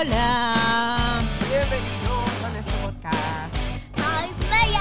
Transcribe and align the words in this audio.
Hola. 0.00 1.28
Bienvenidos 1.48 2.44
a 2.44 2.50
nuestro 2.52 2.76
podcast. 2.82 3.56
Soy 3.96 4.48
Bella. 4.48 4.80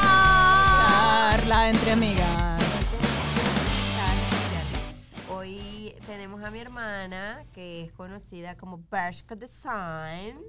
Charla 0.78 1.70
entre 1.70 1.92
amigas. 1.94 2.86
Hoy 5.28 5.96
tenemos 6.06 6.44
a 6.44 6.52
mi 6.52 6.60
hermana, 6.60 7.48
que 7.52 7.86
es 7.86 7.92
conocida 7.94 8.58
como 8.58 8.80
Bershka 8.92 9.36
Design, 9.36 10.40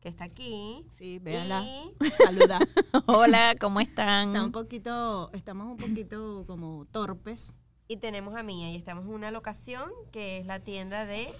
que 0.00 0.08
está 0.08 0.24
aquí. 0.24 0.86
Sí, 0.96 1.18
véanla. 1.18 1.62
Y 1.62 2.10
Saluda. 2.24 2.58
Hola, 3.06 3.54
¿cómo 3.60 3.80
están? 3.80 4.28
Está 4.28 4.44
un 4.44 4.52
poquito, 4.52 5.30
estamos 5.34 5.66
un 5.66 5.76
poquito 5.76 6.44
como 6.46 6.86
torpes. 6.90 7.52
Y 7.86 7.98
tenemos 7.98 8.34
a 8.34 8.42
Mía 8.42 8.70
y 8.70 8.76
estamos 8.76 9.04
en 9.04 9.10
una 9.10 9.30
locación 9.30 9.90
que 10.10 10.38
es 10.38 10.46
la 10.46 10.60
tienda 10.60 11.04
de 11.04 11.34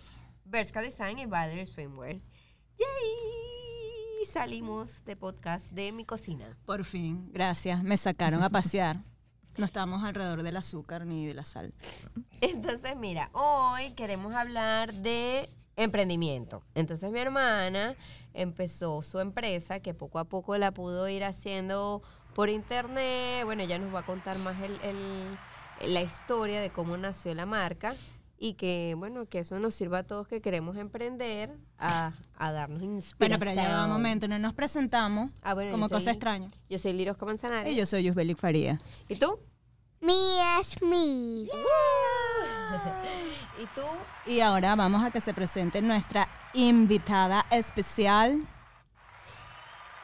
Bershka 0.45 0.83
Design 0.83 1.19
y 1.21 1.25
Valerie 1.25 1.65
Swimwear. 1.65 2.21
¡Yay! 2.81 4.25
Salimos 4.27 5.05
de 5.05 5.17
podcast 5.17 5.71
de 5.73 5.93
mi 5.93 6.05
cocina. 6.05 6.57
Por 6.67 6.85
fin, 6.85 7.31
gracias. 7.33 7.83
Me 7.83 7.97
sacaron 7.97 8.43
a 8.43 8.49
pasear. 8.51 8.97
No 9.59 9.65
estábamos 9.67 10.03
alrededor 10.05 10.43
del 10.43 10.57
azúcar 10.57 11.05
ni 11.07 11.27
de 11.27 11.35
la 11.35 11.45
sal. 11.45 11.75
Entonces, 12.41 12.97
mira, 12.97 13.29
hoy 13.33 13.93
queremos 13.93 14.35
hablar 14.35 14.93
de 14.95 15.49
emprendimiento. 15.77 16.63
Entonces, 16.75 17.11
mi 17.11 17.19
hermana 17.19 17.97
empezó 18.33 19.03
su 19.03 19.19
empresa 19.19 19.81
que 19.81 19.93
poco 19.93 20.19
a 20.19 20.25
poco 20.25 20.57
la 20.57 20.73
pudo 20.73 21.09
ir 21.09 21.25
haciendo 21.25 22.03
por 22.35 22.49
internet. 22.49 23.45
Bueno, 23.45 23.63
ella 23.63 23.79
nos 23.79 23.95
va 23.95 24.01
a 24.01 24.07
contar 24.07 24.39
más 24.39 24.61
el, 24.63 24.81
el- 24.83 25.39
la 25.93 26.03
historia 26.03 26.61
de 26.61 26.71
cómo 26.71 26.97
nació 26.97 27.35
la 27.35 27.47
marca 27.47 27.95
y 28.43 28.55
que, 28.55 28.95
bueno, 28.97 29.27
que 29.29 29.41
eso 29.41 29.61
nos 29.61 29.75
sirva 29.75 29.99
a 29.99 30.03
todos 30.05 30.27
que 30.27 30.41
queremos 30.41 30.77
emprender 30.79 31.55
a, 31.79 32.15
a 32.39 32.53
darnos 32.53 32.83
inspiración. 32.83 33.19
Bueno, 33.19 33.39
pero 33.39 33.53
ya 33.55 33.69
va 33.77 33.85
un 33.85 33.91
momento, 33.91 34.27
no 34.29 34.39
nos 34.39 34.55
presentamos 34.55 35.31
Ah, 35.43 35.53
bueno, 35.53 35.71
como 35.73 35.89
soy- 35.89 35.99
cosa 35.99 36.11
extraña. 36.13 36.51
Yo 36.71 36.79
soy 36.79 36.95
Lirosca 36.95 37.27
Manzanares. 37.27 37.71
Y 37.71 37.77
yo 37.77 37.85
soy 37.85 38.03
Yusbelic 38.05 38.39
Faría. 38.39 38.79
¿Y 39.09 39.17
tú? 39.17 39.39
Mi 40.01 40.15
es 40.59 40.81
mi. 40.83 41.43
¿Y 43.59 43.67
tú? 43.75 43.83
Y 44.27 44.41
ahora 44.41 44.75
vamos 44.75 45.05
a 45.05 45.11
que 45.11 45.21
se 45.21 45.35
presente 45.35 45.83
nuestra 45.83 46.27
invitada 46.55 47.45
especial. 47.51 48.41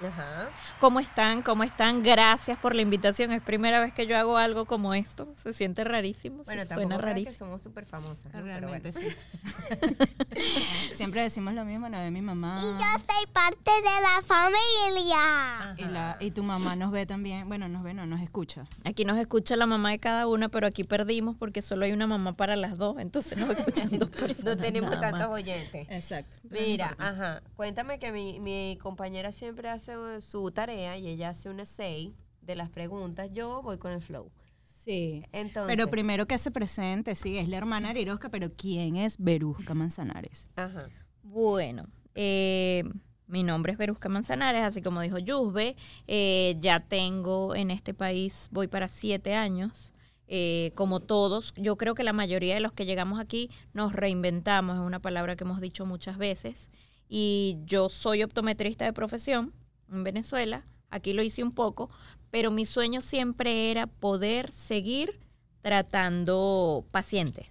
Ajá. 0.00 0.50
¿Cómo 0.78 1.00
están? 1.00 1.40
¿Cómo 1.40 1.64
están? 1.64 2.02
Gracias 2.02 2.58
por 2.58 2.74
la 2.74 2.82
invitación. 2.82 3.32
Es 3.32 3.40
primera 3.40 3.80
vez 3.80 3.94
que 3.94 4.06
yo 4.06 4.16
hago 4.18 4.36
algo 4.36 4.66
como 4.66 4.92
esto. 4.92 5.26
Se 5.42 5.54
siente 5.54 5.84
rarísimo. 5.84 6.42
Bueno, 6.44 6.62
se 6.62 6.74
suena 6.74 6.98
creas 6.98 7.00
que 7.00 7.06
rarísimo. 7.06 7.34
somos 7.34 7.62
súper 7.62 7.86
famosas. 7.86 8.32
¿no? 8.34 8.42
Realmente 8.42 8.90
bueno. 8.92 9.10
sí. 9.10 10.94
Siempre 10.94 11.22
decimos 11.22 11.54
lo 11.54 11.64
mismo, 11.64 11.88
no 11.88 11.98
ve 11.98 12.10
mi 12.10 12.20
mamá. 12.20 12.58
Y 12.60 12.64
yo 12.64 12.78
soy 12.78 13.26
parte 13.32 13.70
de 13.70 14.00
la 14.02 14.22
familia. 14.22 15.74
Y, 15.78 15.84
la, 15.90 16.16
y 16.20 16.30
tu 16.30 16.42
mamá 16.42 16.76
nos 16.76 16.90
ve 16.92 17.06
también. 17.06 17.48
Bueno, 17.48 17.66
nos 17.68 17.82
ve, 17.82 17.94
no, 17.94 18.04
nos 18.04 18.20
escucha. 18.20 18.66
Aquí 18.84 19.06
nos 19.06 19.16
escucha 19.16 19.56
la 19.56 19.64
mamá 19.64 19.92
de 19.92 19.98
cada 19.98 20.26
una, 20.26 20.48
pero 20.48 20.66
aquí 20.66 20.84
perdimos 20.84 21.36
porque 21.36 21.62
solo 21.62 21.86
hay 21.86 21.92
una 21.92 22.06
mamá 22.06 22.36
para 22.36 22.54
las 22.54 22.76
dos. 22.76 22.98
Entonces 22.98 23.38
nos 23.38 23.48
escuchan 23.50 23.98
dos 23.98 24.10
personas. 24.10 24.56
No 24.56 24.56
tenemos 24.58 25.00
tantos 25.00 25.28
oyentes. 25.28 25.86
Exacto. 25.88 26.36
Mira, 26.50 26.94
ajá, 26.98 27.42
cuéntame 27.56 27.98
que 27.98 28.12
mi, 28.12 28.40
mi 28.40 28.78
compañera 28.82 29.32
siempre 29.32 29.70
hace 29.70 29.85
uh, 29.88 30.20
su 30.20 30.50
tarea 30.50 30.96
y 30.96 31.08
ella 31.08 31.30
hace 31.30 31.48
un 31.48 31.60
essay 31.60 32.14
de 32.40 32.54
las 32.54 32.68
preguntas. 32.70 33.30
Yo 33.32 33.62
voy 33.62 33.78
con 33.78 33.92
el 33.92 34.00
flow. 34.00 34.30
Sí. 34.62 35.22
Entonces, 35.32 35.76
Pero 35.76 35.90
primero 35.90 36.26
que 36.26 36.38
se 36.38 36.50
presente, 36.50 37.14
sí, 37.14 37.38
es 37.38 37.48
la 37.48 37.56
hermana 37.56 37.90
Arirosca, 37.90 38.28
pero 38.28 38.48
¿quién 38.56 38.96
es 38.96 39.16
Berusca 39.18 39.74
Manzanares? 39.74 40.48
ajá. 40.56 40.88
Bueno, 41.22 41.88
eh, 42.14 42.84
mi 43.26 43.42
nombre 43.42 43.72
es 43.72 43.78
Berusca 43.78 44.08
Manzanares, 44.08 44.62
así 44.62 44.80
como 44.80 45.00
dijo 45.00 45.18
Yusbe. 45.18 45.76
Eh, 46.06 46.56
ya 46.60 46.80
tengo 46.80 47.54
en 47.56 47.72
este 47.72 47.94
país, 47.94 48.48
voy 48.52 48.68
para 48.68 48.86
siete 48.86 49.34
años. 49.34 49.92
Eh, 50.28 50.72
como 50.74 51.00
todos, 51.00 51.52
yo 51.56 51.76
creo 51.76 51.94
que 51.94 52.04
la 52.04 52.12
mayoría 52.12 52.54
de 52.54 52.60
los 52.60 52.72
que 52.72 52.86
llegamos 52.86 53.20
aquí 53.20 53.50
nos 53.72 53.92
reinventamos, 53.92 54.76
es 54.76 54.82
una 54.82 55.00
palabra 55.00 55.36
que 55.36 55.44
hemos 55.44 55.60
dicho 55.60 55.84
muchas 55.84 56.16
veces. 56.16 56.70
Y 57.08 57.58
yo 57.64 57.88
soy 57.88 58.22
optometrista 58.22 58.84
de 58.84 58.92
profesión 58.92 59.52
en 59.90 60.04
Venezuela, 60.04 60.64
aquí 60.90 61.12
lo 61.12 61.22
hice 61.22 61.42
un 61.42 61.52
poco, 61.52 61.90
pero 62.30 62.50
mi 62.50 62.66
sueño 62.66 63.00
siempre 63.00 63.70
era 63.70 63.86
poder 63.86 64.52
seguir 64.52 65.20
tratando 65.62 66.84
pacientes. 66.90 67.48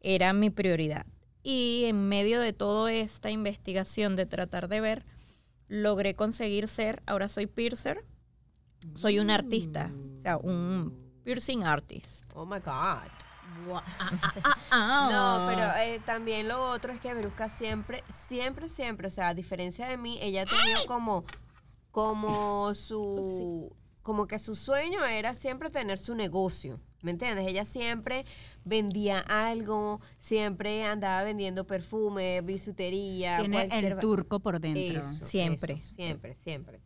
Era 0.00 0.32
mi 0.32 0.50
prioridad. 0.50 1.06
Y 1.42 1.84
en 1.86 2.08
medio 2.08 2.40
de 2.40 2.52
toda 2.52 2.92
esta 2.92 3.30
investigación 3.30 4.16
de 4.16 4.26
tratar 4.26 4.68
de 4.68 4.80
ver, 4.80 5.04
logré 5.68 6.14
conseguir 6.14 6.68
ser, 6.68 7.02
ahora 7.06 7.28
soy 7.28 7.46
piercer, 7.46 8.04
soy 8.96 9.18
un 9.18 9.30
artista, 9.30 9.90
o 10.18 10.20
sea, 10.20 10.36
un 10.36 10.94
piercing 11.24 11.62
artist. 11.64 12.30
Oh 12.34 12.44
my 12.46 12.58
God. 12.58 13.10
Ah, 14.70 15.08
No, 15.10 15.46
pero 15.48 15.70
eh, 15.78 16.00
también 16.04 16.48
lo 16.48 16.60
otro 16.70 16.92
es 16.92 17.00
que 17.00 17.14
Verusca 17.14 17.48
siempre, 17.48 18.02
siempre, 18.08 18.68
siempre, 18.68 19.06
o 19.06 19.10
sea, 19.10 19.28
a 19.28 19.34
diferencia 19.34 19.86
de 19.86 19.96
mí, 19.96 20.18
ella 20.20 20.42
ha 20.42 20.46
tenido 20.46 20.86
como, 20.86 21.24
como 21.94 22.74
su, 22.74 23.72
como 24.02 24.26
que 24.26 24.40
su 24.40 24.56
sueño 24.56 25.04
era 25.04 25.32
siempre 25.34 25.70
tener 25.70 25.98
su 25.98 26.16
negocio. 26.16 26.80
¿Me 27.02 27.12
entiendes? 27.12 27.46
Ella 27.46 27.64
siempre 27.64 28.24
vendía 28.64 29.20
algo, 29.20 30.00
siempre 30.18 30.84
andaba 30.84 31.22
vendiendo 31.22 31.66
perfume, 31.66 32.40
bisutería. 32.40 33.36
Tiene 33.38 33.68
cualquier 33.68 33.92
el 33.92 33.98
turco 34.00 34.40
por 34.40 34.58
dentro. 34.58 35.02
Eso, 35.02 35.24
Siempre. 35.24 35.74
eso, 35.74 35.94
siempre, 35.94 36.34
siempre. 36.34 36.80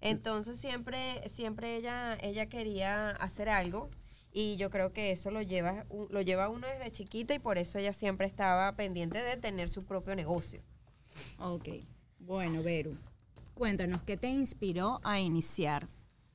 Entonces 0.00 0.60
siempre, 0.60 1.28
siempre 1.28 1.76
ella, 1.76 2.16
ella 2.20 2.46
quería 2.46 3.10
hacer 3.10 3.48
algo 3.48 3.90
y 4.30 4.56
yo 4.56 4.70
creo 4.70 4.92
que 4.92 5.10
eso 5.10 5.32
lo 5.32 5.42
lleva, 5.42 5.86
lo 6.10 6.20
lleva 6.20 6.48
uno 6.48 6.68
desde 6.68 6.92
chiquita 6.92 7.34
y 7.34 7.40
por 7.40 7.58
eso 7.58 7.78
ella 7.78 7.92
siempre 7.92 8.28
estaba 8.28 8.76
pendiente 8.76 9.20
de 9.20 9.36
tener 9.36 9.68
su 9.68 9.84
propio 9.84 10.14
negocio. 10.14 10.62
Ok. 11.40 11.68
Bueno, 12.20 12.62
Beru, 12.62 12.96
cuéntanos, 13.58 14.02
¿qué 14.02 14.16
te 14.16 14.28
inspiró 14.28 15.00
a 15.02 15.18
iniciar 15.18 15.88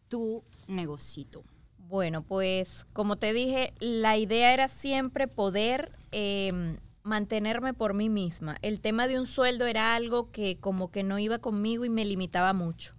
tu 0.09 0.43
negocito? 0.67 1.45
Bueno, 1.77 2.21
pues 2.21 2.85
como 2.91 3.15
te 3.15 3.31
dije, 3.31 3.73
la 3.79 4.17
idea 4.17 4.53
era 4.53 4.67
siempre 4.67 5.29
poder 5.29 5.93
eh, 6.11 6.75
mantenerme 7.01 7.73
por 7.73 7.93
mí 7.93 8.09
misma. 8.09 8.57
El 8.61 8.81
tema 8.81 9.07
de 9.07 9.17
un 9.17 9.25
sueldo 9.25 9.67
era 9.67 9.95
algo 9.95 10.31
que 10.31 10.57
como 10.57 10.91
que 10.91 11.03
no 11.03 11.17
iba 11.17 11.39
conmigo 11.39 11.85
y 11.85 11.89
me 11.89 12.03
limitaba 12.03 12.51
mucho. 12.51 12.93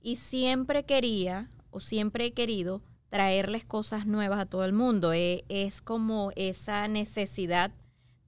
Y 0.00 0.16
siempre 0.16 0.84
quería 0.84 1.50
o 1.70 1.80
siempre 1.80 2.24
he 2.24 2.32
querido 2.32 2.80
traerles 3.10 3.66
cosas 3.66 4.06
nuevas 4.06 4.40
a 4.40 4.46
todo 4.46 4.64
el 4.64 4.72
mundo. 4.72 5.12
Eh, 5.12 5.44
es 5.50 5.82
como 5.82 6.32
esa 6.36 6.88
necesidad 6.88 7.72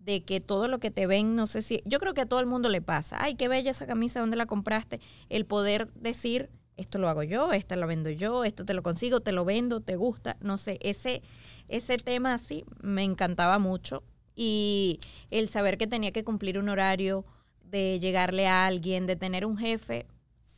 de 0.01 0.25
que 0.25 0.41
todo 0.41 0.67
lo 0.67 0.81
que 0.81 0.91
te 0.91 1.07
ven, 1.07 1.37
no 1.37 1.47
sé 1.47 1.63
si, 1.63 1.83
yo 1.85 2.01
creo 2.01 2.15
que 2.15 2.23
a 2.23 2.27
todo 2.27 2.41
el 2.41 2.47
mundo 2.47 2.69
le 2.69 2.83
pasa, 2.83 3.19
ay, 3.21 3.35
qué 3.37 3.49
bella 3.49 3.71
esa 3.71 3.87
camisa, 3.87 4.21
¿dónde 4.21 4.37
la 4.37 4.47
compraste? 4.47 5.01
El 5.29 5.47
poder 5.47 5.93
decir, 5.95 6.51
esto 6.77 6.99
lo 6.99 7.09
hago 7.09 7.23
yo, 7.23 7.53
esta 7.53 7.77
la 7.77 7.87
vendo 7.87 8.11
yo, 8.11 8.45
esto 8.45 8.65
te 8.65 8.75
lo 8.75 8.83
consigo, 8.83 9.21
te 9.21 9.33
lo 9.33 9.45
vendo, 9.45 9.81
te 9.81 9.97
gusta, 9.97 10.37
no 10.41 10.59
sé, 10.59 10.79
ese, 10.81 11.23
ese 11.69 11.99
tema 11.99 12.35
así 12.35 12.65
me 12.83 13.05
encantaba 13.05 13.59
mucho 13.59 14.03
y 14.35 15.01
el 15.31 15.49
saber 15.49 15.77
que 15.77 15.87
tenía 15.87 16.13
que 16.13 16.25
cumplir 16.25 16.59
un 16.59 16.71
horario, 16.71 17.27
de 17.71 18.01
llegarle 18.01 18.47
a 18.47 18.67
alguien, 18.67 19.07
de 19.07 19.17
tener 19.17 19.47
un 19.47 19.57
jefe, 19.57 20.07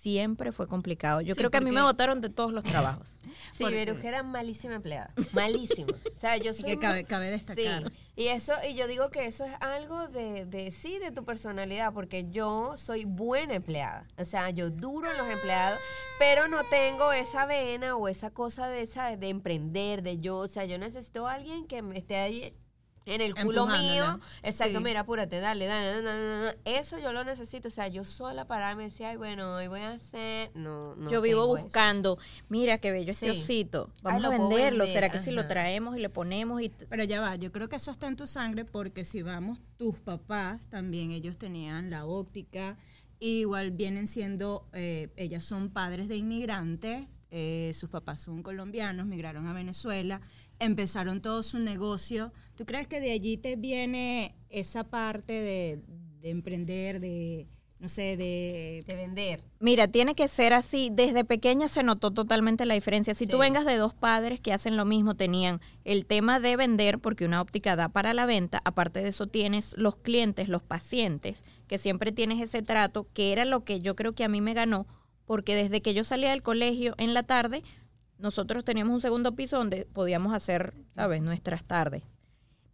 siempre 0.03 0.51
fue 0.51 0.67
complicado. 0.67 1.21
Yo 1.21 1.35
Sí, 1.35 1.39
creo 1.39 1.51
que 1.53 1.59
a 1.59 1.61
mí 1.61 1.71
me 1.71 1.81
votaron 1.83 2.21
de 2.21 2.29
todos 2.29 2.53
los 2.53 2.65
trabajos. 2.65 3.13
Sí, 3.53 3.65
Verusca 3.65 4.09
era 4.09 4.23
malísima 4.23 4.75
empleada, 4.75 5.13
malísima. 5.33 5.93
O 6.15 6.19
sea, 6.19 6.37
yo 6.39 6.51
Y 6.51 6.55
soy 6.55 6.65
que 6.65 6.77
muy- 6.77 6.81
cabe, 6.83 7.05
cabe 7.05 7.31
destacar. 7.31 7.91
Sí, 7.91 7.99
y 8.17 8.27
eso, 8.29 8.53
y 8.69 8.75
yo 8.75 8.87
digo 8.87 9.11
que 9.11 9.27
eso 9.27 9.45
es 9.45 9.53
algo 9.61 10.09
de, 10.09 10.45
de 10.47 10.71
sí, 10.71 10.99
de 10.99 11.13
tu 11.13 11.25
personalidad, 11.25 11.93
porque 11.93 12.29
yo 12.31 12.75
soy 12.77 13.05
buena 13.05 13.55
empleada. 13.55 14.07
O 14.19 14.25
sea, 14.25 14.51
yo 14.51 14.71
duro 14.71 15.11
en 15.11 15.17
los 15.19 15.29
empleados, 15.29 15.79
pero 16.19 16.49
no 16.49 16.65
tengo 16.65 17.13
esa 17.13 17.47
vena 17.47 17.97
o 17.97 18.09
esa 18.09 18.31
cosa 18.31 18.69
de 18.69 18.83
esa, 18.83 19.17
de 19.17 19.29
emprender, 19.29 20.03
de 20.03 20.19
yo, 20.19 20.39
o 20.39 20.49
sea, 20.49 20.65
yo 20.65 20.79
necesito 20.79 21.27
a 21.27 21.35
alguien 21.35 21.67
que 21.67 21.81
me 21.83 21.99
esté 21.99 22.17
ahí 22.17 22.55
en 23.07 23.21
el 23.21 23.35
culo 23.35 23.67
mío. 23.67 24.21
Exacto, 24.43 24.79
Sí. 24.79 24.85
mira, 24.85 25.01
apúrate, 25.01 25.41
dale, 25.41 25.67
dale, 25.67 25.87
dale, 25.87 26.03
dale, 26.03 26.25
dale. 26.45 26.59
Eso 26.65 26.99
yo 26.99 27.13
lo 27.13 27.25
necesito. 27.25 27.69
O 27.69 27.71
sea, 27.71 27.89
yo 27.89 28.05
sola 28.05 28.47
pararme 28.47 28.85
y 28.85 28.87
decir, 28.87 29.07
ay, 29.07 29.17
bueno, 29.17 29.55
hoy 29.55 29.67
voy 29.69 29.81
a 29.81 29.91
hacer. 29.93 30.51
No, 30.55 30.95
no. 30.97 31.11
yo 31.11 31.21
vivo 31.21 31.57
eso. 31.57 31.65
buscando, 31.65 32.19
mira 32.49 32.79
qué 32.79 32.93
bello 32.93 33.11
este 33.11 33.33
Sí. 33.33 33.41
osito, 33.41 33.91
vamos 34.03 34.25
a 34.25 34.29
venderlo, 34.31 34.81
vender, 34.85 34.89
¿será 34.89 35.09
que 35.11 35.21
si 35.21 35.31
lo 35.31 35.47
traemos 35.47 35.97
y 35.97 36.01
le 36.01 36.09
ponemos 36.09 36.61
y 36.63 36.69
Pero 36.69 37.05
ya 37.05 37.21
va, 37.21 37.37
yo 37.37 37.51
creo 37.53 37.69
que 37.69 37.77
eso 37.77 37.91
está 37.91 38.07
en 38.07 38.17
tu 38.17 38.27
sangre 38.27 38.65
porque 38.65 39.05
si 39.05 39.23
vamos, 39.23 39.61
tus 39.77 39.99
papás 39.99 40.69
también, 40.69 41.11
ellos 41.11 41.39
tenían 41.39 41.91
la 41.91 42.05
óptica, 42.07 42.77
igual 43.21 43.71
vienen 43.71 44.07
siendo, 44.07 44.67
eh, 44.73 45.09
ellas 45.17 45.45
son 45.45 45.71
padres 45.71 46.09
de 46.09 46.17
inmigrantes, 46.17 47.07
eh, 47.31 47.73
sus 47.75 47.89
papás 47.89 48.21
son 48.23 48.43
colombianos, 48.43 49.07
migraron 49.07 49.47
a 49.47 49.53
Venezuela, 49.53 50.21
empezaron 50.59 51.21
todo 51.23 51.43
su 51.43 51.59
negocio. 51.59 52.33
¿Tú 52.63 52.67
crees 52.67 52.87
que 52.87 53.01
de 53.01 53.11
allí 53.11 53.39
te 53.39 53.57
viene 53.57 54.37
esa 54.49 54.85
parte 54.85 55.33
de, 55.33 55.83
de 56.21 56.31
emprender, 56.31 57.01
de, 57.01 57.49
no 57.81 57.89
sé, 57.89 58.17
de... 58.17 58.85
De 58.87 58.95
vender. 58.95 59.43
Mira, 59.59 59.89
tiene 59.89 60.15
que 60.15 60.29
ser 60.29 60.53
así. 60.53 60.89
Desde 60.93 61.25
pequeña 61.25 61.67
se 61.67 61.83
notó 61.83 62.13
totalmente 62.13 62.65
la 62.65 62.75
diferencia. 62.75 63.15
Si 63.15 63.27
tú 63.27 63.39
vengas 63.39 63.65
de 63.65 63.75
dos 63.75 63.95
padres 63.95 64.39
que 64.39 64.53
hacen 64.53 64.77
lo 64.77 64.85
mismo, 64.85 65.17
tenían 65.17 65.61
el 65.83 66.07
tema 66.07 66.39
de 66.39 66.57
vender, 66.57 67.01
porque 67.01 67.25
una 67.25 67.41
óptica 67.41 67.75
da 67.75 67.89
para 67.89 68.15
la 68.15 68.27
venta. 68.27 68.63
Aparte 68.65 69.03
de 69.03 69.09
eso, 69.09 69.27
tienes 69.27 69.75
los 69.77 69.97
clientes, 69.97 70.49
los 70.49 70.63
pacientes, 70.63 71.43
que 71.67 71.79
siempre 71.79 72.13
tienes 72.13 72.41
ese 72.41 72.63
trato, 72.63 73.09
que 73.13 73.33
era 73.33 73.45
lo 73.45 73.65
que 73.65 73.81
yo 73.81 73.97
creo 73.97 74.15
que 74.15 74.23
a 74.23 74.29
mí 74.29 74.41
me 74.41 74.55
ganó, 74.55 74.87
porque 75.25 75.57
desde 75.57 75.83
que 75.83 75.95
yo 75.95 76.05
salía 76.05 76.31
del 76.31 76.45
colegio 76.45 76.95
en 76.97 77.13
la 77.13 77.25
tarde, 77.25 77.65
nosotros 78.19 78.65
teníamos 78.65 78.95
un 78.95 79.01
segundo 79.01 79.35
piso 79.35 79.57
donde 79.57 79.85
podíamos 79.85 80.33
hacer, 80.33 80.75
¿sabes?, 80.91 81.23
nuestras 81.23 81.65
tardes. 81.65 82.05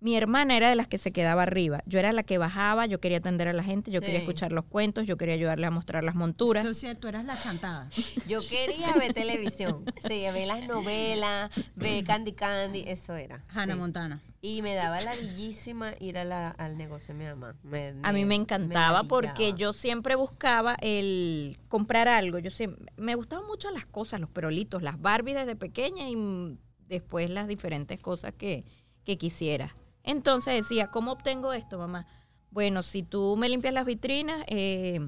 Mi 0.01 0.17
hermana 0.17 0.57
era 0.57 0.69
de 0.69 0.77
las 0.77 0.87
que 0.87 0.97
se 0.97 1.11
quedaba 1.11 1.43
arriba. 1.43 1.83
Yo 1.85 1.99
era 1.99 2.13
la 2.13 2.23
que 2.23 2.39
bajaba, 2.39 2.87
yo 2.87 3.01
quería 3.01 3.19
atender 3.19 3.49
a 3.49 3.53
la 3.53 3.65
gente, 3.65 3.91
yo 3.91 4.01
quería 4.01 4.19
escuchar 4.21 4.53
los 4.53 4.65
cuentos, 4.65 5.07
yo 5.09 5.17
quería 5.17 5.35
ayudarle 5.35 5.67
a 5.67 5.73
mostrar 5.73 6.05
las 6.05 6.15
monturas. 6.15 6.65
Entonces 6.65 7.01
tú 7.01 7.09
eras 7.09 7.25
la 7.25 7.41
chantada. 7.41 7.91
Yo 8.29 8.41
quería 8.49 8.93
ver 8.97 9.13
televisión. 9.13 9.85
Sí, 10.03 10.09
ver 10.33 10.47
las 10.47 10.69
novelas, 10.69 11.51
ver 11.75 12.05
Candy 12.05 12.33
Candy, 12.33 12.85
eso 12.87 13.15
era. 13.17 13.43
Hannah 13.49 13.75
sí. 13.75 13.79
Montana. 13.81 14.23
Y 14.41 14.63
me 14.63 14.75
daba 14.77 15.01
la 15.01 15.17
bellísima 15.17 15.95
ir 15.99 16.17
a 16.17 16.23
la- 16.25 16.51
al 16.51 16.79
negocio 16.79 17.13
de 17.13 17.19
mi 17.19 17.25
mamá. 17.25 17.57
Me- 17.65 17.93
A 18.05 18.13
mí 18.13 18.25
me 18.25 18.37
encantaba 18.37 19.03
porque 19.03 19.53
yo 19.57 19.73
siempre 19.73 20.15
buscaba 20.15 20.77
el 20.81 21.59
comprar 21.69 22.07
algo. 22.07 22.39
Yo 22.39 22.53
siempre, 22.53 22.87
me 22.97 23.17
gustaban 23.17 23.47
mucho 23.49 23.69
las 23.73 23.85
cosas, 23.85 24.21
los 24.21 24.31
perolitos, 24.31 24.81
las 24.81 25.01
Barbie 25.01 25.35
desde 25.35 25.57
pequeña 25.57 26.09
y 26.09 26.15
mm, 26.15 26.57
después 26.87 27.31
las 27.31 27.49
diferentes 27.49 27.99
cosas 28.01 28.33
que, 28.33 28.65
que 29.03 29.19
quisiera. 29.19 29.75
Entonces 30.03 30.55
decía, 30.55 30.89
¿cómo 30.91 31.13
obtengo 31.13 31.53
esto, 31.53 31.79
mamá? 31.79 32.07
Bueno, 32.51 32.83
si 32.83 33.03
tú 33.03 33.37
me 33.37 33.49
limpias 33.49 33.75
las 33.75 33.85
vitrinas, 33.85 34.43
eh, 34.47 35.01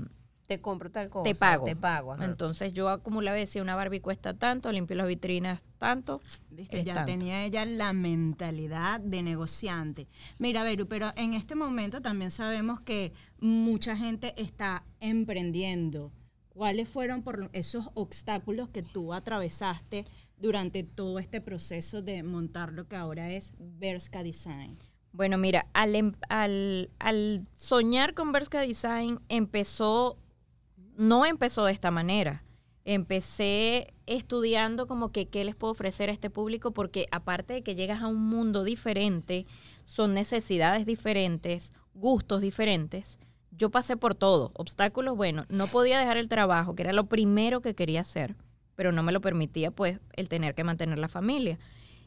Te 0.46 0.60
compro 0.60 0.90
tal 0.90 1.08
cosa. 1.08 1.24
te 1.24 1.34
pago. 1.34 1.64
Te 1.64 1.76
pago. 1.76 2.12
ajá. 2.12 2.24
Entonces 2.24 2.72
yo 2.72 2.88
acumulaba 2.90 3.36
decía, 3.36 3.62
una 3.62 3.76
Barbie 3.76 4.00
cuesta 4.00 4.34
tanto, 4.34 4.70
limpio 4.72 4.96
las 4.96 5.06
vitrinas 5.06 5.62
tanto. 5.78 6.20
Ya 6.84 6.94
tanto. 6.94 7.12
tenía 7.12 7.44
ella 7.44 7.64
la 7.64 7.92
mentalidad 7.92 9.00
de 9.00 9.22
negociante. 9.22 10.08
Mira, 10.38 10.62
Beru, 10.64 10.86
pero 10.86 11.12
en 11.16 11.32
este 11.34 11.54
momento 11.54 12.02
también 12.02 12.30
sabemos 12.30 12.80
que 12.80 13.12
mucha 13.38 13.96
gente 13.96 14.34
está 14.36 14.84
emprendiendo. 15.00 16.12
¿Cuáles 16.50 16.88
fueron 16.88 17.22
por 17.22 17.48
esos 17.52 17.88
obstáculos 17.94 18.68
que 18.68 18.82
tú 18.82 19.14
atravesaste 19.14 20.04
durante 20.40 20.82
todo 20.82 21.18
este 21.18 21.40
proceso 21.40 22.02
de 22.02 22.22
montar 22.22 22.72
lo 22.72 22.88
que 22.88 22.96
ahora 22.96 23.30
es 23.30 23.54
Berska 23.58 24.22
Design? 24.22 24.78
Bueno, 25.12 25.38
mira, 25.38 25.66
al, 25.72 25.94
em- 25.94 26.14
al, 26.28 27.46
soñar 27.54 28.14
con 28.14 28.32
Berska 28.32 28.60
Design 28.60 29.20
empezó, 29.28 30.18
no 30.96 31.26
empezó 31.26 31.64
de 31.64 31.72
esta 31.72 31.90
manera. 31.90 32.44
Empecé 32.84 33.92
estudiando 34.06 34.86
como 34.86 35.12
que 35.12 35.28
qué 35.28 35.44
les 35.44 35.54
puedo 35.54 35.72
ofrecer 35.72 36.08
a 36.08 36.12
este 36.12 36.30
público 36.30 36.72
porque 36.72 37.06
aparte 37.10 37.54
de 37.54 37.62
que 37.62 37.74
llegas 37.74 38.02
a 38.02 38.06
un 38.06 38.20
mundo 38.28 38.64
diferente, 38.64 39.46
son 39.84 40.14
necesidades 40.14 40.86
diferentes, 40.86 41.72
gustos 41.92 42.40
diferentes. 42.40 43.18
Yo 43.50 43.70
pasé 43.70 43.96
por 43.96 44.14
todo, 44.14 44.52
obstáculos, 44.54 45.16
bueno, 45.16 45.44
no 45.50 45.66
podía 45.66 45.98
dejar 45.98 46.16
el 46.16 46.28
trabajo, 46.28 46.74
que 46.74 46.82
era 46.82 46.92
lo 46.92 47.06
primero 47.06 47.60
que 47.60 47.74
quería 47.74 48.00
hacer, 48.00 48.36
pero 48.80 48.92
no 48.92 49.02
me 49.02 49.12
lo 49.12 49.20
permitía 49.20 49.70
pues 49.70 50.00
el 50.14 50.30
tener 50.30 50.54
que 50.54 50.64
mantener 50.64 50.98
la 50.98 51.08
familia. 51.08 51.58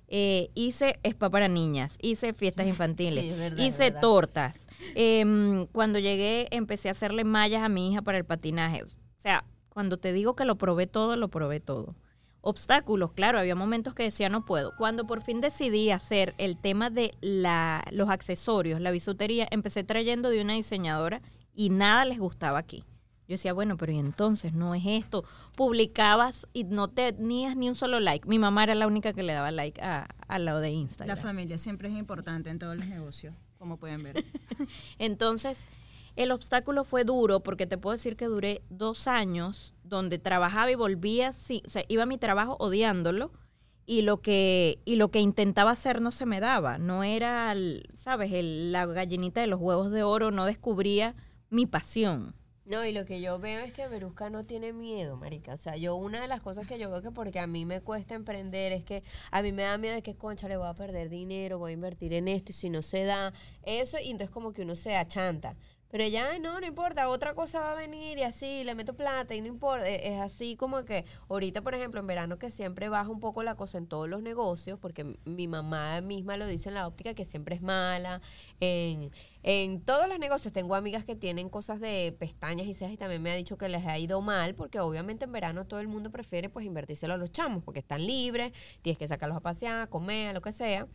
Eh, 0.08 0.50
hice 0.56 1.00
spa 1.04 1.30
para 1.30 1.48
niñas, 1.48 2.00
hice 2.02 2.34
fiestas 2.34 2.66
infantiles, 2.74 3.25
Sí, 3.25 3.30
verdad, 3.38 3.64
hice 3.64 3.84
verdad. 3.84 4.02
tortas. 4.02 4.68
Em, 4.96 5.68
cuando 5.68 6.00
llegué 6.00 6.48
empecé 6.50 6.88
a 6.88 6.94
hacerle 6.94 7.25
mallas 7.25 7.62
a 7.62 7.70
mi 7.70 7.92
hija 7.92 8.02
para 8.02 8.18
el 8.18 8.25
patinaje. 8.25 8.81
O 8.86 8.88
sea, 9.18 9.46
cuando 9.70 9.98
te 9.98 10.14
digo 10.14 10.36
que 10.36 10.46
lo 10.46 10.58
probé 10.58 10.88
todo, 10.88 11.16
lo 11.16 11.28
probé 11.28 11.60
todo. 11.60 11.94
Obstáculos, 12.42 13.12
claro, 13.12 13.38
había 13.38 13.54
momentos 13.54 13.94
que 13.94 14.02
decía 14.02 14.30
no 14.30 14.44
puedo. 14.44 14.75
Cuando 14.75 15.06
por 15.06 15.22
fin 15.22 15.42
decidí 15.42 15.92
hacer 15.92 16.34
el 16.40 16.58
tema 16.58 16.90
de 16.90 17.14
la, 17.22 17.86
los 17.92 18.10
accesorios, 18.10 18.81
la 18.81 18.90
bisutería, 18.90 19.48
empecé 19.52 19.84
trayendo 19.84 20.31
de 20.31 20.42
una 20.42 20.54
diseñadora 20.54 21.22
y 21.54 21.70
nada 21.70 22.04
les 22.06 22.18
gustaba 22.18 22.58
aquí. 22.58 22.84
Yo 23.28 23.36
decía, 23.36 23.54
bueno, 23.54 23.78
pero 23.78 23.92
y 23.94 24.00
entonces 24.00 24.54
no 24.54 24.75
es 24.75 24.84
esto. 24.86 25.24
Publicabas 25.56 26.46
y 26.54 26.66
no 26.66 26.90
tenías 26.90 27.56
ni 27.56 27.70
un 27.70 27.75
solo 27.75 28.00
like. 28.00 28.28
Mi 28.28 28.38
mamá 28.38 28.64
era 28.64 28.75
la 28.75 28.86
única 28.86 29.14
que 29.14 29.24
le 29.24 29.31
daba 29.34 29.50
like 29.52 29.81
a- 29.81 30.08
al 30.28 30.46
lado 30.46 30.60
de 30.60 30.70
La 30.70 30.74
Instagram. 30.75 31.18
familia 31.18 31.58
siempre 31.58 31.88
es 31.90 31.96
importante 31.96 32.50
en 32.50 32.60
todos 32.60 32.75
los 32.75 32.86
negocios, 32.88 33.34
como 33.58 33.78
pueden 33.78 34.04
ver. 34.04 34.25
Entonces, 35.00 35.66
el 36.16 36.31
obstáculo 36.31 36.84
fue 36.84 37.06
duro 37.06 37.42
porque 37.42 37.66
te 37.66 37.78
puedo 37.78 37.94
decir 37.96 38.16
que 38.16 38.25
duré 38.25 38.62
dos 38.70 39.08
años 39.08 39.74
donde 39.84 40.20
trabajaba 40.20 40.70
y 40.72 40.75
volvía, 40.75 41.34
sí, 41.34 41.64
o 41.66 41.70
sea, 41.70 41.84
iba 41.88 42.04
a 42.04 42.08
mi 42.08 42.18
trabajo 42.18 42.58
odiándolo 42.60 43.31
y 43.86 44.02
lo 44.04 44.20
que 44.22 44.80
y 44.86 44.96
lo 44.96 45.12
que 45.12 45.20
intentaba 45.20 45.72
hacer 45.72 46.02
no 46.02 46.12
se 46.12 46.25
me 46.25 46.40
daba, 46.40 46.78
no 46.78 47.04
era, 47.04 47.56
sabes, 47.94 48.31
el- 48.34 48.72
la 48.72 48.86
gallinita 48.86 49.42
de 49.42 49.48
los 49.48 49.60
huevos 49.60 49.92
de 49.92 50.04
oro, 50.04 50.30
no 50.31 50.46
descubría 50.46 51.16
mi 51.50 51.66
pasión. 51.66 52.36
No, 52.65 52.86
y 52.86 52.94
lo 52.94 53.06
que 53.06 53.19
yo 53.19 53.39
veo 53.39 53.60
es 53.60 53.74
que 53.74 53.88
Verusca 53.89 54.30
no 54.30 54.45
tiene 54.45 54.71
miedo, 54.71 55.18
marica. 55.18 55.54
O 55.54 55.57
sea, 55.57 55.75
yo 55.75 55.95
una 55.95 56.21
de 56.21 56.30
las 56.30 56.39
cosas 56.39 56.65
que 56.65 56.80
yo 56.80 56.89
veo 56.89 57.01
que 57.01 57.12
porque 57.12 57.39
a 57.39 57.48
mí 57.48 57.65
me 57.65 57.81
cuesta 57.81 58.15
emprender 58.15 58.71
es 58.71 58.86
que 58.86 59.04
a 59.31 59.42
mí 59.42 59.51
me 59.51 59.63
da 59.63 59.77
miedo 59.77 59.95
de 59.95 60.01
que, 60.01 60.15
concha, 60.15 60.48
le 60.48 60.56
voy 60.56 60.68
a 60.68 60.74
perder 60.74 61.10
dinero, 61.10 61.60
voy 61.60 61.71
a 61.71 61.74
invertir 61.74 62.13
en 62.13 62.30
esto 62.30 62.51
y 62.51 62.54
si 62.54 62.69
no 62.69 62.81
se 62.81 63.04
da 63.04 63.33
eso, 63.63 63.98
y 64.00 64.12
entonces 64.12 64.30
como 64.30 64.54
que 64.54 64.62
uno 64.62 64.75
se 64.75 64.95
achanta. 64.95 65.57
Pero 65.94 66.07
ya, 66.07 66.31
"Ay, 66.31 66.40
no, 66.40 66.60
no 66.60 66.66
importa, 66.66 67.07
otra 67.07 67.36
cosa 67.36 67.60
va 67.60 67.74
a 67.74 67.75
venir 67.75 68.18
y 68.18 68.24
así, 68.24 68.63
le 68.63 68.74
meto 68.74 68.95
plata 68.95 69.36
y 69.36 69.42
no 69.42 69.48
importa. 69.48 69.88
E- 69.88 70.13
Es 70.16 70.19
así 70.19 70.56
como 70.56 70.84
que 70.86 71.06
ahorita, 71.30 71.62
por 71.62 71.75
ejemplo, 71.75 72.00
en 72.00 72.07
verano 72.07 72.40
que 72.40 72.50
siempre 72.50 72.90
baja 72.90 73.10
un 73.12 73.19
poco 73.19 73.44
la 73.44 73.54
cosa 73.56 73.78
en 73.78 73.86
todos 73.86 74.10
los 74.10 74.24
negocios, 74.24 74.80
porque 74.80 75.19
mi 75.25 75.48
mamá 75.48 76.01
misma 76.01 76.36
lo 76.36 76.48
dice 76.48 76.69
en 76.69 76.75
la 76.75 76.88
óptica 76.88 77.13
que 77.13 77.25
siempre 77.25 77.54
es 77.56 77.62
mala. 77.62 78.22
En, 78.60 79.12
en 79.44 79.81
todos 79.81 80.07
los 80.10 80.18
negocios 80.18 80.51
tengo 80.51 80.74
amigas 80.74 81.06
que 81.06 81.16
tienen 81.16 81.48
cosas 81.50 81.80
de 81.80 82.16
pestañas 82.18 82.66
y 82.66 82.74
cejas 82.74 82.94
y 82.94 82.98
también 82.98 83.22
me 83.22 83.30
ha 83.31 83.36
dicho 83.36 83.57
que 83.60 83.69
les 83.69 83.86
ha 83.86 84.00
ido 84.00 84.19
mal, 84.22 84.56
porque 84.56 84.80
obviamente 84.80 85.25
en 85.25 85.31
verano 85.31 85.68
todo 85.68 85.80
el 85.80 85.88
mundo 85.88 86.10
prefiere 86.12 86.50
pues 86.50 86.66
invertírselo 86.66 87.13
a 87.13 87.18
los 87.18 87.31
chamos, 87.31 87.63
porque 87.63 87.80
están 87.81 88.04
libres, 88.06 88.51
tienes 88.81 88.98
que 88.98 89.07
sacarlos 89.07 89.38
a 89.38 89.42
pasear, 89.42 89.81
a 89.81 89.88
comer, 89.88 90.30
a 90.30 90.34
lo 90.34 90.42
que 90.42 90.51
sea. 90.54 90.88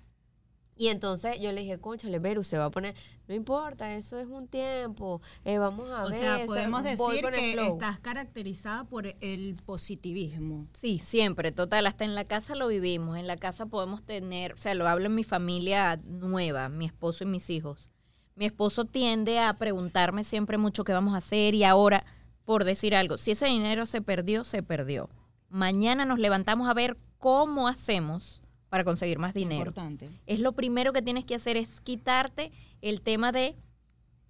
Y 0.80 0.88
entonces 0.88 1.40
yo 1.40 1.50
le 1.50 1.62
dije, 1.62 1.78
conchale, 1.80 2.20
Veru, 2.20 2.44
se 2.44 2.56
va 2.56 2.66
a 2.66 2.70
poner, 2.70 2.94
no 3.26 3.34
importa, 3.34 3.96
eso 3.96 4.16
es 4.16 4.28
un 4.28 4.46
tiempo, 4.46 5.20
eh, 5.44 5.58
vamos 5.58 5.90
a 5.90 6.04
O 6.04 6.10
ver. 6.10 6.14
sea, 6.14 6.46
podemos 6.46 6.84
decir 6.84 7.26
que 7.34 7.52
flow". 7.54 7.72
estás 7.74 7.98
caracterizada 7.98 8.84
por 8.84 9.06
el 9.20 9.56
positivismo. 9.66 10.68
Sí, 10.78 11.00
siempre, 11.00 11.50
total, 11.50 11.88
hasta 11.88 12.04
en 12.04 12.14
la 12.14 12.24
casa 12.26 12.54
lo 12.54 12.68
vivimos, 12.68 13.18
en 13.18 13.26
la 13.26 13.36
casa 13.36 13.66
podemos 13.66 14.04
tener, 14.04 14.52
o 14.52 14.58
sea, 14.58 14.74
lo 14.74 14.86
hablo 14.86 15.06
en 15.06 15.16
mi 15.16 15.24
familia 15.24 16.00
nueva, 16.04 16.68
mi 16.68 16.84
esposo 16.86 17.24
y 17.24 17.26
mis 17.26 17.50
hijos. 17.50 17.90
Mi 18.36 18.44
esposo 18.44 18.84
tiende 18.84 19.40
a 19.40 19.54
preguntarme 19.54 20.22
siempre 20.22 20.58
mucho 20.58 20.84
qué 20.84 20.92
vamos 20.92 21.14
a 21.14 21.18
hacer 21.18 21.56
y 21.56 21.64
ahora, 21.64 22.04
por 22.44 22.62
decir 22.62 22.94
algo, 22.94 23.18
si 23.18 23.32
ese 23.32 23.46
dinero 23.46 23.84
se 23.84 24.00
perdió, 24.00 24.44
se 24.44 24.62
perdió. 24.62 25.10
Mañana 25.48 26.04
nos 26.04 26.20
levantamos 26.20 26.68
a 26.68 26.74
ver 26.74 26.96
cómo 27.18 27.66
hacemos 27.66 28.42
para 28.68 28.84
conseguir 28.84 29.18
más 29.18 29.34
dinero. 29.34 29.60
Importante. 29.70 30.08
Es 30.26 30.40
lo 30.40 30.52
primero 30.52 30.92
que 30.92 31.02
tienes 31.02 31.24
que 31.24 31.34
hacer 31.34 31.56
es 31.56 31.80
quitarte 31.80 32.52
el 32.82 33.00
tema 33.00 33.32
de 33.32 33.56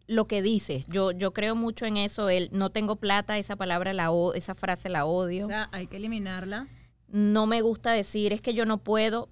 lo 0.06 0.26
que 0.26 0.40
dices. 0.42 0.86
Yo 0.88 1.10
yo 1.12 1.32
creo 1.32 1.54
mucho 1.54 1.84
en 1.86 1.96
eso, 1.96 2.28
el 2.30 2.48
no 2.52 2.70
tengo 2.70 2.96
plata, 2.96 3.36
esa 3.38 3.56
palabra 3.56 3.92
la 3.92 4.10
o- 4.10 4.32
esa 4.34 4.54
frase 4.54 4.88
la 4.88 5.04
odio 5.04 5.44
O 5.44 5.48
sea, 5.48 5.68
hay 5.72 5.86
que 5.86 5.96
eliminarla. 5.98 6.66
no 7.08 7.46
me 7.46 7.60
gusta 7.60 7.92
decir 7.92 8.32
es 8.32 8.40
que 8.40 8.54
yo 8.54 8.64
no 8.64 8.78
puedo, 8.78 9.28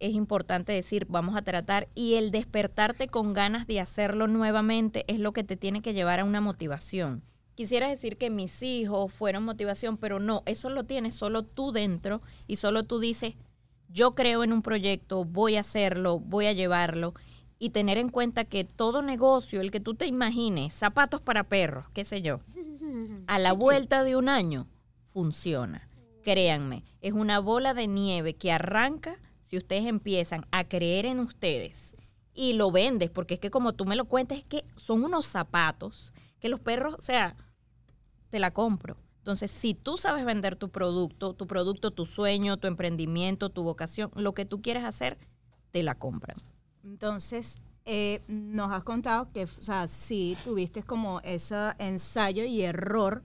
es 0.00 0.12
importante 0.14 0.72
decir 0.72 1.06
vamos 1.08 1.36
a 1.36 1.42
tratar 1.42 1.88
y 1.94 2.14
el 2.14 2.30
despertarte 2.30 3.06
con 3.08 3.34
ganas 3.34 3.66
de 3.66 3.78
hacerlo 3.80 4.26
nuevamente 4.26 5.04
es 5.06 5.20
lo 5.20 5.32
que 5.32 5.44
te 5.44 5.56
tiene 5.56 5.80
que 5.80 5.94
llevar 5.94 6.18
a 6.20 6.24
una 6.24 6.40
motivación. 6.40 7.22
Quisiera 7.54 7.88
decir 7.88 8.16
que 8.18 8.28
mis 8.28 8.62
hijos 8.62 9.12
fueron 9.12 9.44
motivación, 9.44 9.96
pero 9.96 10.18
no, 10.18 10.42
eso 10.44 10.68
lo 10.70 10.84
tienes 10.84 11.14
solo 11.14 11.42
tú 11.44 11.72
dentro 11.72 12.20
y 12.46 12.56
solo 12.56 12.82
tú 12.82 12.98
dices, 13.00 13.34
yo 13.88 14.14
creo 14.14 14.44
en 14.44 14.52
un 14.52 14.62
proyecto, 14.62 15.24
voy 15.24 15.56
a 15.56 15.60
hacerlo, 15.60 16.18
voy 16.18 16.46
a 16.46 16.52
llevarlo 16.52 17.14
y 17.58 17.70
tener 17.70 17.98
en 17.98 18.08
cuenta 18.08 18.44
que 18.44 18.64
todo 18.64 19.02
negocio, 19.02 19.60
el 19.60 19.70
que 19.70 19.80
tú 19.80 19.94
te 19.94 20.06
imagines, 20.06 20.74
zapatos 20.74 21.20
para 21.20 21.44
perros, 21.44 21.88
qué 21.90 22.04
sé 22.04 22.22
yo, 22.22 22.40
a 23.26 23.38
la 23.38 23.52
vuelta 23.52 24.04
de 24.04 24.16
un 24.16 24.28
año 24.28 24.66
funciona. 25.04 25.88
Créanme, 26.22 26.84
es 27.00 27.12
una 27.12 27.38
bola 27.38 27.72
de 27.72 27.86
nieve 27.86 28.34
que 28.34 28.52
arranca 28.52 29.16
si 29.40 29.56
ustedes 29.56 29.86
empiezan 29.86 30.44
a 30.50 30.64
creer 30.64 31.06
en 31.06 31.20
ustedes 31.20 31.96
y 32.34 32.52
lo 32.52 32.70
vendes, 32.70 33.10
porque 33.10 33.34
es 33.34 33.40
que 33.40 33.50
como 33.50 33.72
tú 33.72 33.86
me 33.86 33.96
lo 33.96 34.04
cuentas, 34.04 34.38
es 34.38 34.44
que 34.44 34.64
son 34.76 35.04
unos 35.04 35.26
zapatos 35.26 36.12
que 36.38 36.48
los 36.48 36.60
perros, 36.60 36.94
o 36.98 37.02
sea, 37.02 37.36
te 38.28 38.38
la 38.38 38.50
compro. 38.52 38.96
Entonces, 39.26 39.50
si 39.50 39.74
tú 39.74 39.98
sabes 39.98 40.24
vender 40.24 40.54
tu 40.54 40.68
producto, 40.68 41.34
tu 41.34 41.48
producto, 41.48 41.90
tu 41.90 42.06
sueño, 42.06 42.58
tu 42.58 42.68
emprendimiento, 42.68 43.48
tu 43.50 43.64
vocación, 43.64 44.08
lo 44.14 44.34
que 44.34 44.44
tú 44.44 44.62
quieras 44.62 44.84
hacer, 44.84 45.18
te 45.72 45.82
la 45.82 45.96
compran. 45.96 46.36
Entonces, 46.84 47.56
eh, 47.86 48.22
nos 48.28 48.70
has 48.70 48.84
contado 48.84 49.32
que, 49.32 49.42
o 49.42 49.48
sea, 49.48 49.88
sí 49.88 50.36
tuviste 50.44 50.84
como 50.84 51.18
ese 51.24 51.56
ensayo 51.78 52.44
y 52.44 52.62
error 52.62 53.24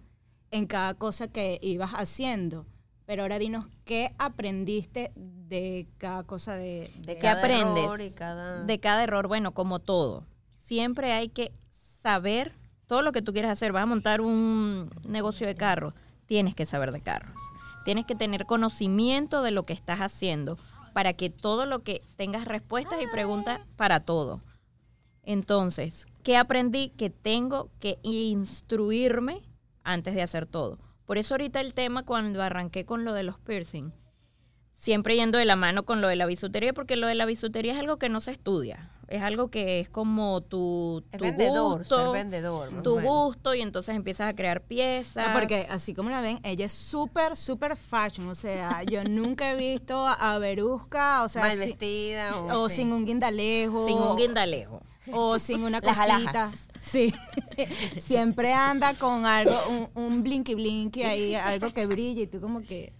en 0.49 0.65
cada 0.65 0.95
cosa 0.95 1.27
que 1.27 1.59
ibas 1.61 1.91
haciendo. 1.91 2.65
Pero 3.05 3.21
ahora 3.21 3.37
dinos, 3.37 3.65
¿qué 3.85 4.15
aprendiste 4.17 5.11
de 5.15 5.87
cada 5.99 6.23
cosa 6.23 6.55
de... 6.55 6.89
de- 6.97 7.05
De 7.05 7.13
¿Qué 7.13 7.19
cada 7.21 7.41
aprendes? 7.43 7.83
error 7.83 8.01
y 8.01 8.09
cada- 8.09 8.63
De 8.63 8.79
cada 8.79 9.03
error, 9.03 9.27
bueno, 9.27 9.53
como 9.53 9.77
todo. 9.77 10.25
Siempre 10.57 11.11
hay 11.13 11.29
que 11.29 11.51
saber 12.01 12.53
todo 12.91 13.03
lo 13.03 13.13
que 13.13 13.21
tú 13.21 13.31
quieras 13.31 13.53
hacer. 13.53 13.71
Vas 13.71 13.83
a 13.83 13.85
montar 13.85 14.19
un 14.19 14.89
negocio 15.07 15.47
de 15.47 15.55
carros, 15.55 15.93
tienes 16.25 16.55
que 16.55 16.65
saber 16.65 16.91
de 16.91 16.99
carros. 16.99 17.33
Tienes 17.85 18.05
que 18.05 18.15
tener 18.15 18.45
conocimiento 18.45 19.43
de 19.43 19.51
lo 19.51 19.63
que 19.63 19.71
estás 19.71 19.99
haciendo 19.99 20.57
para 20.91 21.13
que 21.13 21.29
todo 21.29 21.65
lo 21.65 21.83
que 21.83 22.01
tengas 22.17 22.43
respuestas 22.43 23.01
y 23.01 23.07
preguntas 23.07 23.61
para 23.77 24.01
todo. 24.01 24.41
Entonces, 25.23 26.05
¿qué 26.21 26.35
aprendí? 26.35 26.89
Que 26.89 27.09
tengo 27.09 27.69
que 27.79 27.97
instruirme 28.03 29.41
antes 29.85 30.13
de 30.13 30.23
hacer 30.23 30.45
todo. 30.45 30.77
Por 31.05 31.17
eso 31.17 31.35
ahorita 31.35 31.61
el 31.61 31.73
tema 31.73 32.03
cuando 32.03 32.43
arranqué 32.43 32.85
con 32.85 33.05
lo 33.05 33.13
de 33.13 33.23
los 33.23 33.39
piercing, 33.39 33.93
siempre 34.81 35.15
yendo 35.15 35.37
de 35.37 35.45
la 35.45 35.55
mano 35.55 35.83
con 35.85 36.01
lo 36.01 36.07
de 36.07 36.15
la 36.15 36.25
bisutería, 36.25 36.73
porque 36.73 36.95
lo 36.95 37.05
de 37.05 37.13
la 37.13 37.25
bisutería 37.27 37.73
es 37.73 37.79
algo 37.79 37.97
que 37.97 38.09
no 38.09 38.19
se 38.19 38.31
estudia. 38.31 38.89
Es 39.07 39.21
algo 39.21 39.49
que 39.51 39.79
es 39.79 39.89
como 39.89 40.41
tu, 40.41 41.03
tu 41.11 41.19
vendedor, 41.19 41.79
gusto, 41.79 41.97
ser 42.01 42.11
vendedor. 42.23 42.81
tu 42.81 42.99
gusto, 42.99 43.53
y 43.53 43.61
entonces 43.61 43.95
empiezas 43.95 44.27
a 44.29 44.35
crear 44.35 44.61
piezas. 44.61 45.27
Ah, 45.29 45.33
Porque 45.33 45.67
así 45.69 45.93
como 45.93 46.09
la 46.09 46.21
ven, 46.21 46.39
ella 46.43 46.65
es 46.65 46.71
súper, 46.71 47.35
súper 47.35 47.77
fashion. 47.77 48.27
O 48.29 48.33
sea, 48.35 48.81
yo 48.83 49.03
nunca 49.07 49.51
he 49.51 49.55
visto 49.55 50.07
a 50.07 50.39
Verusca, 50.39 51.23
o 51.23 51.29
sea, 51.29 51.43
Mal 51.43 51.51
si- 51.51 51.57
vestida 51.59 52.35
o, 52.39 52.61
o 52.63 52.69
sí. 52.69 52.77
sin 52.77 52.91
un 52.91 53.05
guindalejo. 53.05 53.85
sin 53.87 53.97
un 53.99 54.17
guindalejo. 54.17 54.81
O 55.13 55.37
sin 55.37 55.61
una 55.63 55.79
Las 55.83 55.95
cosita. 55.97 56.15
alhajas. 56.15 56.55
Sí. 56.79 57.13
Siempre 57.97 58.53
anda 58.53 58.93
con 58.95 59.25
algo, 59.27 59.53
un, 59.69 59.89
un 60.03 60.23
blinky 60.23 60.55
blinky 60.55 61.03
ahí, 61.03 61.35
algo 61.35 61.71
que 61.71 61.85
brilla 61.85 62.23
y 62.23 62.27
tú 62.27 62.41
como 62.41 62.61
que... 62.61 62.93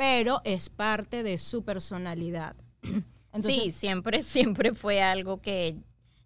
Pero 0.00 0.40
es 0.44 0.70
parte 0.70 1.22
de 1.22 1.36
su 1.36 1.62
personalidad. 1.62 2.56
Entonces, 3.34 3.64
sí, 3.64 3.70
siempre, 3.70 4.22
siempre 4.22 4.72
fue 4.72 5.02
algo 5.02 5.42
que 5.42 5.76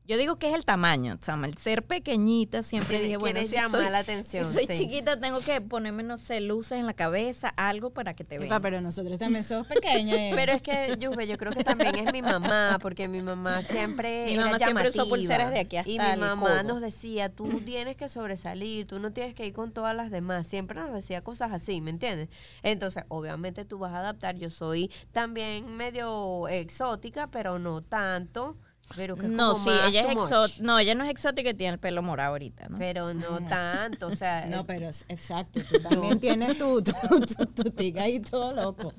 yo 0.07 0.17
digo 0.19 0.37
que 0.37 0.49
es 0.49 0.55
el 0.55 0.65
tamaño, 0.65 1.17
Chama, 1.17 1.47
el 1.47 1.57
ser 1.57 1.83
pequeñita 1.85 2.63
siempre 2.63 2.99
dije, 3.03 3.17
bueno, 3.17 3.41
si 3.41 3.49
llamar 3.49 3.83
soy, 3.83 3.91
la 3.91 3.99
atención, 3.99 4.47
si 4.47 4.53
soy 4.53 4.67
sí. 4.67 4.85
chiquita 4.85 5.19
tengo 5.19 5.41
que 5.41 5.61
ponerme, 5.61 6.03
no 6.03 6.19
sé, 6.19 6.41
luces 6.41 6.79
en 6.79 6.87
la 6.87 6.93
cabeza, 6.95 7.49
algo 7.57 7.91
para 7.91 8.15
que 8.15 8.25
te 8.25 8.35
epa, 8.37 8.45
vean. 8.47 8.63
pero 8.63 8.81
nosotros 8.81 9.19
también 9.19 9.45
somos 9.45 9.67
pequeños. 9.67 10.17
eh. 10.19 10.33
Pero 10.35 10.53
es 10.53 10.63
que, 10.63 10.97
Yuve, 10.99 11.27
yo 11.27 11.39
creo 11.39 11.53
que 11.53 11.65
también 11.65 11.95
es 11.97 12.13
mi 12.13 12.21
mamá, 12.23 12.79
porque 12.83 13.09
mi 13.09 13.23
mamá 13.23 13.63
siempre 13.63 14.27
Mi 14.27 14.33
era 14.35 14.45
mamá 14.47 14.59
siempre 14.59 14.89
usó 14.91 15.05
llamativa. 15.05 15.17
pulseras 15.17 15.51
de 15.51 15.61
aquí 15.61 15.77
hasta 15.79 15.91
Y 15.91 15.99
mi 15.99 16.05
el 16.05 16.21
mamá 16.21 16.63
nos 16.63 16.81
decía, 16.81 17.29
tú 17.31 17.61
tienes 17.65 17.97
que 17.97 18.09
sobresalir, 18.09 18.87
tú 18.87 18.99
no 19.01 19.13
tienes 19.13 19.35
que 19.35 19.47
ir 19.47 19.53
con 19.55 19.73
todas 19.73 19.97
las 19.97 20.11
demás. 20.11 20.47
Siempre 20.47 20.79
nos 20.81 20.93
decía 20.93 21.23
cosas 21.23 21.53
así, 21.53 21.81
¿me 21.81 21.91
entiendes? 21.91 22.29
Entonces, 22.63 23.05
obviamente 23.09 23.65
tú 23.65 23.79
vas 23.79 23.93
a 23.93 24.01
adaptar. 24.01 24.37
Yo 24.37 24.51
soy 24.51 24.91
también 25.13 25.77
medio 25.77 26.49
exótica, 26.49 27.29
pero 27.29 27.59
no 27.59 27.81
tanto. 27.83 28.57
Pero 28.97 29.17
que 29.17 29.27
es 29.27 29.33
no, 29.33 29.53
como 29.53 29.65
sí, 29.65 29.71
más 29.71 29.89
ella 29.89 30.01
es 30.03 30.09
exótica, 30.11 30.63
no, 30.65 30.79
ella 30.79 30.95
no 30.95 31.05
es 31.05 31.11
exótica 31.11 31.51
y 31.51 31.55
tiene 31.55 31.75
el 31.75 31.79
pelo 31.81 32.03
morado 32.03 32.31
ahorita, 32.33 32.69
¿no? 32.69 32.79
Pero 32.79 33.13
no 33.15 33.41
tanto, 33.49 34.09
o 34.09 34.15
sea... 34.15 34.47
No, 34.51 34.67
pero 34.67 34.89
es- 34.89 35.05
exacto, 35.09 35.61
tú 35.69 35.81
también 35.83 36.21
tienes 36.21 36.59
tu, 36.59 36.83
tu, 36.83 36.93
tu, 36.93 37.47
tu 37.47 37.71
tica 37.71 38.03
ahí 38.03 38.21
todo 38.21 38.53
loco. 38.53 38.93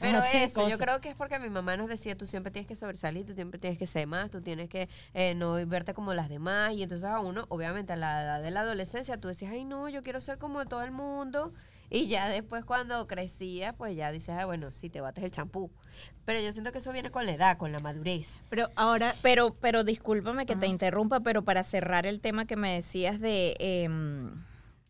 Pero 0.00 0.22
eso, 0.32 0.68
yo 0.68 0.78
creo 0.78 1.00
que 1.00 1.10
es 1.10 1.16
porque 1.16 1.38
mi 1.38 1.50
mamá 1.50 1.76
nos 1.76 1.88
decía, 1.88 2.16
tú 2.16 2.26
siempre 2.26 2.50
tienes 2.50 2.66
que 2.68 2.76
sobresalir, 2.76 3.26
tú 3.26 3.34
siempre 3.34 3.58
tienes 3.58 3.78
que 3.78 3.86
ser 3.86 4.06
más, 4.06 4.30
tú 4.30 4.40
tienes 4.40 4.68
que 4.68 4.88
eh, 5.14 5.34
no 5.34 5.54
verte 5.66 5.92
como 5.94 6.14
las 6.14 6.28
demás. 6.28 6.72
Y 6.72 6.82
entonces 6.82 7.04
a 7.06 7.20
uno, 7.20 7.44
obviamente 7.48 7.92
a 7.92 7.96
la 7.96 8.22
edad 8.22 8.42
de 8.42 8.50
la 8.50 8.60
adolescencia, 8.60 9.18
tú 9.18 9.28
decías, 9.28 9.52
ay 9.52 9.64
no, 9.64 9.88
yo 9.88 10.02
quiero 10.02 10.20
ser 10.20 10.38
como 10.38 10.64
todo 10.66 10.82
el 10.82 10.92
mundo. 10.92 11.52
Y 11.92 12.06
ya 12.08 12.28
después 12.28 12.64
cuando 12.64 13.06
crecías, 13.06 13.74
pues 13.76 13.94
ya 13.94 14.10
dices, 14.10 14.30
ah, 14.38 14.46
bueno, 14.46 14.70
sí, 14.72 14.88
te 14.88 15.00
bates 15.00 15.22
el 15.24 15.30
champú. 15.30 15.70
Pero 16.24 16.40
yo 16.40 16.52
siento 16.52 16.72
que 16.72 16.78
eso 16.78 16.92
viene 16.92 17.10
con 17.10 17.26
la 17.26 17.32
edad, 17.34 17.58
con 17.58 17.70
la 17.72 17.80
madurez. 17.80 18.38
Pero 18.48 18.68
ahora, 18.76 19.14
Pero, 19.22 19.54
pero 19.60 19.84
discúlpame 19.84 20.46
que 20.46 20.56
te 20.56 20.66
interrumpa, 20.66 21.20
pero 21.20 21.42
para 21.42 21.62
cerrar 21.64 22.06
el 22.06 22.20
tema 22.20 22.46
que 22.46 22.56
me 22.56 22.72
decías 22.74 23.20
de... 23.20 23.56
em, 23.58 24.42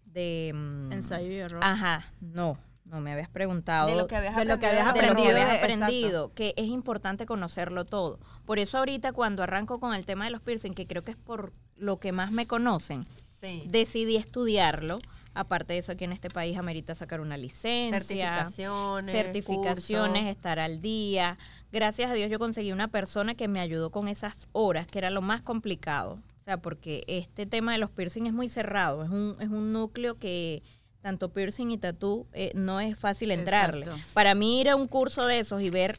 de 0.05 0.49
em, 0.49 0.93
ensayo 0.93 1.31
y 1.31 1.37
error. 1.37 1.61
Ajá, 1.65 2.07
no, 2.21 2.59
no 2.85 3.01
me 3.01 3.13
habías 3.13 3.31
preguntado. 3.31 3.89
De 3.89 3.97
lo 3.97 4.07
que 4.07 4.17
habías 4.17 4.37
de 4.37 4.45
lo 4.45 4.59
que 4.59 4.67
aprendido. 4.67 4.85
de 4.85 4.85
lo 4.93 4.95
que 4.95 5.01
aprendido 5.01 5.31
habías 5.41 5.51
de- 5.51 5.59
aprendido, 5.59 6.33
que 6.35 6.55
es 6.57 6.67
importante 6.67 7.25
conocerlo 7.27 7.85
todo. 7.87 8.21
Por 8.45 8.59
eso 8.59 8.79
ahorita 8.79 9.13
cuando 9.13 9.43
arranco 9.43 9.81
con 9.81 9.95
el 9.95 10.05
tema 10.07 10.27
de 10.27 10.31
los 10.31 10.41
piercing, 10.43 10.75
que 10.75 10.87
creo 10.87 11.03
que 11.03 11.13
es 11.13 11.17
por 11.17 11.53
lo 11.77 11.99
que 11.99 12.13
más 12.13 12.31
me 12.31 12.47
conocen, 12.47 13.07
Sí. 13.29 13.65
decidí 13.67 14.17
estudiarlo. 14.17 14.99
Aparte 15.35 15.73
de 15.73 15.79
eso, 15.79 15.93
aquí 15.93 16.05
en 16.05 16.13
este 16.13 16.29
país 16.29 16.59
amerita 16.59 16.95
sacar 16.95 17.21
una 17.21 17.37
licencia, 17.37 18.01
Certificaciones. 18.01 19.13
certificaciones, 19.13 20.27
estar 20.27 20.59
al 20.59 20.83
día. 20.83 21.39
Gracias 21.73 22.11
a 22.11 22.15
Dios 22.15 22.31
yo 22.31 22.39
conseguí 22.39 22.71
una 22.73 22.89
persona 22.89 23.35
que 23.35 23.49
me 23.49 23.61
ayudó 23.61 23.91
con 23.91 24.09
esas 24.09 24.47
horas, 24.53 24.87
que 24.87 24.99
era 24.99 25.11
lo 25.11 25.23
más 25.23 25.41
complicado. 25.43 26.19
O 26.41 26.45
sea, 26.45 26.57
porque 26.59 27.05
este 27.07 27.47
tema 27.47 27.73
de 27.73 27.79
los 27.79 27.91
piercing 27.91 28.27
es 28.27 28.33
muy 28.33 28.49
cerrado, 28.49 29.05
es 29.05 29.11
un, 29.11 29.37
es 29.41 29.49
un 29.49 29.73
núcleo 29.73 30.19
que 30.19 30.63
tanto 31.01 31.33
piercing 31.33 31.71
y 31.71 31.79
tatú 31.79 32.27
eh, 32.33 32.53
no 32.55 32.81
es 32.81 32.99
fácil 32.99 33.31
entrarle. 33.31 33.87
Exacto. 33.87 34.03
Para 34.13 34.35
mí 34.35 34.61
ir 34.61 34.69
a 34.69 34.77
un 34.77 34.87
curso 34.87 35.27
de 35.27 35.39
esos 35.39 35.63
y 35.63 35.71
ver 35.71 35.99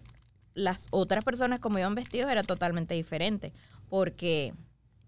las 0.53 0.87
otras 0.91 1.23
personas 1.23 1.59
como 1.59 1.79
iban 1.79 1.95
vestidos 1.95 2.31
era 2.31 2.43
totalmente 2.43 2.93
diferente, 2.93 3.53
porque 3.89 4.53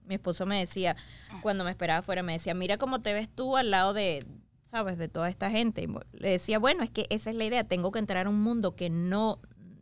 mi 0.07 0.15
esposo 0.15 0.45
me 0.45 0.59
decía, 0.59 0.95
cuando 1.41 1.63
me 1.63 1.69
esperaba 1.71 1.99
afuera, 1.99 2.23
me 2.23 2.33
decía, 2.33 2.53
mira 2.53 2.77
cómo 2.77 3.01
te 3.01 3.13
ves 3.13 3.29
tú 3.29 3.57
al 3.57 3.71
lado 3.71 3.93
de, 3.93 4.25
sabes, 4.69 4.97
de 4.97 5.07
toda 5.07 5.29
esta 5.29 5.49
gente. 5.49 5.83
Y 5.83 5.87
le 6.17 6.29
decía, 6.31 6.59
bueno, 6.59 6.83
es 6.83 6.89
que 6.89 7.07
esa 7.09 7.29
es 7.29 7.35
la 7.35 7.45
idea, 7.45 7.63
tengo 7.63 7.91
que 7.91 7.99
entrar 7.99 8.27
a 8.27 8.29
un 8.29 8.41
mundo 8.41 8.75
que 8.75 8.89
no, 8.89 9.39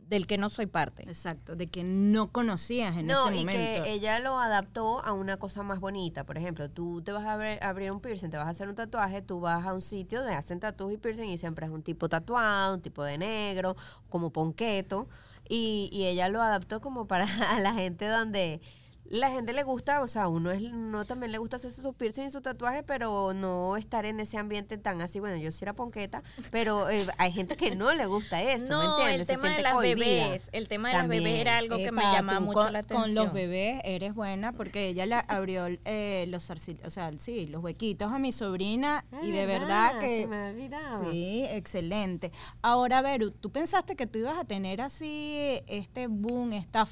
del 0.08 0.26
que 0.26 0.38
no 0.38 0.50
soy 0.50 0.66
parte. 0.66 1.02
Exacto, 1.04 1.56
de 1.56 1.66
que 1.66 1.82
no 1.84 2.30
conocías 2.30 2.96
en 2.96 3.06
No, 3.06 3.28
ese 3.28 3.36
y 3.36 3.40
momento. 3.40 3.82
que 3.84 3.92
ella 3.92 4.18
lo 4.18 4.38
adaptó 4.38 5.02
a 5.04 5.12
una 5.12 5.38
cosa 5.38 5.62
más 5.62 5.80
bonita. 5.80 6.24
Por 6.24 6.36
ejemplo, 6.38 6.70
tú 6.70 7.02
te 7.02 7.10
vas 7.12 7.24
a 7.24 7.32
abrir, 7.32 7.58
abrir 7.62 7.90
un 7.92 8.00
piercing, 8.00 8.30
te 8.30 8.36
vas 8.36 8.46
a 8.46 8.50
hacer 8.50 8.68
un 8.68 8.74
tatuaje, 8.74 9.22
tú 9.22 9.40
vas 9.40 9.66
a 9.66 9.72
un 9.74 9.80
sitio 9.80 10.20
donde 10.20 10.34
hacen 10.34 10.60
tatuajes 10.60 10.96
y 10.96 10.98
piercing 11.00 11.28
y 11.28 11.38
siempre 11.38 11.66
es 11.66 11.72
un 11.72 11.82
tipo 11.82 12.08
tatuado, 12.08 12.74
un 12.76 12.82
tipo 12.82 13.02
de 13.02 13.18
negro, 13.18 13.76
como 14.08 14.30
ponqueto. 14.30 15.08
Y, 15.48 15.90
y 15.92 16.04
ella 16.06 16.28
lo 16.30 16.40
adaptó 16.40 16.80
como 16.80 17.06
para 17.06 17.26
a 17.50 17.58
la 17.60 17.74
gente 17.74 18.06
donde 18.08 18.60
la 19.06 19.30
gente 19.30 19.52
le 19.52 19.62
gusta, 19.62 20.02
o 20.02 20.08
sea, 20.08 20.28
uno 20.28 20.50
es 20.50 20.62
no 20.62 21.04
también 21.04 21.30
le 21.30 21.38
gusta 21.38 21.56
hacerse 21.56 21.82
sus 21.82 21.94
piercing 21.94 22.26
y 22.26 22.30
sus 22.30 22.42
tatuajes, 22.42 22.82
pero 22.86 23.32
no 23.34 23.76
estar 23.76 24.06
en 24.06 24.18
ese 24.20 24.38
ambiente 24.38 24.78
tan 24.78 25.02
así. 25.02 25.20
Bueno, 25.20 25.36
yo 25.36 25.50
sí 25.52 25.64
era 25.64 25.74
ponqueta, 25.74 26.22
pero 26.50 26.88
eh, 26.88 27.06
hay 27.18 27.32
gente 27.32 27.56
que 27.56 27.76
no 27.76 27.92
le 27.92 28.06
gusta 28.06 28.42
eso, 28.42 28.64
¿me 28.64 28.70
no, 28.70 28.98
entiendes? 28.98 29.20
el 29.20 29.26
Se 29.26 29.42
tema 29.42 29.56
de 29.56 29.62
las 29.62 29.74
cohibida. 29.74 30.06
bebés, 30.06 30.48
el 30.52 30.68
tema 30.68 30.88
de 30.88 30.94
las 30.94 31.08
bebés 31.08 31.38
era 31.40 31.58
algo 31.58 31.76
que 31.76 31.92
me 31.92 32.02
llamaba 32.02 32.40
mucho 32.40 32.60
con, 32.60 32.72
la 32.72 32.78
atención. 32.80 33.02
Con 33.02 33.14
los 33.14 33.32
bebés 33.32 33.80
eres 33.84 34.14
buena 34.14 34.52
porque 34.52 34.88
ella 34.88 35.06
le 35.06 35.16
abrió 35.28 35.66
eh, 35.84 36.24
los, 36.28 36.48
o 36.50 36.90
sea, 36.90 37.12
sí, 37.18 37.46
los 37.46 37.62
huequitos 37.62 38.10
a 38.10 38.18
mi 38.18 38.32
sobrina 38.32 39.04
Ay, 39.12 39.28
y 39.28 39.32
de 39.32 39.46
verdad 39.46 40.00
que... 40.00 40.22
Se 40.22 40.26
me 40.26 40.50
olvidaba. 40.50 41.10
Sí, 41.10 41.44
excelente. 41.48 42.32
Ahora, 42.62 43.02
Veru, 43.02 43.30
¿tú 43.32 43.50
pensaste 43.50 43.96
que 43.96 44.06
tú 44.06 44.18
ibas 44.18 44.38
a 44.38 44.44
tener 44.44 44.80
así 44.80 45.60
este 45.66 46.06
boom, 46.06 46.52
esta 46.52 46.86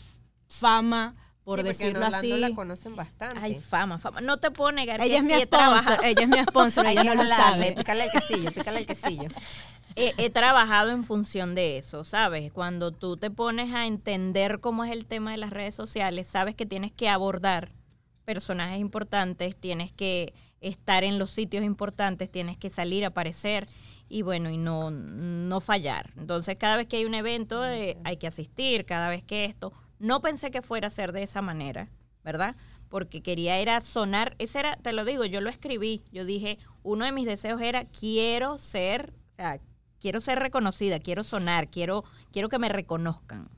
fama, 0.49 1.17
por 1.45 1.61
Sí, 1.61 1.61
en 1.61 1.67
decirlo 1.67 2.07
Orlando 2.07 2.17
así? 2.17 2.39
la 2.39 2.51
conocen 2.55 2.95
bastante. 2.97 3.39
Ay, 3.41 3.57
fama, 3.57 3.99
fama. 3.99 4.21
No 4.21 4.39
te 4.39 4.51
puedo 4.51 4.73
negar 4.73 5.01
Ella 5.01 5.09
que 5.09 5.17
es 5.19 5.25
mi 5.25 5.35
sí 5.35 5.41
he 5.41 5.47
trabajado, 5.47 5.97
sponsor, 5.97 6.05
ella 6.05 6.23
es 6.23 6.29
mi 6.29 6.39
sponsor, 6.39 6.87
Hay 6.87 6.99
ella 6.99 7.15
no 7.15 7.15
lo 7.23 7.29
sabe. 7.29 7.73
pícale 7.73 8.05
el 8.05 8.11
quesillo, 8.11 8.53
pícale 8.53 8.79
el 8.81 8.87
quesillo. 8.87 9.29
he, 9.97 10.15
he 10.19 10.31
trabajado 10.31 10.91
en 10.91 11.05
función 11.05 11.55
de 11.55 11.79
eso, 11.79 12.05
¿sabes? 12.05 12.53
Cuando 12.53 12.93
tú 12.93 13.17
te 13.17 13.31
pones 13.31 13.75
a 13.75 13.87
entender 13.87 14.61
cómo 14.61 14.85
es 14.85 14.93
el 14.93 15.07
tema 15.07 15.33
de 15.33 15.39
las 15.39 15.51
redes 15.51 15.75
sociales, 15.75 16.27
sabes 16.29 16.55
que 16.55 16.67
tienes 16.67 16.93
que 16.93 17.09
abordar 17.09 17.73
personajes 18.25 18.79
importantes, 18.79 19.57
tienes 19.57 19.91
que 19.93 20.35
estar 20.61 21.03
en 21.03 21.19
los 21.19 21.31
sitios 21.31 21.65
importantes, 21.65 22.31
tienes 22.31 22.57
que 22.57 22.71
salir 22.71 23.05
a 23.05 23.09
aparecer 23.09 23.67
y 24.09 24.23
bueno, 24.23 24.49
y 24.51 24.59
no, 24.59 24.91
no 24.93 25.61
fallar. 25.61 26.13
Entonces, 26.17 26.57
cada 26.57 26.77
vez 26.77 26.87
que 26.87 26.99
hay 26.99 27.05
un 27.05 27.15
evento 27.15 27.67
eh, 27.67 27.99
hay 28.05 28.17
que 28.19 28.29
asistir, 28.29 28.85
cada 28.85 29.09
vez 29.09 29.25
que 29.25 29.45
esto, 29.45 29.73
no 30.03 30.21
pensé 30.21 30.51
que 30.51 30.63
fuera 30.63 30.89
a 30.89 30.91
ser 30.91 31.13
de 31.13 31.23
esa 31.23 31.41
manera, 31.43 31.89
¿verdad? 32.25 32.57
Porque 32.89 33.23
quería 33.23 33.59
era 33.59 33.81
sonar, 33.81 34.35
ese 34.39 34.59
era, 34.59 34.77
te 34.77 34.93
lo 34.93 35.05
digo, 35.05 35.25
yo 35.25 35.41
lo 35.41 35.49
escribí, 35.49 36.03
yo 36.13 36.25
dije, 36.25 36.59
uno 36.83 37.05
de 37.05 37.13
mis 37.13 37.25
deseos 37.25 37.61
era 37.61 37.85
quiero 37.87 38.59
ser, 38.59 39.15
o 39.33 39.35
sea, 39.37 39.61
quiero 40.01 40.21
ser 40.21 40.41
reconocida, 40.41 40.99
quiero 40.99 41.23
sonar, 41.25 41.69
quiero, 41.71 42.05
quiero 42.33 42.49
que 42.49 42.59
me 42.59 42.69
reconozcan. 42.69 43.49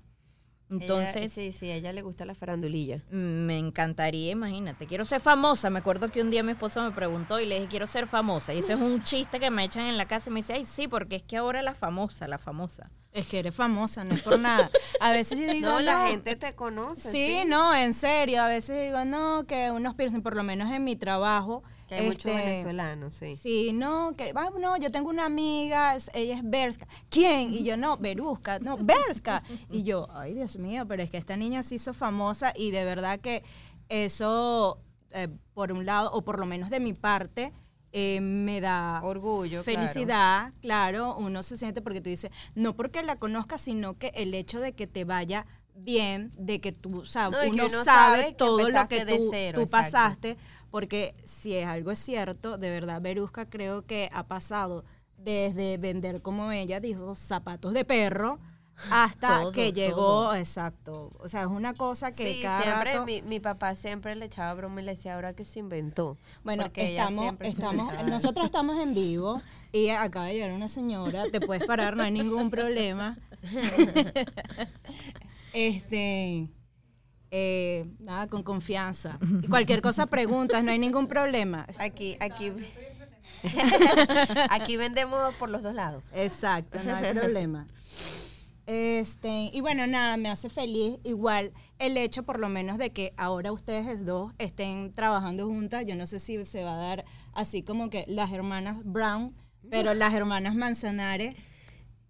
Entonces, 0.71 1.17
Ella- 1.17 1.29
sí, 1.29 1.53
sí, 1.53 1.71
a 1.71 1.77
ella 1.77 1.93
le 1.93 2.03
gusta 2.03 2.25
la 2.25 2.35
farandulilla. 2.35 3.03
me 3.11 3.59
encantaría, 3.59 4.33
imagínate, 4.33 4.87
quiero 4.87 5.05
ser 5.05 5.21
famosa. 5.21 5.71
Me 5.71 5.79
acuerdo 5.79 6.11
que 6.11 6.21
un 6.21 6.31
día 6.31 6.43
mi 6.43 6.53
esposo 6.53 6.83
me 6.83 6.91
preguntó 6.91 7.39
y 7.41 7.47
le 7.47 7.57
dije, 7.57 7.69
quiero 7.69 7.87
ser 7.87 8.07
famosa. 8.07 8.53
Y 8.55 8.59
ese 8.59 8.73
es 8.73 8.81
un 8.81 9.03
chiste 9.03 9.39
que 9.41 9.51
me 9.51 9.65
echan 9.65 9.87
en 9.87 9.97
la 9.97 10.07
casa 10.07 10.31
y 10.31 10.33
me 10.33 10.41
dice, 10.41 10.55
ay, 10.55 10.65
sí, 10.65 10.89
porque 10.89 11.17
es 11.17 11.23
que 11.23 11.37
ahora 11.37 11.63
la 11.63 11.75
famosa, 11.75 12.27
la 12.29 12.39
famosa. 12.39 12.91
Es 13.14 13.26
que 13.28 13.38
eres 13.38 13.54
famosa, 13.54 14.02
no 14.02 14.12
es 14.12 14.23
por 14.23 14.40
nada. 14.40 14.68
A 14.99 15.12
veces 15.12 15.38
yo 15.38 15.47
digo, 15.52 15.68
No, 15.68 15.80
la 15.80 16.02
no, 16.02 16.09
gente 16.09 16.35
te 16.35 16.56
conoce. 16.56 17.12
Sí, 17.12 17.44
no, 17.47 17.73
en 17.73 17.94
serio. 17.94 18.42
A 18.42 18.49
veces 18.49 18.88
digo, 18.88 19.04
no, 19.04 19.47
que 19.47 19.71
unos 19.71 19.94
piercing, 19.94 20.21
por 20.21 20.35
lo 20.35 20.42
menos 20.42 20.71
en 20.73 20.83
mi 20.83 20.97
trabajo. 20.97 21.62
Que 21.88 21.94
hay 21.94 22.06
muchos 22.06 22.33
este, 22.33 22.44
venezolanos, 22.44 23.14
sí. 23.14 23.37
Sí, 23.37 23.73
no, 23.73 24.14
que, 24.16 24.33
ah, 24.35 24.50
no, 24.59 24.76
yo 24.78 24.90
tengo 24.90 25.11
una 25.11 25.26
amiga, 25.26 25.97
ella 26.12 26.35
es 26.35 26.42
Berska. 26.42 26.88
¿Quién? 27.09 27.54
Y 27.54 27.62
yo, 27.62 27.76
no, 27.76 27.97
Beruska, 27.99 28.59
no, 28.59 28.78
Berska. 28.78 29.44
Y 29.71 29.85
yo, 29.85 30.09
ay, 30.12 30.35
Dios 30.35 30.56
mío, 30.56 30.85
pero 30.88 31.02
es 31.02 31.11
que 31.11 31.18
esta 31.18 31.37
niña 31.37 31.62
se 31.62 31.76
hizo 31.76 31.94
famosa 31.94 32.52
y 32.56 32.73
de 32.73 32.85
verdad 32.85 33.21
que 33.21 33.44
eso, 33.90 34.80
eh, 35.12 35.28
por 35.52 35.71
un 35.71 35.87
lado, 35.87 36.11
o 36.12 36.23
por 36.23 36.40
lo 36.40 36.47
menos 36.47 36.68
de 36.68 36.80
mi 36.80 36.94
parte, 36.94 37.52
eh, 37.97 38.21
me 38.21 38.61
da 38.61 39.01
Orgullo, 39.05 39.63
felicidad, 39.63 40.53
claro. 40.61 41.15
uno 41.17 41.45
se 41.45 41.57
siente 41.57 41.81
porque 41.81 42.01
tú 42.01 42.11
dices, 42.11 42.33
no 42.57 42.75
porque 42.75 43.05
la 43.05 43.15
conozcas, 43.17 43.63
sino 43.63 43.97
que 43.97 44.09
el 44.17 44.35
hecho 44.35 44.59
de 44.59 44.73
que 44.73 44.89
te 44.89 45.05
vaya 45.05 45.47
bien, 45.77 46.33
de 46.37 46.61
que 46.61 46.73
tú 46.73 47.07
sabes, 47.07 47.39
No, 47.39 47.53
uno, 47.53 47.67
uno 47.67 47.85
sabe, 47.85 48.33
todo 48.33 48.69
lo 48.69 48.89
que 48.89 49.07
tú, 49.07 49.29
cero, 49.31 49.59
tú 49.59 49.63
exacto. 49.63 49.71
pasaste, 49.71 50.37
porque 50.73 51.15
si 51.23 51.55
es 51.55 51.67
algo 51.67 51.93
es 51.93 52.01
cierto, 52.01 52.59
de 52.59 52.69
verdad, 52.71 53.01
Berusca 53.01 53.49
creo 53.49 53.87
que 53.87 54.11
ha 54.13 54.27
pasado 54.27 54.85
desde 55.17 55.79
vender, 55.79 56.21
como 56.21 56.51
ella 56.51 56.81
dijo, 56.81 57.15
zapatos 57.15 57.75
de 57.75 57.85
perro, 57.85 58.41
hasta 58.90 59.40
Todo, 59.40 59.52
que 59.52 59.73
llegó, 59.73 59.97
todo. 59.97 60.35
exacto. 60.35 61.12
O 61.19 61.28
sea, 61.28 61.43
es 61.43 61.47
una 61.47 61.75
cosa 61.75 62.11
que 62.12 62.35
Sí, 62.35 62.43
cada 62.43 62.62
siempre 62.62 62.93
rato... 62.93 63.07
mi, 63.07 63.23
mi 63.23 63.40
papá 63.40 63.75
siempre 63.75 64.14
le 64.16 64.26
echaba 64.26 64.52
broma 64.54 64.81
y 64.81 64.85
le 64.85 64.93
decía 64.93 65.14
ahora 65.14 65.35
que 65.35 65.45
se 65.45 65.61
inventó. 65.61 66.19
Bueno, 66.43 66.71
estamos, 66.75 67.35
estamos, 67.40 68.04
nosotros 68.04 68.47
estamos 68.47 68.78
en 68.81 68.95
vivo 68.95 69.43
y 69.73 69.88
acaba 69.90 70.26
de 70.26 70.35
llegar 70.35 70.52
una 70.52 70.69
señora, 70.69 71.25
te 71.31 71.40
puedes 71.40 71.64
parar, 71.66 71.97
no 71.97 72.02
hay 72.02 72.11
ningún 72.11 72.50
problema. 72.50 73.19
este, 75.52 76.49
eh, 77.31 77.87
nada, 77.99 78.28
con 78.28 78.43
confianza. 78.43 79.19
Y 79.43 79.49
cualquier 79.49 79.83
cosa 79.83 80.07
preguntas, 80.07 80.62
no 80.64 80.71
hay 80.71 80.78
ningún 80.78 81.09
problema. 81.09 81.66
Aquí, 81.78 82.16
aquí. 82.21 82.52
aquí 84.50 84.76
vendemos 84.76 85.35
por 85.37 85.50
los 85.50 85.62
dos 85.62 85.75
lados. 85.75 86.04
Exacto, 86.14 86.78
no 86.85 86.95
hay 86.95 87.12
problema. 87.14 87.66
Este, 88.66 89.50
y 89.52 89.61
bueno, 89.61 89.87
nada, 89.87 90.16
me 90.16 90.30
hace 90.30 90.49
feliz 90.49 90.99
igual 91.04 91.52
el 91.78 91.97
hecho 91.99 92.23
por 92.23 92.40
lo 92.40 92.49
menos 92.49 92.78
de 92.78 92.90
que 92.90 93.12
ahora 93.16 93.52
ustedes 93.52 94.06
dos 94.06 94.33
estén 94.38 94.92
trabajando 94.94 95.47
juntas. 95.47 95.85
Yo 95.87 95.97
no 95.97 96.06
sé 96.06 96.18
si 96.18 96.44
se 96.47 96.64
va 96.64 96.75
a 96.75 96.78
dar 96.78 97.04
así 97.35 97.62
como 97.62 97.90
que 97.90 98.04
las 98.09 98.33
hermanas 98.33 98.78
Brown, 98.85 99.35
pero 99.71 99.92
las 99.94 100.14
hermanas 100.14 100.54
Manzanares. 100.54 101.35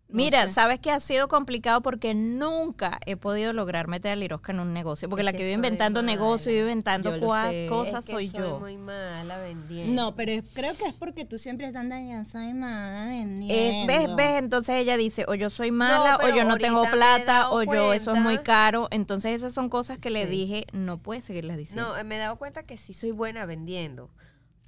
No 0.06 0.16
Mira, 0.16 0.44
sé. 0.44 0.50
sabes 0.50 0.78
que 0.78 0.90
ha 0.92 1.00
sido 1.00 1.26
complicado 1.28 1.80
porque 1.82 2.14
nunca 2.14 3.00
he 3.06 3.16
podido 3.16 3.52
lograr 3.52 3.88
meter 3.88 4.12
a 4.12 4.16
Lirosca 4.16 4.52
en 4.52 4.60
un 4.60 4.72
negocio. 4.72 5.08
Porque 5.08 5.22
Es 5.22 5.24
la 5.24 5.32
que 5.32 5.38
que 5.38 5.42
vive 5.44 5.52
soy 5.54 5.56
inventando 5.56 6.02
mala. 6.02 6.12
negocio 6.12 6.52
y 6.52 6.54
vive 6.56 6.70
inventando 6.70 7.18
cosas 7.18 7.52
Es 7.52 8.04
que 8.04 8.12
soy 8.12 8.28
yo. 8.28 8.60
muy 8.60 8.76
mala 8.76 9.38
vendiendo. 9.38 9.92
No, 10.00 10.14
pero 10.14 10.30
es- 10.32 10.44
creo 10.52 10.76
que 10.76 10.84
es 10.86 10.94
porque 10.94 11.24
tú 11.24 11.36
siempre 11.38 11.66
estás 11.66 11.80
andando 11.80 12.28
soy 12.30 12.52
mala 12.52 13.06
vendiendo. 13.06 13.54
Es, 13.54 13.86
¿Ves? 13.86 14.14
¿Ves? 14.14 14.38
Entonces 14.38 14.76
ella 14.76 14.96
dice, 14.96 15.24
o 15.26 15.34
yo 15.34 15.50
soy 15.50 15.70
mala, 15.72 16.18
o 16.22 16.28
yo 16.28 16.44
no 16.44 16.58
tengo 16.58 16.84
plata, 16.90 17.50
o 17.50 17.62
yo 17.64 17.92
eso 17.92 18.12
es 18.14 18.20
muy 18.20 18.38
caro. 18.38 18.86
Entonces 18.92 19.34
esas 19.34 19.52
son 19.54 19.68
cosas 19.68 19.98
que 19.98 20.10
le 20.10 20.26
dije, 20.26 20.66
no 20.72 20.98
puedes 20.98 21.24
seguirlas 21.24 21.56
diciendo. 21.56 21.88
No, 21.88 21.96
eh, 21.98 22.04
me 22.04 22.16
he 22.16 22.18
dado 22.18 22.36
cuenta 22.36 22.62
que 22.62 22.76
sí 22.76 22.92
soy 22.92 23.10
buena 23.10 23.46
vendiendo. 23.46 24.10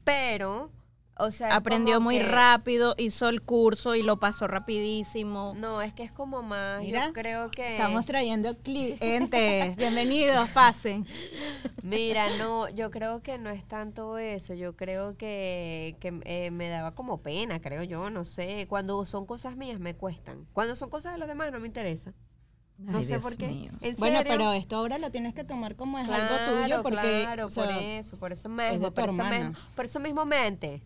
Pero, 0.02 0.73
o 1.19 1.31
sea. 1.31 1.49
es 1.49 1.55
Aprendió 1.55 2.01
muy 2.01 2.19
que- 2.19 2.25
rápido, 2.25 2.95
hizo 2.99 3.29
el 3.29 3.43
curso 3.43 3.95
y 3.95 4.03
lo 4.03 4.19
pasó 4.19 4.47
rapidísimo. 4.47 5.55
No, 5.57 5.83
es 5.83 5.93
que 5.93 6.03
es 6.03 6.13
como 6.13 6.43
más. 6.43 6.83
Mira, 6.83 7.07
yo 7.07 7.13
creo 7.13 7.51
que. 7.51 7.73
Estamos 7.77 8.05
trayendo 8.05 8.57
clientes. 8.59 9.77
Bienvenidos, 9.77 10.49
pasen. 10.51 11.07
Mira, 11.83 12.37
no, 12.39 12.69
yo 12.71 12.91
creo 12.91 13.23
que 13.23 13.39
no 13.39 13.51
es 13.51 13.65
tanto 13.67 14.19
eso, 14.19 14.55
yo 14.55 14.75
creo 14.77 15.17
que, 15.17 15.97
que 16.01 16.21
eh, 16.25 16.51
me 16.51 16.69
daba 16.69 16.95
como 16.95 17.23
pena, 17.23 17.61
creo 17.61 17.83
yo, 17.85 18.11
no 18.11 18.25
sé, 18.25 18.67
cuando 18.69 19.05
son 19.05 19.25
cosas 19.26 19.57
mías 19.57 19.79
me 19.79 19.95
cuestan, 19.95 20.47
cuando 20.52 20.75
son 20.75 20.91
cosas 20.91 21.13
de 21.13 21.19
los 21.19 21.29
demás 21.29 21.52
no 21.52 21.61
me 21.61 21.67
interesa, 21.69 22.13
no 22.78 22.99
Ay, 22.99 23.04
sé 23.04 23.10
Dios 23.15 23.23
por 23.23 23.36
qué, 23.36 23.49
mío. 23.49 23.73
¿En 23.80 23.97
Bueno, 23.97 24.19
serio? 24.19 24.32
pero 24.32 24.52
esto 24.52 24.76
ahora 24.76 24.99
lo 24.99 25.10
tienes 25.10 25.32
que 25.34 25.45
tomar 25.45 25.76
como 25.76 25.99
es 25.99 26.06
claro, 26.06 26.34
algo 26.34 26.60
tuyo 26.62 26.82
porque 26.82 27.23
claro, 27.23 27.47
o 27.47 27.50
sea, 27.50 27.65
por 27.65 27.73
eso, 27.73 28.17
por 28.19 28.32
eso 28.32 28.49
mismo, 28.49 28.91
por 28.93 29.04
eso, 29.08 29.12
mismo 29.25 29.52
por 29.75 29.84
eso 29.86 30.00
mismo 30.00 30.25
mente. 30.26 30.82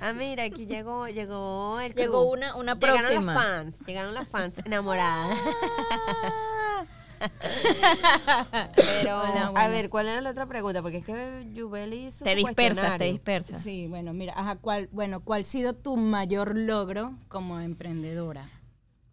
Ah, 0.00 0.12
mira, 0.12 0.44
aquí 0.44 0.66
llegó, 0.66 1.08
llegó 1.08 1.80
el 1.80 1.94
Llegó 1.94 2.20
crew. 2.20 2.32
una- 2.32 2.56
una 2.56 2.74
Llegaron 2.74 3.00
próxima. 3.00 3.34
las 3.34 3.42
fans, 3.44 3.86
llegaron 3.86 4.14
las 4.14 4.28
fans 4.28 4.58
enamoradas. 4.64 5.38
Pero, 8.76 9.20
Hola, 9.20 9.52
a 9.54 9.68
ver, 9.68 9.90
¿cuál 9.90 10.08
era 10.08 10.20
la 10.22 10.30
otra 10.30 10.46
pregunta? 10.46 10.80
Porque 10.82 10.98
es 10.98 11.04
que 11.04 11.46
Yubeli 11.54 12.06
hizo 12.06 12.24
Te 12.24 12.34
dispersas, 12.34 12.96
te 12.98 13.04
dispersas. 13.04 13.62
Sí, 13.62 13.86
bueno, 13.88 14.12
mira, 14.14 14.32
ajá, 14.36 14.56
¿cuál, 14.56 14.88
bueno, 14.92 15.20
¿cuál 15.20 15.42
ha 15.42 15.44
sido 15.44 15.74
tu 15.74 15.96
mayor 15.96 16.56
logro 16.56 17.12
como 17.28 17.60
emprendedora? 17.60 18.48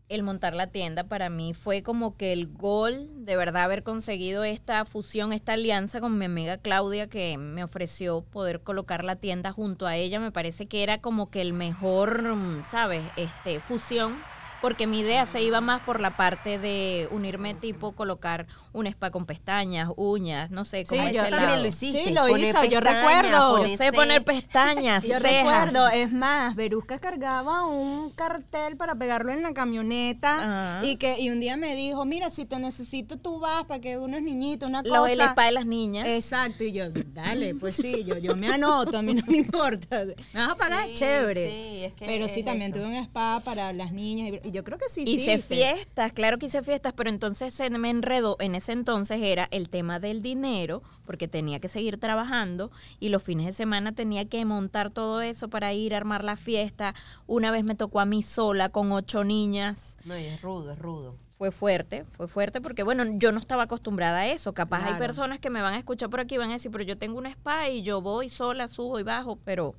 El 0.10 0.24
montar 0.24 0.56
la 0.56 0.68
tienda 0.68 1.04
para 1.04 1.30
mí 1.30 1.54
fue 1.54 1.84
como 1.84 2.16
que 2.16 2.32
el 2.32 2.48
gol 2.48 3.10
de 3.26 3.36
verdad 3.36 3.64
haber 3.64 3.84
conseguido 3.84 4.44
esta 4.44 4.86
fusión, 4.86 5.34
esta 5.34 5.54
alianza 5.54 6.00
con 6.00 6.18
mi 6.18 6.26
amiga 6.26 6.58
Claudia 6.58 7.08
que 7.08 7.38
me 7.38 7.64
ofreció 7.64 8.22
poder 8.22 8.62
colocar 8.62 9.04
la 9.04 9.18
tienda 9.18 9.52
junto 9.52 9.86
a 9.86 9.96
ella. 9.98 10.20
Me 10.20 10.32
parece 10.32 10.68
que 10.68 10.84
era 10.84 11.00
como 11.00 11.30
que 11.30 11.42
el 11.42 11.54
mejor, 11.54 12.36
mm, 12.36 12.66
¿sabes? 12.68 13.04
Este, 13.18 13.60
fusión. 13.60 14.18
Porque 14.62 14.88
mi 14.88 15.00
idea 15.02 15.26
se 15.26 15.42
iba 15.42 15.62
más 15.62 15.82
por 15.82 16.02
la 16.02 16.18
parte 16.18 16.58
de 16.58 17.08
unirme 17.12 17.54
tipo 17.54 17.92
colocar 17.94 18.48
un 18.74 18.88
spa 18.88 19.12
con 19.12 19.26
pestañas, 19.26 19.90
uñas, 19.98 20.50
no 20.52 20.66
sé, 20.66 20.84
como 20.86 21.02
Sí, 21.02 21.08
ese 21.08 21.16
yo 21.16 21.24
lado. 21.24 21.38
también 21.38 21.62
lo 21.62 21.68
hiciste. 21.68 22.06
Sí, 22.06 22.14
lo 22.14 22.22
poner 22.28 22.48
hizo, 22.48 22.64
yo 22.64 22.80
pestañas, 22.82 22.94
recuerdo. 23.24 23.68
Yo 23.68 23.78
sé 23.78 23.92
poner 23.94 24.24
pestañas, 24.24 25.04
Yo 25.08 25.20
cejas. 25.20 25.24
recuerdo, 25.72 25.88
es 25.90 26.12
más, 26.12 26.56
Verusca 26.56 27.00
cargaba 27.00 27.66
un 27.66 28.10
cartel 28.12 28.78
para 28.78 28.96
pegarlo 28.96 29.32
en 29.32 29.44
la 29.44 29.54
camioneta 29.54 30.82
y 30.84 30.96
que 30.98 31.20
y 31.20 31.30
un 31.30 31.40
día 31.40 31.58
me 31.58 31.76
dijo, 31.76 32.06
mira, 32.06 32.30
si 32.30 32.46
te 32.46 32.58
necesito 32.60 33.18
tú 33.18 33.40
vas 33.40 33.66
para 33.66 33.80
que 33.80 33.98
unos 33.98 34.22
niñitos, 34.22 34.70
una 34.70 34.82
Lo, 34.82 35.02
cosa. 35.02 35.14
el 35.14 35.22
spa 35.22 35.46
de 35.46 35.52
las 35.52 35.66
niñas. 35.66 36.08
Exacto, 36.08 36.64
y 36.64 36.72
yo, 36.72 36.86
dale, 37.14 37.56
pues 37.56 37.76
sí, 37.76 38.04
yo, 38.06 38.18
yo 38.18 38.36
me 38.36 38.48
anoto, 38.48 38.98
a 38.98 39.02
mí 39.02 39.14
no 39.14 39.24
me 39.28 39.38
importa. 39.38 40.04
¿Me 40.34 40.40
vas 40.42 40.50
a 40.52 40.56
pagar? 40.56 40.88
Sí, 40.88 40.96
Chévere. 40.96 41.50
sí, 41.50 41.84
es 41.86 41.94
que 41.94 42.06
Pero 42.06 42.28
sí, 42.28 42.44
también 42.44 42.72
eso. 42.72 42.80
tuve 42.80 42.88
un 42.90 42.96
spa 43.04 43.42
para 43.44 43.74
las 43.74 43.92
niñas 43.92 44.40
y, 44.44 44.47
y 44.48 44.52
yo 44.52 44.64
creo 44.64 44.78
que 44.78 44.90
sí, 44.90 45.06
sí. 45.06 45.16
Hice 45.16 45.38
sí. 45.38 45.44
fiestas, 45.44 46.14
claro 46.14 46.38
que 46.38 46.48
hice 46.48 46.64
fiestas, 46.64 46.94
pero 46.94 47.10
entonces 47.10 47.54
se 47.54 47.70
me 47.70 47.90
enredó, 47.90 48.38
en 48.40 48.56
ese 48.56 48.72
entonces 48.72 49.22
era 49.22 49.48
el 49.52 49.70
tema 49.70 50.00
del 50.00 50.22
dinero, 50.22 50.82
porque 51.06 51.28
tenía 51.28 51.60
que 51.60 51.70
seguir 51.70 52.00
trabajando 52.00 52.72
y 53.00 53.10
los 53.10 53.24
fines 53.24 53.46
de 53.46 53.54
semana 53.54 53.92
tenía 53.92 54.26
que 54.26 54.44
montar 54.46 54.90
todo 54.90 55.22
eso 55.22 55.50
para 55.50 55.74
ir 55.74 55.94
a 55.94 55.98
armar 55.98 56.24
la 56.24 56.38
fiesta. 56.38 56.96
Una 57.28 57.52
vez 57.52 57.64
me 57.64 57.76
tocó 57.76 58.00
a 58.00 58.06
mí 58.06 58.24
sola 58.24 58.70
con 58.70 58.92
ocho 58.92 59.24
niñas. 59.24 59.98
No, 60.06 60.18
y 60.18 60.26
es 60.26 60.42
rudo, 60.42 60.72
es 60.72 60.80
rudo. 60.80 61.16
Fue 61.38 61.52
fuerte, 61.52 62.04
fue 62.14 62.28
fuerte 62.28 62.62
porque 62.62 62.82
bueno, 62.82 63.04
yo 63.18 63.32
no 63.32 63.40
estaba 63.40 63.64
acostumbrada 63.64 64.20
a 64.20 64.28
eso. 64.28 64.54
Capaz 64.54 64.86
hay 64.86 64.96
personas 64.96 65.40
que 65.40 65.52
me 65.52 65.62
van 65.62 65.76
a 65.76 65.78
escuchar 65.78 66.10
por 66.10 66.20
aquí 66.20 66.36
y 66.36 66.38
van 66.40 66.50
a 66.50 66.54
decir, 66.54 66.72
pero 66.72 66.84
yo 66.84 66.98
tengo 66.98 67.20
un 67.20 67.28
spa 67.28 67.70
y 67.70 67.84
yo 67.84 68.02
voy 68.02 68.30
sola, 68.30 68.68
subo 68.68 69.00
y 69.00 69.04
bajo, 69.04 69.38
pero 69.46 69.76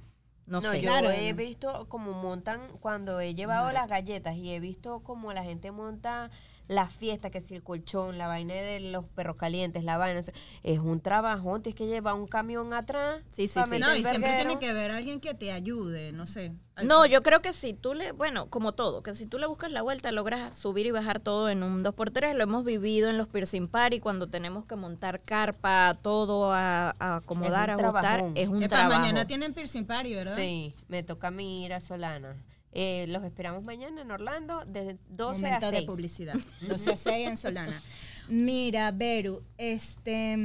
no, 0.48 0.60
No, 0.60 0.72
sé. 0.72 0.80
yo 0.80 0.90
Claro. 0.90 1.10
he 1.10 1.32
visto 1.34 1.88
como 1.88 2.12
montan 2.12 2.60
cuando 2.80 3.20
he 3.20 3.34
llevado 3.34 3.70
las 3.72 3.88
galletas 3.88 4.36
y 4.36 4.52
he 4.52 4.60
visto 4.60 5.00
como 5.00 5.32
la 5.32 5.44
gente 5.44 5.70
monta 5.70 6.30
la 6.68 6.86
fiesta, 6.86 7.30
que 7.30 7.40
si 7.40 7.54
el 7.54 7.62
colchón, 7.62 8.18
la 8.18 8.28
vaina 8.28 8.54
de 8.54 8.80
los 8.80 9.04
perros 9.06 9.36
calientes, 9.36 9.82
la 9.84 9.96
vaina, 9.96 10.20
o 10.20 10.22
sea, 10.22 10.34
es 10.62 10.78
un 10.78 11.00
trabajón, 11.00 11.62
tienes 11.62 11.76
que 11.78 11.86
llevar 11.86 12.14
un 12.14 12.26
camión 12.26 12.72
atrás. 12.74 13.20
Sí, 13.30 13.48
sí, 13.48 13.58
sí. 13.68 13.78
No, 13.78 13.94
y 13.96 14.04
siempre 14.04 14.34
tiene 14.36 14.58
que 14.58 14.68
haber 14.68 14.90
alguien 14.90 15.18
que 15.20 15.34
te 15.34 15.50
ayude, 15.50 16.12
no 16.12 16.26
sé. 16.26 16.52
No, 16.84 17.06
yo 17.06 17.24
creo 17.24 17.42
que 17.42 17.52
si 17.52 17.72
tú 17.74 17.92
le, 17.94 18.12
bueno, 18.12 18.46
como 18.50 18.72
todo, 18.72 19.02
que 19.02 19.12
si 19.16 19.26
tú 19.26 19.38
le 19.38 19.48
buscas 19.48 19.72
la 19.72 19.82
vuelta, 19.82 20.12
logras 20.12 20.56
subir 20.56 20.86
y 20.86 20.92
bajar 20.92 21.18
todo 21.18 21.48
en 21.48 21.64
un 21.64 21.82
2x3. 21.82 22.34
Lo 22.34 22.44
hemos 22.44 22.64
vivido 22.64 23.08
en 23.10 23.18
los 23.18 23.26
piercing 23.26 23.66
party, 23.66 23.98
cuando 23.98 24.28
tenemos 24.28 24.64
que 24.64 24.76
montar 24.76 25.20
carpa, 25.22 25.98
todo 26.02 26.52
a, 26.52 26.94
a 27.00 27.16
acomodar, 27.16 27.70
a 27.70 27.74
Es 27.74 27.78
un 27.80 27.84
ajustar. 27.86 28.02
trabajón. 28.02 28.32
Es 28.36 28.48
un 28.48 28.62
Epa, 28.62 28.76
trabajo. 28.76 29.00
mañana 29.00 29.26
tienen 29.26 29.54
piercing 29.54 29.86
party, 29.86 30.14
¿verdad? 30.14 30.36
Sí, 30.36 30.72
me 30.86 31.02
toca 31.02 31.28
a 31.28 31.30
mí 31.32 31.64
ir 31.64 31.72
a 31.72 31.80
Solana. 31.80 32.36
Eh, 32.72 33.06
los 33.08 33.24
esperamos 33.24 33.64
mañana 33.64 34.02
en 34.02 34.10
Orlando 34.10 34.62
desde 34.66 34.96
12 35.08 35.40
Momento 35.42 35.66
a 35.66 35.70
6. 35.70 35.80
de 35.80 35.86
publicidad. 35.86 36.34
12 36.62 36.92
a 36.92 36.96
6 36.96 37.28
en 37.28 37.36
Solana. 37.36 37.82
Mira, 38.28 38.90
Beru, 38.90 39.40
este, 39.56 40.36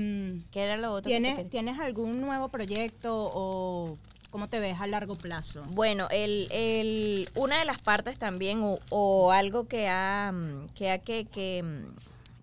¿Qué 0.52 0.62
era 0.64 0.78
lo 0.78 0.94
otro? 0.94 1.10
que 1.10 1.18
te 1.18 1.22
¿tienes, 1.22 1.50
¿tienes 1.50 1.80
algún 1.80 2.22
nuevo 2.22 2.48
proyecto 2.48 3.30
o 3.34 3.98
cómo 4.30 4.48
te 4.48 4.60
ves 4.62 4.80
a 4.80 4.88
largo 4.88 5.16
plazo? 5.16 5.64
Bueno, 5.72 6.08
el, 6.10 6.48
el, 6.52 7.30
una 7.36 7.60
de 7.60 7.66
las 7.66 7.82
partes 7.82 8.18
también, 8.18 8.62
o, 8.64 8.80
o 8.90 9.32
algo 9.34 9.68
que 9.68 9.90
ha, 9.90 10.34
que, 10.76 10.92
ha, 10.92 11.00
que, 11.00 11.26
que, 11.26 11.66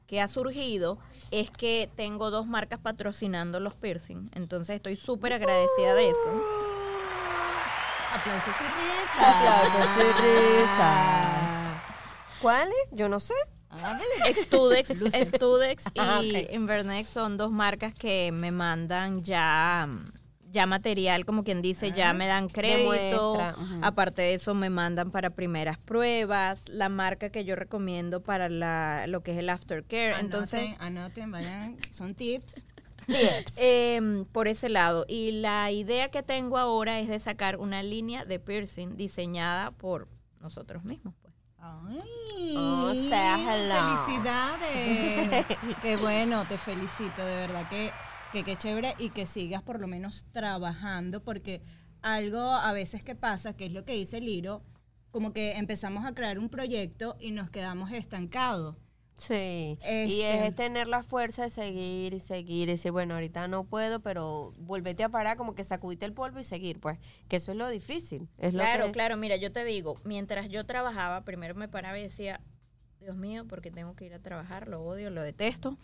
que 0.06 0.20
ha 0.20 0.28
surgido, 0.28 0.98
es 1.30 1.50
que 1.50 1.88
tengo 1.96 2.30
dos 2.30 2.46
marcas 2.46 2.78
patrocinando 2.78 3.60
los 3.60 3.72
piercing. 3.74 4.30
Entonces 4.34 4.76
estoy 4.76 4.96
súper 4.96 5.32
agradecida 5.32 5.94
de 5.94 6.10
eso. 6.10 6.42
Aplausos 8.12 8.54
y 8.60 8.64
risas. 8.64 9.34
Aplausos 9.36 9.96
y 9.96 10.22
risas. 10.22 11.80
¿Cuáles? 12.40 12.74
Yo 12.92 13.08
no 13.08 13.20
sé. 13.20 13.34
Extudex, 14.26 14.90
Extudex 15.14 15.84
y 15.94 16.00
Ah. 16.00 16.20
Invernex 16.52 17.08
son 17.08 17.36
dos 17.36 17.52
marcas 17.52 17.94
que 17.94 18.32
me 18.32 18.50
mandan 18.50 19.22
ya 19.22 19.88
ya 20.52 20.66
material, 20.66 21.24
como 21.24 21.44
quien 21.44 21.62
dice, 21.62 21.92
ya 21.92 22.12
me 22.12 22.26
dan 22.26 22.48
crédito. 22.48 23.38
Aparte 23.82 24.22
de 24.22 24.34
eso, 24.34 24.52
me 24.52 24.68
mandan 24.68 25.12
para 25.12 25.30
primeras 25.30 25.78
pruebas. 25.78 26.62
La 26.66 26.88
marca 26.88 27.30
que 27.30 27.44
yo 27.44 27.54
recomiendo 27.54 28.20
para 28.20 28.48
la, 28.48 29.04
lo 29.06 29.22
que 29.22 29.30
es 29.30 29.38
el 29.38 29.48
aftercare. 29.48 30.18
Entonces, 30.18 30.60
anoten, 30.80 30.96
anoten, 30.96 31.30
vayan, 31.30 31.76
son 31.92 32.16
tips. 32.16 32.66
Tips. 33.12 33.56
Em, 33.58 34.24
por 34.26 34.48
ese 34.48 34.68
lado. 34.68 35.04
Y 35.08 35.32
la 35.32 35.70
idea 35.70 36.10
que 36.10 36.22
tengo 36.22 36.58
ahora 36.58 37.00
es 37.00 37.08
de 37.08 37.18
sacar 37.20 37.56
una 37.56 37.82
línea 37.82 38.24
de 38.24 38.38
piercing 38.38 38.96
diseñada 38.96 39.70
por 39.72 40.08
nosotros 40.40 40.84
mismos. 40.84 41.14
Pues. 41.20 41.34
Ay, 41.58 42.54
Oh, 42.56 42.92
sea 43.08 43.36
hello. 43.36 44.04
felicidades. 44.06 45.46
qué 45.82 45.96
bueno, 45.96 46.44
te 46.48 46.56
felicito, 46.58 47.24
de 47.24 47.36
verdad 47.36 47.68
que 47.68 47.90
que 48.32 48.44
qué 48.44 48.56
chévere 48.56 48.94
y 48.98 49.10
que 49.10 49.26
sigas 49.26 49.60
por 49.62 49.80
lo 49.80 49.88
menos 49.88 50.24
trabajando 50.32 51.20
porque 51.22 51.62
algo 52.00 52.38
a 52.40 52.72
veces 52.72 53.02
que 53.02 53.16
pasa, 53.16 53.56
que 53.56 53.66
es 53.66 53.72
lo 53.72 53.84
que 53.84 53.94
dice 53.94 54.20
Liro, 54.20 54.62
como 55.10 55.32
que 55.32 55.52
empezamos 55.56 56.06
a 56.06 56.14
crear 56.14 56.38
un 56.38 56.48
proyecto 56.48 57.16
y 57.18 57.32
nos 57.32 57.50
quedamos 57.50 57.90
estancados. 57.90 58.76
Sí, 59.20 59.78
y 59.82 60.22
Este- 60.22 60.46
es 60.46 60.54
tener 60.54 60.88
la 60.88 61.02
fuerza 61.02 61.42
de 61.42 61.50
seguir 61.50 62.14
y 62.14 62.20
seguir 62.20 62.68
y 62.68 62.72
decir, 62.72 62.90
bueno, 62.90 63.14
ahorita 63.14 63.48
no 63.48 63.64
puedo, 63.64 64.00
pero 64.00 64.54
volvete 64.56 65.04
a 65.04 65.10
parar, 65.10 65.36
como 65.36 65.54
que 65.54 65.62
sacudiste 65.62 66.06
el 66.06 66.14
polvo 66.14 66.38
y 66.40 66.44
seguir, 66.44 66.80
pues, 66.80 66.98
que 67.28 67.36
eso 67.36 67.50
es 67.52 67.58
lo 67.58 67.68
difícil. 67.68 68.28
Es 68.38 68.54
lo 68.54 68.60
Claro, 68.60 68.86
que- 68.86 68.92
claro, 68.92 69.18
mira, 69.18 69.36
yo 69.36 69.52
te 69.52 69.62
digo, 69.64 69.96
mientras 70.04 70.48
yo 70.48 70.64
trabajaba, 70.64 71.20
primero 71.24 71.54
me 71.54 71.68
paraba 71.68 71.98
y 71.98 72.02
decía, 72.04 72.40
Dios 72.98 73.14
mío, 73.16 73.46
porque 73.46 73.70
tengo 73.70 73.94
que 73.94 74.06
ir 74.06 74.14
a 74.14 74.18
trabajar, 74.20 74.68
lo 74.68 74.82
odio, 74.82 75.10
lo 75.10 75.20
detesto. 75.22 75.76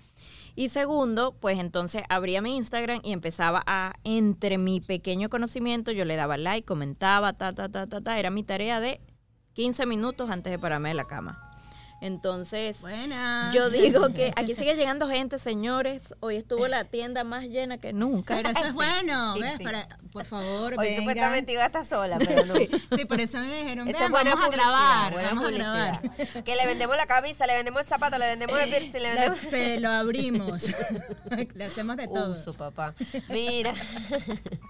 Y 0.54 0.68
segundo, 0.70 1.34
pues 1.38 1.58
entonces 1.58 2.02
abría 2.08 2.40
mi 2.42 2.56
Instagram 2.56 3.00
y 3.02 3.12
empezaba 3.12 3.62
a, 3.66 3.94
entre 4.04 4.56
mi 4.58 4.80
pequeño 4.80 5.28
conocimiento, 5.28 5.92
yo 5.92 6.04
le 6.06 6.16
daba 6.16 6.36
like, 6.38 6.64
comentaba, 6.66 7.32
ta, 7.34 7.52
ta, 7.54 7.68
ta, 7.70 7.86
ta, 7.86 8.00
ta, 8.00 8.18
era 8.18 8.30
mi 8.30 8.42
tarea 8.44 8.80
de 8.80 9.00
15 9.54 9.84
minutos 9.86 10.30
antes 10.30 10.50
de 10.50 10.58
pararme 10.58 10.88
de 10.90 10.94
la 10.94 11.06
cama. 11.06 11.42
Entonces, 12.00 12.82
Buenas. 12.82 13.54
yo 13.54 13.70
digo 13.70 14.08
que 14.12 14.32
aquí 14.36 14.54
sigue 14.54 14.74
llegando 14.76 15.08
gente, 15.08 15.38
señores. 15.38 16.14
Hoy 16.20 16.36
estuvo 16.36 16.68
la 16.68 16.84
tienda 16.84 17.24
más 17.24 17.44
llena 17.44 17.78
que 17.78 17.92
nunca. 17.92 18.36
Pero 18.36 18.50
eso 18.50 18.64
es 18.66 18.74
bueno, 18.74 19.34
Sí, 19.34 19.40
¿ves? 19.42 19.54
sí. 19.58 19.64
Para- 19.64 19.88
por 20.12 20.24
favor, 20.24 20.72
Hoy 20.78 20.86
vengan. 20.86 20.96
supuestamente 21.00 21.52
iba 21.52 21.62
a 21.62 21.66
estar 21.66 21.84
sola, 21.84 22.16
pero 22.18 22.44
no. 22.46 22.54
sí, 22.54 22.70
sí, 22.96 23.04
por 23.04 23.20
eso 23.20 23.38
me 23.38 23.54
dijeron, 23.62 23.86
Esa 23.88 23.98
"Vean, 23.98 24.04
es 24.04 24.10
buena 24.10 24.30
vamos 24.34 24.46
a 24.46 24.50
grabar, 24.50 25.12
buena 25.12 25.28
vamos 25.28 25.44
a 25.44 25.46
publicidad. 25.48 26.00
grabar. 26.02 26.44
Que 26.44 26.56
le 26.56 26.66
vendemos 26.66 26.96
la 26.96 27.06
camisa, 27.06 27.46
le 27.46 27.54
vendemos 27.56 27.80
el 27.82 27.86
zapato, 27.86 28.18
le 28.18 28.26
vendemos 28.26 28.58
el 28.60 28.68
piercing, 28.70 29.00
le 29.02 29.14
La- 29.14 29.20
vendemos... 29.30 29.50
se 29.50 29.80
lo 29.80 29.90
abrimos. 29.90 30.62
Le 31.54 31.64
hacemos 31.64 31.96
de 31.96 32.08
todo. 32.08 32.32
Uso, 32.32 32.54
papá. 32.54 32.94
Mira. 33.28 33.74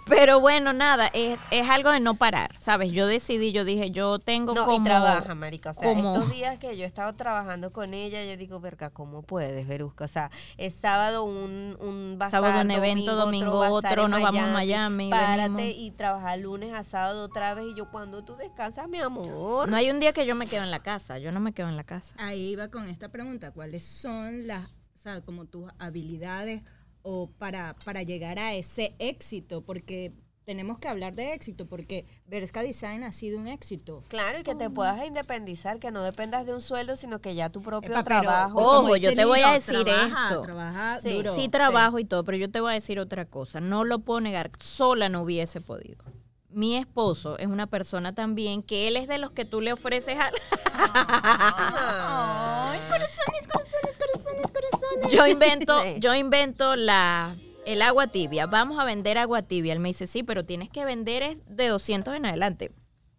Pero 0.07 0.41
bueno, 0.41 0.73
nada, 0.73 1.11
es, 1.13 1.39
es 1.51 1.69
algo 1.69 1.91
de 1.91 2.01
no 2.01 2.15
parar, 2.15 2.51
¿sabes? 2.59 2.91
Yo 2.93 3.07
decidí, 3.07 3.53
yo 3.53 3.65
dije, 3.65 3.91
yo 3.91 4.19
tengo 4.19 4.55
No, 4.55 4.65
como... 4.65 4.81
y 4.81 4.85
trabaja, 4.85 5.35
marica. 5.35 5.71
O 5.71 5.75
sea, 5.75 5.89
como- 5.95 6.15
estos 6.15 6.31
días 6.33 6.59
que 6.59 6.77
yo 6.77 6.85
he 6.85 6.87
estado 6.87 7.15
trabajando 7.17 7.73
con 7.73 7.95
ella, 7.95 8.25
yo 8.25 8.37
digo, 8.37 8.61
verga, 8.61 8.91
¿cómo 8.91 9.23
puedes, 9.23 9.67
Verusca? 9.67 10.05
O 10.05 10.09
sea, 10.09 10.31
es 10.57 10.75
sábado 10.75 11.25
un, 11.25 11.77
un 11.81 12.17
bazar, 12.19 12.43
Sábado 12.43 12.61
un 12.63 12.71
evento, 12.71 13.15
domingo 13.17 13.59
otro, 13.71 14.09
nos 14.09 14.23
vamos 14.23 14.43
a 14.43 14.47
Miami, 14.53 15.11
Párate 15.11 15.49
venimos. 15.51 15.83
y 15.83 15.91
trabajar 15.93 16.39
lunes 16.39 16.73
a 16.73 16.85
sábado 16.85 17.25
otra 17.25 17.55
vez. 17.55 17.67
Y 17.67 17.75
yo, 17.75 17.91
cuando 17.91 18.25
tú 18.25 18.37
descansas, 18.37 18.89
mi 18.89 18.99
amor? 19.01 19.69
No 19.69 19.77
hay 19.77 19.91
un 19.91 20.01
día 20.01 20.13
que 20.13 20.27
yo 20.27 20.35
me 20.35 20.47
quedo 20.47 20.63
en 20.65 20.71
la 20.71 20.83
casa, 20.83 21.19
yo 21.19 21.33
no 21.33 21.41
me 21.41 21.53
quedo 21.53 21.69
en 21.69 21.77
la 21.77 21.85
casa. 21.85 22.15
Ahí 22.19 22.51
iba 22.51 22.69
con 22.69 22.87
esta 22.89 23.09
pregunta, 23.09 23.51
¿cuáles 23.53 23.85
son 23.85 24.47
las, 24.47 24.67
o 24.67 24.97
sea, 24.97 25.21
como 25.23 25.47
tus 25.47 25.71
habilidades 25.79 26.63
o 27.03 27.31
para, 27.39 27.75
para 27.85 28.03
llegar 28.03 28.39
a 28.39 28.55
ese 28.55 28.95
éxito? 28.99 29.63
Porque 29.63 30.13
tenemos 30.47 30.79
que 30.79 30.89
hablar 30.89 31.15
de 31.15 31.35
éxito, 31.35 31.67
porque 31.67 32.07
Berska 32.27 32.63
Design 32.63 33.03
ha 33.03 33.11
sido 33.11 33.37
un 33.39 33.49
éxito. 33.49 34.05
Claro, 34.07 34.39
y 34.39 34.45
que 34.45 34.55
te 34.55 34.71
puedas 34.71 35.05
independizar, 35.05 35.81
que 35.81 35.91
no 35.91 36.03
dependas 36.03 36.47
de 36.47 36.55
un 36.55 36.61
sueldo, 36.61 36.95
sino 36.95 37.21
que 37.21 37.35
ya 37.35 37.51
tu 37.51 37.63
propio 37.63 37.91
Epa, 37.91 38.05
pero, 38.05 38.21
trabajo. 38.21 38.61
Ojo, 38.61 38.97
yo 38.97 39.13
te 39.13 39.25
voy 39.25 39.41
a 39.41 39.51
decir 39.53 39.83
trabaja, 39.85 40.29
esto. 40.29 40.43
Trabaja 40.43 41.01
Sí, 41.01 41.15
duro. 41.15 41.35
Sí 41.35 41.49
trabajo 41.49 41.99
y 41.99 42.05
todo, 42.05 42.23
pero 42.23 42.39
yo 42.39 42.49
te 42.49 42.61
voy 42.61 42.71
a 42.71 42.75
decir 42.75 43.01
otra 43.01 43.25
cosa, 43.25 43.61
no 43.61 43.85
lo 43.85 43.99
puedo 43.99 44.21
negar, 44.21 44.53
sola 44.61 45.09
no 45.09 45.23
hubiese 45.23 45.61
podido. 45.61 46.05
Mi 46.49 46.77
esposo 46.77 47.37
es 47.39 47.49
una 47.49 47.67
persona 47.67 48.15
también 48.15 48.63
que 48.63 48.87
él 48.87 48.97
es 48.97 49.09
de 49.09 49.19
los 49.19 49.33
que 49.33 49.45
tú 49.45 49.61
le 49.61 49.73
ofreces 49.73 50.17
a... 50.17 50.31
Ay, 52.71 52.79
corazones, 52.89 53.49
corazones, 53.53 53.97
corazones, 53.99 54.47
corazones. 54.53 55.13
Yo 55.13 55.27
invento, 55.27 55.83
yo 55.99 56.15
invento 56.15 56.77
la 56.77 57.35
el 57.67 57.83
agua 57.83 58.07
tibia. 58.07 58.47
Vamos 58.47 58.79
a 58.79 58.85
vender 58.85 59.19
agua 59.19 59.43
tibia. 59.43 59.73
Él 59.73 59.81
me 59.81 59.89
dice, 59.89 60.07
sí, 60.07 60.23
pero 60.23 60.45
tienes 60.47 60.71
que 60.71 60.85
vender 60.85 61.23
es 61.23 61.39
de 61.47 61.69
200 61.69 62.15
en 62.15 62.25
adelante. 62.25 62.73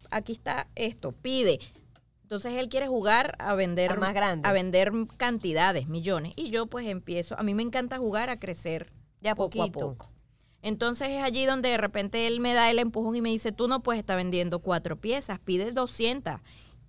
Aquí 0.10 0.32
está 0.32 0.68
esto, 0.76 1.12
pide. 1.12 1.60
Entonces 2.24 2.54
él 2.54 2.70
quiere 2.70 2.88
jugar 2.88 3.36
a 3.40 3.56
vender 3.56 3.92
A 3.92 3.96
más 3.96 4.14
grande. 4.14 4.48
a 4.48 4.54
vender 4.54 4.92
cantidades, 5.18 5.88
millones. 5.88 6.34
Y 6.36 6.50
yo 6.50 6.66
pues 6.66 6.88
empiezo, 6.88 7.38
a 7.38 7.44
mí 7.44 7.54
me 7.54 7.64
encanta 7.64 7.98
jugar 7.98 8.30
a 8.30 8.40
crecer 8.40 8.92
Ya 9.22 9.36
poco 9.36 9.62
a 9.64 9.68
poco. 9.68 10.10
Entonces 10.62 11.10
es 11.10 11.24
allí 11.24 11.46
donde 11.46 11.70
de 11.70 11.78
repente 11.78 12.26
él 12.26 12.40
me 12.40 12.54
da 12.54 12.72
el 12.72 12.80
empujón 12.80 13.16
y 13.16 13.22
me 13.22 13.30
dice, 13.30 13.52
tú 13.52 13.68
no 13.68 13.82
puedes 13.82 14.00
estar 14.00 14.18
vendiendo 14.18 14.60
cuatro 14.60 14.96
piezas, 14.96 15.40
pide 15.40 15.72
200. 15.72 16.36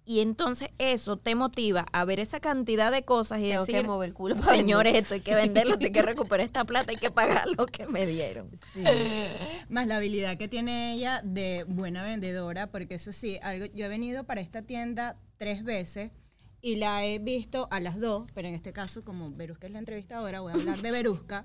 Y 0.09 0.21
entonces 0.21 0.71
eso 0.79 1.18
te 1.18 1.35
motiva 1.35 1.85
a 1.92 2.03
ver 2.07 2.18
esa 2.18 2.40
cantidad 2.40 2.90
de 2.90 3.05
cosas 3.05 3.40
y 3.40 3.51
Tengo 3.51 3.66
que 3.66 3.83
mover 3.83 4.09
el 4.09 4.14
culo 4.14 4.37
para 4.37 4.57
señores, 4.57 4.94
esto 4.94 5.12
hay 5.12 5.21
que 5.21 5.35
venderlo, 5.35 5.77
hay 5.79 5.92
que 5.92 6.01
recuperar 6.03 6.47
esta 6.47 6.64
plata, 6.64 6.92
hay 6.92 6.97
que 6.97 7.11
pagar 7.11 7.47
lo 7.59 7.66
que 7.66 7.87
me 7.87 8.07
dieron. 8.07 8.49
Sí. 8.73 8.83
Más 9.68 9.87
la 9.87 9.99
habilidad 9.99 10.38
que 10.38 10.49
tiene 10.49 10.94
ella 10.94 11.21
de 11.23 11.66
buena 11.68 12.03
vendedora, 12.03 12.68
porque 12.68 12.94
eso 12.94 13.12
sí, 13.12 13.38
algo, 13.42 13.66
yo 13.66 13.85
he 13.85 13.88
venido 13.88 14.25
para 14.25 14.40
esta 14.40 14.62
tienda 14.62 15.18
tres 15.37 15.62
veces 15.62 16.11
y 16.62 16.77
la 16.77 17.05
he 17.05 17.18
visto 17.18 17.68
a 17.71 17.79
las 17.79 18.01
dos, 18.01 18.31
pero 18.33 18.49
en 18.49 18.55
este 18.55 18.73
caso, 18.73 19.03
como 19.03 19.31
Verusca 19.31 19.66
es 19.66 19.75
la 19.75 19.79
entrevistadora, 19.79 20.40
voy 20.40 20.53
a 20.53 20.55
hablar 20.55 20.79
de 20.79 20.90
Verusca. 20.90 21.44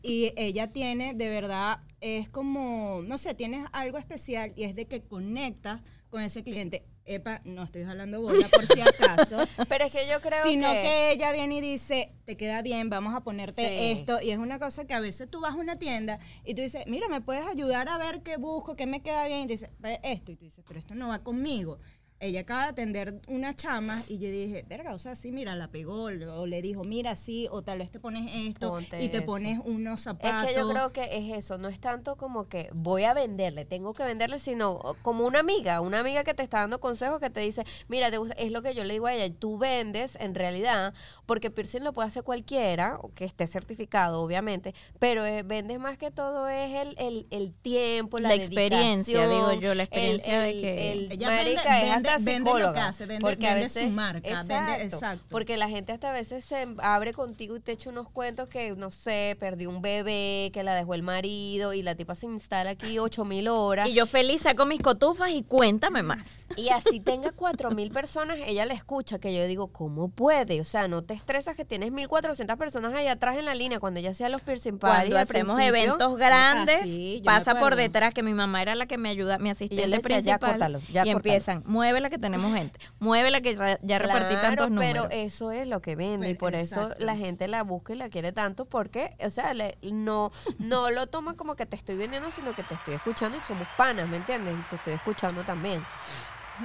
Y 0.00 0.32
ella 0.36 0.68
tiene, 0.68 1.12
de 1.12 1.28
verdad, 1.28 1.80
es 2.00 2.30
como, 2.30 3.02
no 3.04 3.18
sé, 3.18 3.34
tienes 3.34 3.66
algo 3.72 3.98
especial 3.98 4.54
y 4.56 4.64
es 4.64 4.74
de 4.74 4.86
que 4.86 5.02
conecta 5.02 5.82
con 6.08 6.22
ese 6.22 6.42
cliente. 6.42 6.86
Epa, 7.08 7.40
no 7.44 7.64
estoy 7.64 7.82
hablando 7.82 8.20
bola 8.20 8.48
por 8.48 8.66
si 8.66 8.80
acaso. 8.80 9.38
Pero 9.68 9.84
es 9.86 9.92
que 9.92 10.06
yo 10.08 10.20
creo 10.20 10.44
sino 10.44 10.70
que... 10.72 10.82
que... 10.82 11.12
ella 11.12 11.32
viene 11.32 11.56
y 11.56 11.60
dice, 11.60 12.12
te 12.26 12.36
queda 12.36 12.62
bien, 12.62 12.90
vamos 12.90 13.14
a 13.14 13.20
ponerte 13.20 13.66
Sí. 13.66 13.98
esto. 13.98 14.20
Y 14.20 14.30
es 14.30 14.38
una 14.38 14.58
cosa 14.58 14.84
que 14.84 14.94
a 14.94 15.00
veces 15.00 15.28
tú 15.30 15.40
vas 15.40 15.54
a 15.54 15.56
una 15.56 15.78
tienda 15.78 16.18
y 16.44 16.54
tú 16.54 16.62
dices, 16.62 16.84
mira, 16.86 17.08
¿me 17.08 17.20
puedes 17.20 17.46
ayudar 17.46 17.88
a 17.88 17.98
ver 17.98 18.22
qué 18.22 18.36
busco, 18.36 18.76
qué 18.76 18.86
me 18.86 19.00
queda 19.00 19.26
bien? 19.26 19.40
Y 19.40 19.46
te 19.46 19.52
dice, 19.54 19.70
esto. 20.02 20.32
Y 20.32 20.36
tú 20.36 20.44
dices, 20.44 20.64
pero 20.66 20.78
esto 20.78 20.94
no 20.94 21.08
va 21.08 21.20
conmigo. 21.20 21.78
Ella 22.20 22.40
acaba 22.40 22.64
de 22.64 22.68
atender 22.70 23.20
una 23.28 23.54
chama 23.54 24.02
y 24.08 24.18
yo 24.18 24.28
dije, 24.28 24.64
verga, 24.68 24.92
o 24.92 24.98
sea, 24.98 25.14
sí, 25.14 25.30
mira, 25.30 25.54
la 25.54 25.68
pegó, 25.68 26.04
o 26.04 26.46
le 26.46 26.62
dijo, 26.62 26.82
mira, 26.82 27.14
sí, 27.14 27.46
o 27.50 27.62
tal 27.62 27.78
vez 27.78 27.92
te 27.92 28.00
pones 28.00 28.28
esto 28.34 28.70
Ponte 28.70 29.00
y 29.04 29.08
te 29.08 29.18
eso. 29.18 29.26
pones 29.26 29.60
unos 29.64 30.00
Es 30.00 30.04
zapatos. 30.04 30.48
que 30.48 30.54
yo 30.56 30.68
creo 30.68 30.92
que 30.92 31.04
es 31.16 31.32
eso, 31.38 31.58
no 31.58 31.68
es 31.68 31.78
tanto 31.78 32.16
como 32.16 32.48
que 32.48 32.70
voy 32.74 33.04
a 33.04 33.14
venderle, 33.14 33.64
tengo 33.66 33.94
que 33.94 34.02
venderle, 34.02 34.40
sino 34.40 34.80
como 35.02 35.26
una 35.28 35.38
amiga, 35.38 35.80
una 35.80 36.00
amiga 36.00 36.24
que 36.24 36.34
te 36.34 36.42
está 36.42 36.58
dando 36.58 36.80
consejos 36.80 37.20
que 37.20 37.30
te 37.30 37.38
dice, 37.38 37.64
mira, 37.86 38.10
te 38.10 38.18
gusta- 38.18 38.34
es 38.34 38.50
lo 38.50 38.62
que 38.62 38.74
yo 38.74 38.82
le 38.82 38.94
digo 38.94 39.06
a 39.06 39.14
ella, 39.14 39.32
tú 39.38 39.56
vendes 39.56 40.16
en 40.16 40.34
realidad, 40.34 40.94
porque 41.24 41.52
piercing 41.52 41.84
lo 41.84 41.92
puede 41.92 42.08
hacer 42.08 42.24
cualquiera, 42.24 42.98
o 43.00 43.14
que 43.14 43.26
esté 43.26 43.46
certificado, 43.46 44.22
obviamente, 44.22 44.74
pero 44.98 45.24
eh, 45.24 45.44
vendes 45.44 45.78
más 45.78 45.96
que 45.98 46.10
todo 46.10 46.48
es 46.48 46.74
el, 46.74 46.96
el, 46.98 47.26
el 47.30 47.54
tiempo, 47.54 48.18
la, 48.18 48.30
La 48.30 48.34
experiencia, 48.34 49.28
digo 49.28 49.52
yo, 49.52 49.76
la 49.76 49.84
experiencia 49.84 50.40
de 50.40 50.52
que- 50.60 50.92
el- 50.92 51.12
Ella 51.12 51.28
marica, 51.30 51.80
es 51.80 51.88
vende- 51.94 52.07
hasta 52.10 52.30
vende 52.30 52.50
lo 52.58 52.72
que 52.74 52.80
hace, 52.80 53.06
vende- 53.06 53.20
porque 53.20 53.46
a 53.48 53.54
vende 53.54 53.68
su 53.68 53.78
veces- 53.80 53.92
marca, 53.92 54.42
vende- 54.44 54.82
exacto. 54.84 55.24
porque 55.30 55.56
la 55.56 55.68
gente 55.68 55.92
hasta 55.92 56.10
a 56.10 56.12
veces 56.12 56.44
se 56.44 56.66
abre 56.78 57.12
contigo 57.12 57.56
y 57.56 57.60
te 57.60 57.72
echa 57.72 57.90
unos 57.90 58.08
cuentos 58.08 58.48
que, 58.48 58.72
no 58.76 58.90
sé, 58.90 59.36
perdió 59.40 59.70
un 59.70 59.82
bebé, 59.82 60.50
que 60.52 60.62
la 60.62 60.74
dejó 60.74 60.94
el 60.94 61.02
marido 61.02 61.72
y 61.74 61.82
la 61.82 61.94
tipa 61.94 62.14
se 62.14 62.26
instala 62.26 62.70
aquí 62.70 62.98
ocho 62.98 63.24
mil 63.24 63.48
horas. 63.48 63.88
Y 63.88 63.94
yo 63.94 64.06
feliz 64.06 64.42
saco 64.42 64.64
mis 64.66 64.80
cotufas 64.80 65.30
y 65.30 65.42
cuéntame 65.42 66.02
más. 66.02 66.28
Y 66.56 66.68
así 66.70 67.00
tenga 67.00 67.32
cuatro 67.32 67.70
mil 67.70 67.90
personas, 67.90 68.38
ella 68.44 68.64
la 68.64 68.74
escucha, 68.74 69.18
que 69.18 69.34
yo 69.34 69.46
digo, 69.46 69.68
¿cómo 69.68 70.08
puede? 70.08 70.60
O 70.60 70.64
sea, 70.64 70.88
no 70.88 71.02
te 71.02 71.14
estresas 71.14 71.56
que 71.56 71.64
tienes 71.64 71.92
1400 71.92 72.56
personas 72.56 72.94
ahí 72.94 73.06
atrás 73.06 73.36
en 73.36 73.44
la 73.44 73.54
línea 73.54 73.80
cuando 73.80 74.00
ella 74.00 74.10
hacía 74.10 74.28
los 74.28 74.40
piercing 74.40 74.78
parties 74.78 75.10
Cuando 75.12 75.18
hacemos 75.18 75.60
eventos 75.60 76.16
grandes, 76.16 76.80
Ah, 76.82 76.84
sí, 76.84 77.22
pasa 77.24 77.54
por 77.58 77.76
detrás 77.76 78.12
que 78.14 78.22
mi 78.22 78.32
mamá 78.34 78.62
era 78.62 78.74
la 78.74 78.86
que 78.86 78.98
me 78.98 79.08
ayuda, 79.08 79.38
mi 79.38 79.50
asistente 79.50 79.86
decía, 79.88 80.20
"Ya, 80.20 80.38
principal. 80.38 80.50
córtalo, 80.50 80.78
ya, 80.80 80.86
y 80.86 80.92
córtalo". 80.92 81.10
empiezan, 81.18 81.62
mueve 81.66 81.97
la 82.00 82.10
que 82.10 82.18
tenemos 82.18 82.52
gente, 82.54 82.78
mueve 82.98 83.30
la 83.30 83.40
que 83.40 83.54
ya 83.82 83.98
repartí 83.98 84.34
tantos 84.36 84.70
números. 84.70 85.06
pero 85.10 85.22
eso 85.22 85.50
es 85.52 85.66
lo 85.68 85.80
que 85.82 85.96
vende 85.96 86.28
y 86.30 86.34
Pero- 86.34 86.38
por 86.40 86.54
eso 86.54 86.90
la 86.98 87.16
gente 87.16 87.48
la 87.48 87.62
busca 87.62 87.92
y 87.92 87.96
la 87.96 88.08
quiere 88.08 88.32
tanto 88.32 88.64
porque, 88.66 89.16
o 89.24 89.30
sea, 89.30 89.54
le- 89.54 89.78
no, 89.92 90.30
no 90.58 90.90
lo 90.90 91.06
toma 91.08 91.34
como 91.34 91.56
que 91.56 91.66
te 91.66 91.76
estoy 91.76 91.96
vendiendo, 91.96 92.30
sino 92.30 92.54
que 92.54 92.62
te 92.62 92.74
estoy 92.74 92.94
escuchando 92.94 93.38
y 93.38 93.40
somos 93.40 93.66
panas, 93.76 94.08
¿me 94.08 94.16
entiendes? 94.18 94.54
Y 94.58 94.70
te 94.70 94.76
estoy 94.76 94.94
escuchando 94.94 95.44
también. 95.44 95.82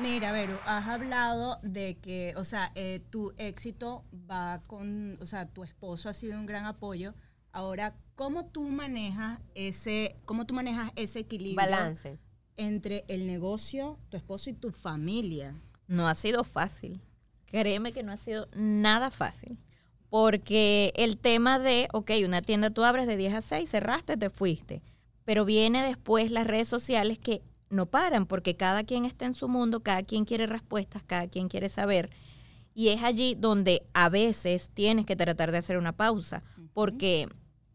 Mira, 0.01 0.31
Vero, 0.31 0.59
has 0.65 0.87
hablado 0.87 1.59
de 1.61 1.97
que, 1.99 2.33
o 2.35 2.43
sea, 2.43 2.71
eh, 2.73 3.01
tu 3.11 3.31
éxito 3.37 4.03
va 4.29 4.59
con, 4.65 5.19
o 5.21 5.25
sea, 5.27 5.45
tu 5.47 5.63
esposo 5.63 6.09
ha 6.09 6.13
sido 6.13 6.39
un 6.39 6.47
gran 6.47 6.65
apoyo. 6.65 7.13
Ahora, 7.51 7.93
¿cómo 8.15 8.45
tú 8.47 8.63
manejas 8.69 9.39
ese, 9.53 10.15
cómo 10.25 10.47
tú 10.47 10.55
manejas 10.55 10.91
ese 10.95 11.19
equilibrio 11.19 11.55
Balance. 11.57 12.17
Entre 12.57 13.05
el 13.07 13.27
negocio, 13.27 13.97
tu 14.09 14.17
esposo 14.17 14.49
y 14.49 14.53
tu 14.53 14.71
familia? 14.71 15.55
No 15.87 16.07
ha 16.07 16.15
sido 16.15 16.43
fácil. 16.43 17.01
Créeme 17.45 17.91
que 17.91 18.03
no 18.03 18.11
ha 18.11 18.17
sido 18.17 18.47
nada 18.55 19.11
fácil. 19.11 19.57
Porque 20.09 20.93
el 20.95 21.17
tema 21.17 21.59
de, 21.59 21.87
ok, 21.91 22.11
una 22.25 22.41
tienda 22.41 22.69
tú 22.69 22.83
abres 22.83 23.07
de 23.07 23.17
10 23.17 23.33
a 23.33 23.41
6, 23.41 23.69
cerraste, 23.69 24.15
te 24.15 24.29
fuiste. 24.29 24.81
Pero 25.25 25.45
viene 25.45 25.83
después 25.83 26.31
las 26.31 26.45
redes 26.45 26.67
sociales 26.67 27.17
que 27.17 27.41
no 27.69 27.87
paran, 27.87 28.25
porque 28.25 28.55
cada 28.55 28.83
quien 28.83 29.05
está 29.05 29.25
en 29.25 29.33
su 29.33 29.47
mundo, 29.47 29.81
cada 29.81 30.03
quien 30.03 30.25
quiere 30.25 30.45
respuestas, 30.45 31.03
cada 31.03 31.27
quien 31.27 31.49
quiere 31.49 31.69
saber. 31.69 32.09
Y 32.75 32.89
es 32.89 33.03
allí 33.03 33.35
donde 33.35 33.83
a 33.93 34.09
veces 34.09 34.71
tienes 34.73 35.05
que 35.05 35.15
tratar 35.15 35.51
de 35.51 35.59
hacer 35.59 35.77
una 35.77 35.93
pausa, 35.93 36.43
porque 36.73 37.27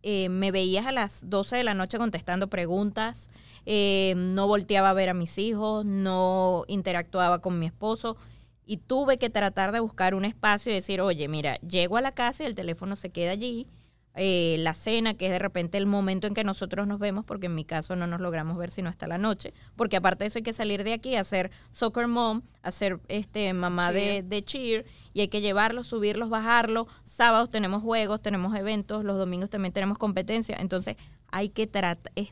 eh, 0.02 0.28
me 0.28 0.50
veías 0.50 0.86
a 0.86 0.92
las 0.92 1.28
12 1.28 1.56
de 1.56 1.64
la 1.64 1.74
noche 1.74 1.98
contestando 1.98 2.48
preguntas, 2.48 3.28
eh, 3.66 4.14
no 4.16 4.46
volteaba 4.46 4.90
a 4.90 4.94
ver 4.94 5.08
a 5.08 5.14
mis 5.14 5.38
hijos, 5.38 5.84
no 5.84 6.64
interactuaba 6.68 7.40
con 7.40 7.58
mi 7.58 7.66
esposo 7.66 8.16
y 8.64 8.76
tuve 8.76 9.18
que 9.18 9.30
tratar 9.30 9.72
de 9.72 9.80
buscar 9.80 10.14
un 10.14 10.24
espacio 10.24 10.70
y 10.70 10.74
decir, 10.76 11.00
oye, 11.00 11.26
mira, 11.26 11.56
llego 11.60 11.96
a 11.96 12.02
la 12.02 12.12
casa 12.12 12.42
y 12.42 12.46
el 12.46 12.54
teléfono 12.54 12.96
se 12.96 13.10
queda 13.10 13.32
allí, 13.32 13.66
eh, 14.20 14.56
la 14.58 14.74
cena, 14.74 15.14
que 15.14 15.26
es 15.26 15.32
de 15.32 15.38
repente 15.38 15.78
el 15.78 15.86
momento 15.86 16.26
en 16.26 16.34
que 16.34 16.42
nosotros 16.42 16.86
nos 16.86 16.98
vemos, 16.98 17.24
porque 17.24 17.46
en 17.46 17.54
mi 17.54 17.64
caso 17.64 17.94
no 17.94 18.06
nos 18.06 18.20
logramos 18.20 18.58
ver 18.58 18.70
sino 18.70 18.88
hasta 18.88 19.06
la 19.06 19.16
noche, 19.16 19.52
porque 19.76 19.96
aparte 19.96 20.24
de 20.24 20.28
eso 20.28 20.38
hay 20.38 20.42
que 20.42 20.52
salir 20.52 20.82
de 20.82 20.92
aquí 20.92 21.14
a 21.14 21.20
hacer 21.20 21.50
soccer 21.70 22.08
mom, 22.08 22.42
a 22.62 22.72
ser 22.72 22.98
este, 23.08 23.52
mamá 23.52 23.92
de, 23.92 24.00
Cheer. 24.00 24.24
de 24.24 24.44
cheer, 24.44 24.86
y 25.14 25.20
hay 25.20 25.28
que 25.28 25.40
llevarlos, 25.40 25.86
subirlos, 25.86 26.30
bajarlos, 26.30 26.86
sábados 27.04 27.50
tenemos 27.50 27.82
juegos, 27.82 28.20
tenemos 28.20 28.56
eventos, 28.56 29.04
los 29.04 29.18
domingos 29.18 29.50
también 29.50 29.72
tenemos 29.72 29.98
competencia, 29.98 30.56
entonces 30.58 30.96
hay 31.30 31.48
que 31.48 31.66
tratar, 31.66 32.12
es, 32.16 32.30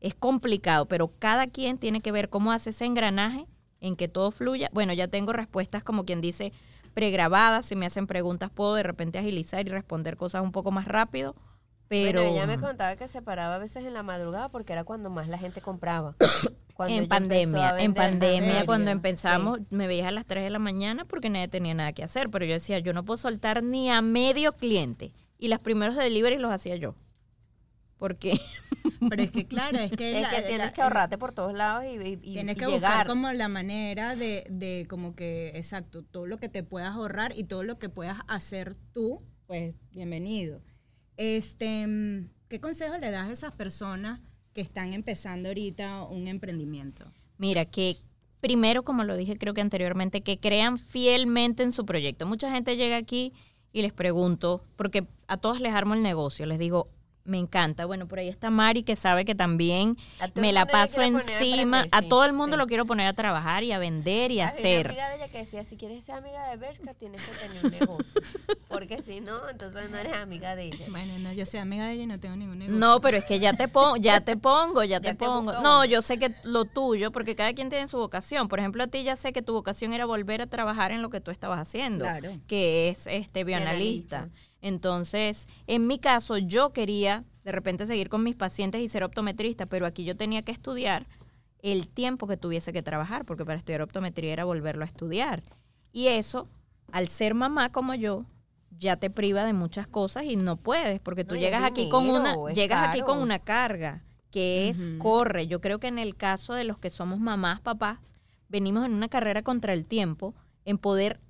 es 0.00 0.14
complicado, 0.14 0.86
pero 0.86 1.12
cada 1.18 1.48
quien 1.48 1.78
tiene 1.78 2.00
que 2.00 2.12
ver 2.12 2.28
cómo 2.28 2.52
hace 2.52 2.70
ese 2.70 2.84
engranaje 2.84 3.46
en 3.80 3.96
que 3.96 4.08
todo 4.08 4.30
fluya. 4.30 4.70
Bueno, 4.72 4.92
ya 4.92 5.08
tengo 5.08 5.32
respuestas 5.32 5.82
como 5.82 6.04
quien 6.04 6.20
dice 6.20 6.52
pregrabadas, 6.88 7.66
si 7.66 7.76
me 7.76 7.86
hacen 7.86 8.06
preguntas 8.06 8.50
puedo 8.50 8.74
de 8.74 8.82
repente 8.82 9.18
agilizar 9.18 9.66
y 9.66 9.70
responder 9.70 10.16
cosas 10.16 10.42
un 10.42 10.52
poco 10.52 10.70
más 10.70 10.86
rápido, 10.86 11.34
pero 11.88 12.20
Bueno, 12.20 12.34
ella 12.34 12.46
me 12.46 12.58
contaba 12.58 12.96
que 12.96 13.08
se 13.08 13.22
paraba 13.22 13.56
a 13.56 13.58
veces 13.58 13.84
en 13.84 13.94
la 13.94 14.02
madrugada 14.02 14.50
porque 14.50 14.72
era 14.72 14.84
cuando 14.84 15.10
más 15.10 15.28
la 15.28 15.38
gente 15.38 15.60
compraba. 15.60 16.14
Cuando 16.74 16.96
en 16.96 17.08
pandemia, 17.08 17.80
en 17.80 17.92
pandemia 17.92 18.64
cuando 18.64 18.92
empezamos 18.92 19.72
me 19.72 19.88
veías 19.88 20.06
a 20.06 20.12
las 20.12 20.24
3 20.26 20.44
de 20.44 20.50
la 20.50 20.60
mañana 20.60 21.04
porque 21.04 21.28
nadie 21.28 21.48
tenía 21.48 21.74
nada 21.74 21.92
que 21.92 22.04
hacer, 22.04 22.30
pero 22.30 22.44
yo 22.44 22.52
decía, 22.52 22.78
yo 22.78 22.92
no 22.92 23.04
puedo 23.04 23.16
soltar 23.16 23.64
ni 23.64 23.90
a 23.90 24.00
medio 24.00 24.52
cliente 24.52 25.12
y 25.38 25.48
los 25.48 25.58
primeros 25.58 25.96
delivery 25.96 26.38
los 26.38 26.52
hacía 26.52 26.76
yo. 26.76 26.94
Porque 27.98 28.38
Pero 29.10 29.22
es 29.22 29.30
que 29.30 29.46
claro, 29.46 29.78
es 29.78 29.90
que, 29.92 30.12
Es 30.16 30.22
la- 30.22 30.30
que 30.30 30.42
tienes 30.42 30.66
la- 30.66 30.72
que 30.72 30.82
ahorrarte 30.82 31.18
por 31.18 31.32
todos 31.32 31.52
lados 31.54 31.84
y, 31.84 31.96
y- 32.02 32.16
Tienes 32.16 32.56
y 32.56 32.58
que 32.58 32.66
llegar. 32.66 32.80
buscar 32.92 33.06
como 33.06 33.32
la 33.32 33.48
manera 33.48 34.14
de, 34.16 34.44
de 34.50 34.86
como 34.88 35.14
que, 35.14 35.48
exacto, 35.54 36.02
todo 36.04 36.26
lo 36.26 36.36
que 36.38 36.48
te 36.48 36.62
puedas 36.62 36.94
ahorrar 36.94 37.32
y 37.36 37.44
todo 37.44 37.62
lo 37.64 37.78
que 37.78 37.88
puedas 37.88 38.18
hacer 38.28 38.76
tú, 38.94 39.20
pues 39.46 39.74
bienvenido. 39.92 40.62
Este, 41.16 41.86
mm, 41.86 42.28
¿qué 42.48 42.60
consejo 42.60 42.96
le 42.98 43.10
das 43.10 43.28
a 43.28 43.32
esas 43.32 43.52
personas 43.52 44.20
que 44.52 44.60
están 44.60 44.92
empezando 44.92 45.48
ahorita 45.48 46.02
un 46.04 46.28
emprendimiento? 46.28 47.04
Mira, 47.38 47.64
que 47.64 47.98
primero, 48.40 48.84
como 48.84 49.04
lo 49.04 49.16
dije 49.16 49.36
creo 49.36 49.54
que 49.54 49.60
anteriormente, 49.60 50.22
que 50.22 50.38
crean 50.38 50.78
fielmente 50.78 51.62
en 51.62 51.72
su 51.72 51.84
proyecto. 51.84 52.26
Mucha 52.26 52.50
gente 52.52 52.76
llega 52.76 52.96
aquí 52.96 53.32
y 53.72 53.82
les 53.82 53.92
pregunto, 53.92 54.62
porque 54.76 55.06
a 55.26 55.36
todos 55.36 55.60
les 55.60 55.74
armo 55.74 55.94
el 55.94 56.02
negocio, 56.02 56.46
les 56.46 56.58
digo, 56.58 56.86
me 57.28 57.38
encanta. 57.38 57.84
Bueno, 57.86 58.08
por 58.08 58.18
ahí 58.18 58.28
está 58.28 58.50
Mari 58.50 58.82
que 58.82 58.96
sabe 58.96 59.24
que 59.24 59.34
también 59.34 59.96
me 60.34 60.52
la 60.52 60.66
paso 60.66 61.02
encima. 61.02 61.86
A 61.92 62.02
todo 62.02 62.24
el 62.24 62.32
mundo 62.32 62.56
sí. 62.56 62.58
lo 62.58 62.66
quiero 62.66 62.86
poner 62.86 63.06
a 63.06 63.12
trabajar 63.12 63.62
y 63.64 63.72
a 63.72 63.78
vender 63.78 64.30
y 64.32 64.40
a 64.40 64.48
Había 64.48 64.58
hacer. 64.58 64.86
Una 64.86 64.90
amiga 64.90 65.08
de 65.10 65.16
ella 65.16 65.28
que 65.28 65.38
decía, 65.38 65.64
si 65.64 65.76
quieres 65.76 66.04
ser 66.04 66.16
amiga 66.16 66.48
de 66.50 66.56
Bershka, 66.56 66.94
tienes 66.94 67.24
que 67.26 67.32
tener 67.46 67.64
un 67.64 67.70
negocio. 67.70 68.22
Porque 68.68 69.02
si 69.02 69.20
no, 69.20 69.48
entonces 69.48 69.90
no 69.90 69.96
eres 69.98 70.12
amiga 70.14 70.56
de 70.56 70.64
ella. 70.66 70.86
Bueno, 70.90 71.18
no, 71.18 71.32
yo 71.32 71.46
soy 71.46 71.60
amiga 71.60 71.86
de 71.86 71.92
ella 71.92 72.02
y 72.04 72.06
no 72.06 72.18
tengo 72.20 72.36
ningún 72.36 72.58
negocio. 72.58 72.78
No, 72.78 73.00
pero 73.00 73.18
es 73.18 73.24
que 73.24 73.38
ya 73.38 73.52
te 73.52 73.68
pongo, 73.68 73.96
ya 73.96 74.20
te 74.20 74.36
pongo, 74.36 74.84
ya 74.84 75.00
te 75.00 75.08
Ya 75.08 75.12
te 75.12 75.18
pongo. 75.18 75.52
No, 75.60 75.84
yo 75.84 76.02
sé 76.02 76.18
que 76.18 76.34
lo 76.44 76.64
tuyo, 76.64 77.10
porque 77.12 77.36
cada 77.36 77.52
quien 77.52 77.68
tiene 77.68 77.88
su 77.88 77.98
vocación. 77.98 78.48
Por 78.48 78.58
ejemplo, 78.58 78.82
a 78.82 78.86
ti 78.86 79.02
ya 79.04 79.16
sé 79.16 79.32
que 79.32 79.42
tu 79.42 79.52
vocación 79.52 79.92
era 79.92 80.04
volver 80.06 80.42
a 80.42 80.46
trabajar 80.46 80.92
en 80.92 81.02
lo 81.02 81.10
que 81.10 81.20
tú 81.20 81.30
estabas 81.30 81.58
haciendo, 81.60 82.04
Claro. 82.04 82.30
que 82.46 82.88
es 82.88 83.06
este 83.06 83.44
bioanalista. 83.44 84.16
Bioanalista. 84.22 84.47
Entonces, 84.60 85.46
en 85.66 85.86
mi 85.86 85.98
caso, 85.98 86.38
yo 86.38 86.72
quería 86.72 87.24
de 87.44 87.52
repente 87.52 87.86
seguir 87.86 88.08
con 88.08 88.22
mis 88.22 88.34
pacientes 88.34 88.80
y 88.82 88.88
ser 88.88 89.04
optometrista, 89.04 89.66
pero 89.66 89.86
aquí 89.86 90.04
yo 90.04 90.16
tenía 90.16 90.42
que 90.42 90.52
estudiar 90.52 91.06
el 91.60 91.88
tiempo 91.88 92.26
que 92.26 92.36
tuviese 92.36 92.72
que 92.72 92.82
trabajar, 92.82 93.24
porque 93.24 93.44
para 93.44 93.58
estudiar 93.58 93.82
optometría 93.82 94.32
era 94.32 94.44
volverlo 94.44 94.84
a 94.84 94.86
estudiar. 94.86 95.42
Y 95.92 96.08
eso, 96.08 96.48
al 96.92 97.08
ser 97.08 97.34
mamá 97.34 97.72
como 97.72 97.94
yo, 97.94 98.26
ya 98.78 98.96
te 98.96 99.10
priva 99.10 99.44
de 99.44 99.52
muchas 99.52 99.86
cosas 99.86 100.24
y 100.24 100.36
no 100.36 100.56
puedes, 100.56 101.00
porque 101.00 101.24
tú 101.24 101.34
No, 101.34 101.40
llegas 101.40 101.64
aquí 101.64 101.88
con 101.88 102.08
una, 102.08 102.36
llegas 102.52 102.88
aquí 102.88 103.00
con 103.00 103.18
una 103.18 103.38
carga 103.38 104.04
que 104.30 104.68
es 104.68 104.90
corre. 104.98 105.46
Yo 105.46 105.60
creo 105.60 105.80
que 105.80 105.88
en 105.88 105.98
el 105.98 106.16
caso 106.16 106.52
de 106.52 106.64
los 106.64 106.78
que 106.78 106.90
somos 106.90 107.18
mamás, 107.18 107.60
papás, 107.60 107.98
venimos 108.48 108.84
en 108.84 108.92
una 108.92 109.08
carrera 109.08 109.42
contra 109.42 109.72
el 109.72 109.88
tiempo, 109.88 110.34
en 110.64 110.78
poder 110.78 111.20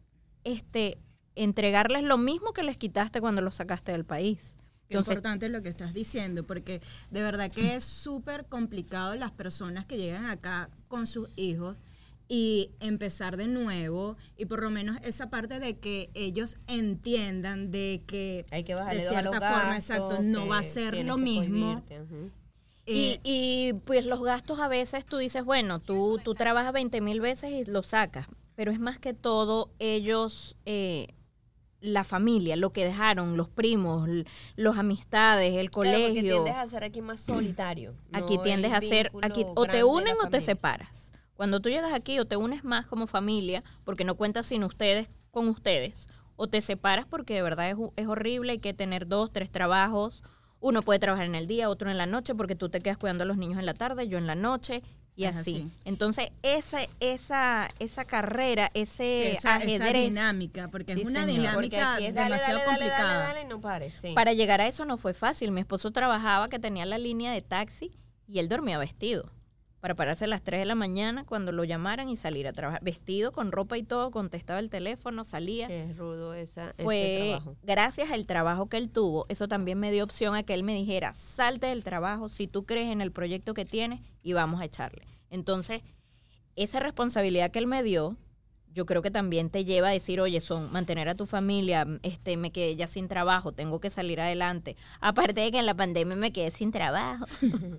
este 0.45 0.99
entregarles 1.43 2.03
lo 2.03 2.19
mismo 2.19 2.53
que 2.53 2.63
les 2.63 2.77
quitaste 2.77 3.21
cuando 3.21 3.41
los 3.43 3.57
sacaste 3.57 3.93
del 3.93 4.05
país. 4.05 4.55
Qué 4.89 4.95
Entonces, 4.95 5.13
importante 5.13 5.49
lo 5.49 5.63
que 5.63 5.69
estás 5.69 5.93
diciendo, 5.93 6.45
porque 6.45 6.81
de 7.11 7.23
verdad 7.23 7.51
que 7.51 7.75
es 7.75 7.85
súper 7.85 8.47
complicado 8.47 9.15
las 9.17 9.31
personas 9.33 9.85
que 9.85 9.99
llegan 9.99 10.27
acá 10.27 10.71
con 10.89 11.07
sus 11.07 11.29
hijos 11.37 11.83
y 12.29 12.71
empezar 12.81 13.37
de 13.37 13.49
nuevo 13.49 14.17
y 14.37 14.47
por 14.47 14.63
lo 14.63 14.71
menos 14.71 14.99
esa 15.03 15.31
parte 15.31 15.61
de 15.61 15.79
que 15.79 16.11
ellos 16.15 16.59
entiendan 16.67 17.71
de 17.71 18.03
que 18.07 18.45
Hay 18.51 18.65
que 18.65 18.75
de 18.75 18.81
dos 18.81 18.89
a 18.89 18.95
los 18.95 19.09
cierta 19.09 19.33
forma, 19.33 19.75
gastos, 19.75 19.91
exacto, 19.91 20.23
no 20.23 20.47
va 20.47 20.59
a 20.59 20.63
ser 20.63 21.05
lo 21.05 21.17
mismo. 21.17 21.83
eh, 21.91 22.31
y, 22.87 23.21
y, 23.25 23.73
pues 23.85 24.05
los 24.07 24.23
gastos 24.23 24.61
a 24.61 24.69
veces 24.69 25.05
tú 25.07 25.19
dices, 25.19 25.45
bueno, 25.45 25.81
tú, 25.81 26.19
tú 26.23 26.35
trabajas 26.35 26.73
20 26.73 27.01
mil 27.01 27.21
veces 27.21 27.51
y 27.53 27.71
lo 27.71 27.83
sacas, 27.83 28.27
pero 28.55 28.73
es 28.73 28.81
más 28.81 28.99
que 28.99 29.15
todo 29.15 29.71
ellos, 29.79 30.57
eh, 30.67 31.09
la 31.81 32.03
familia, 32.05 32.57
lo 32.57 32.71
que 32.73 32.85
dejaron, 32.85 33.37
los 33.37 33.49
primos, 33.49 34.09
los 34.57 34.77
amistades, 34.79 35.55
el 35.55 35.71
Claro, 35.71 35.91
porque 35.91 36.05
colegio. 36.09 36.35
tiendes 36.35 36.55
a 36.55 36.67
ser 36.67 36.85
aquí 36.85 37.03
más 37.03 37.21
solitario. 37.21 37.95
Aquí 38.13 38.37
no 38.37 38.43
tiendes 38.43 38.73
a 38.73 38.81
ser, 38.81 39.13
aquí 39.23 39.45
o 39.55 39.67
te 39.67 39.85
unen 39.85 40.17
o 40.25 40.29
te 40.29 40.41
separas. 40.41 41.13
Cuando 41.35 41.61
tú 41.61 41.69
llegas 41.69 41.93
aquí 41.93 42.19
o 42.19 42.25
te 42.25 42.37
unes 42.37 42.65
más 42.65 42.87
como 42.87 43.07
familia, 43.07 43.63
porque 43.85 44.05
no 44.05 44.17
cuentas 44.17 44.47
sin 44.47 44.65
ustedes, 44.65 45.09
con 45.31 45.47
ustedes, 45.49 46.09
o 46.35 46.49
te 46.49 46.61
separas 46.63 47.07
porque 47.07 47.35
de 47.35 47.43
verdad 47.43 47.71
es, 47.71 47.77
es 47.97 48.07
horrible, 48.09 48.53
hay 48.53 48.59
que 48.59 48.75
tener 48.75 49.07
dos, 49.07 49.31
tres 49.33 49.51
trabajos. 49.53 50.23
Uno 50.59 50.83
puede 50.83 50.99
trabajar 50.99 51.27
en 51.27 51.37
el 51.37 51.47
día, 51.47 51.69
otro 51.71 51.91
en 51.93 51.97
la 51.97 52.07
noche, 52.07 52.35
porque 52.35 52.57
tú 52.57 52.69
te 52.71 52.81
quedas 52.81 52.99
cuidando 52.99 53.23
a 53.23 53.27
los 53.27 53.37
niños 53.37 53.61
en 53.61 53.67
la 53.67 53.75
tarde, 53.75 54.09
yo 54.09 54.19
en 54.19 54.27
la 54.27 54.35
noche, 54.35 54.83
y 55.19 55.25
Es 55.25 55.37
así. 55.37 55.57
así. 55.57 55.71
Entonces, 55.85 56.29
esa, 56.45 56.79
esa, 57.01 57.69
esa 57.81 58.05
carrera, 58.05 58.71
sí, 58.73 58.81
ese 58.83 59.33
esa, 59.33 59.57
esa 59.57 59.57
ajedrez, 59.57 60.05
dinámica, 60.11 60.69
porque 60.69 60.93
es 60.93 61.01
Sí, 61.01 61.05
una. 61.07 61.27
Sí, 61.27 61.33
dinámica 61.33 61.95
aquí 61.97 62.07
es 62.07 62.15
dale, 62.15 62.31
demasiado 62.31 62.59
dale, 62.61 62.71
complicada. 62.71 63.13
Dale, 63.19 63.25
dale, 63.35 63.41
y 63.43 63.45
no 63.49 63.61
pares, 63.61 63.95
sí. 64.01 64.13
para 64.15 64.33
llegar 64.33 64.61
a 64.61 64.69
eso 64.69 64.85
no 64.85 64.97
fue 64.97 65.15
fácil. 65.15 65.51
Mi 65.51 65.61
esposo 65.61 65.91
trabajaba 65.91 66.49
que 66.49 66.61
tenía 66.61 66.87
la 66.87 66.99
línea 66.99 67.33
de 67.33 67.43
taxi 67.43 67.91
y 68.29 68.39
él 68.39 68.49
dormía 68.49 68.79
vestido. 68.79 69.33
Para 69.81 69.95
pararse 69.95 70.25
a 70.25 70.29
las 70.29 70.43
3 70.43 70.59
de 70.61 70.65
la 70.67 70.75
mañana 70.75 71.25
cuando 71.25 71.53
lo 71.53 71.63
llamaran 71.63 72.09
y 72.09 72.17
salir 72.17 72.49
a 72.49 72.53
trabajar. 72.53 72.83
Vestido, 72.83 73.31
con 73.31 73.53
ropa 73.53 73.79
y 73.79 73.85
todo, 73.85 74.11
contestaba 74.11 74.59
el 74.59 74.71
teléfono, 74.71 75.23
salía. 75.23 75.69
Es 75.69 75.97
rudo 75.97 76.35
esa, 76.35 76.71
ese 76.71 76.83
Fue 76.83 77.29
trabajo. 77.39 77.57
gracias 77.63 78.11
al 78.11 78.27
trabajo 78.27 78.69
que 78.69 78.77
él 78.77 78.91
tuvo, 78.91 79.27
eso 79.29 79.47
también 79.47 79.79
me 79.79 79.93
dio 79.93 80.03
opción 80.03 80.35
a 80.35 80.43
que 80.43 80.55
él 80.55 80.65
me 80.65 80.75
dijera, 80.75 81.13
salte 81.15 81.69
del 81.69 81.85
trabajo 81.85 82.29
si 82.29 82.49
tú 82.49 82.67
crees 82.67 82.89
en 82.91 83.01
el 83.01 83.13
proyecto 83.13 83.55
que 83.55 83.65
tienes 83.65 84.01
y 84.23 84.33
vamos 84.33 84.61
a 84.61 84.65
echarle. 84.65 85.07
Entonces, 85.31 85.83
esa 86.57 86.81
responsabilidad 86.81 87.53
que 87.53 87.61
él 87.61 87.69
me 87.69 87.85
dio, 87.85 88.17
yo 88.75 88.87
creo 88.87 89.03
que 89.03 89.11
también 89.11 89.51
te 89.51 89.65
lleva 89.65 89.89
a 89.89 89.93
decir, 89.93 90.21
oye, 90.21 90.41
son 90.41 90.71
mantener 90.73 91.09
a 91.09 91.15
tu 91.15 91.27
familia, 91.27 91.87
este, 92.03 92.37
me 92.37 92.53
quedé 92.53 92.77
ya 92.77 92.87
sin 92.87 93.09
trabajo, 93.09 93.53
tengo 93.53 93.81
que 93.81 93.91
salir 93.91 94.21
adelante. 94.21 94.77
Aparte 95.01 95.41
de 95.41 95.51
que 95.51 95.59
en 95.59 95.67
la 95.67 95.75
pandemia 95.75 96.17
me 96.17 96.33
quedé 96.33 96.51
sin 96.51 96.73
trabajo. 96.73 97.27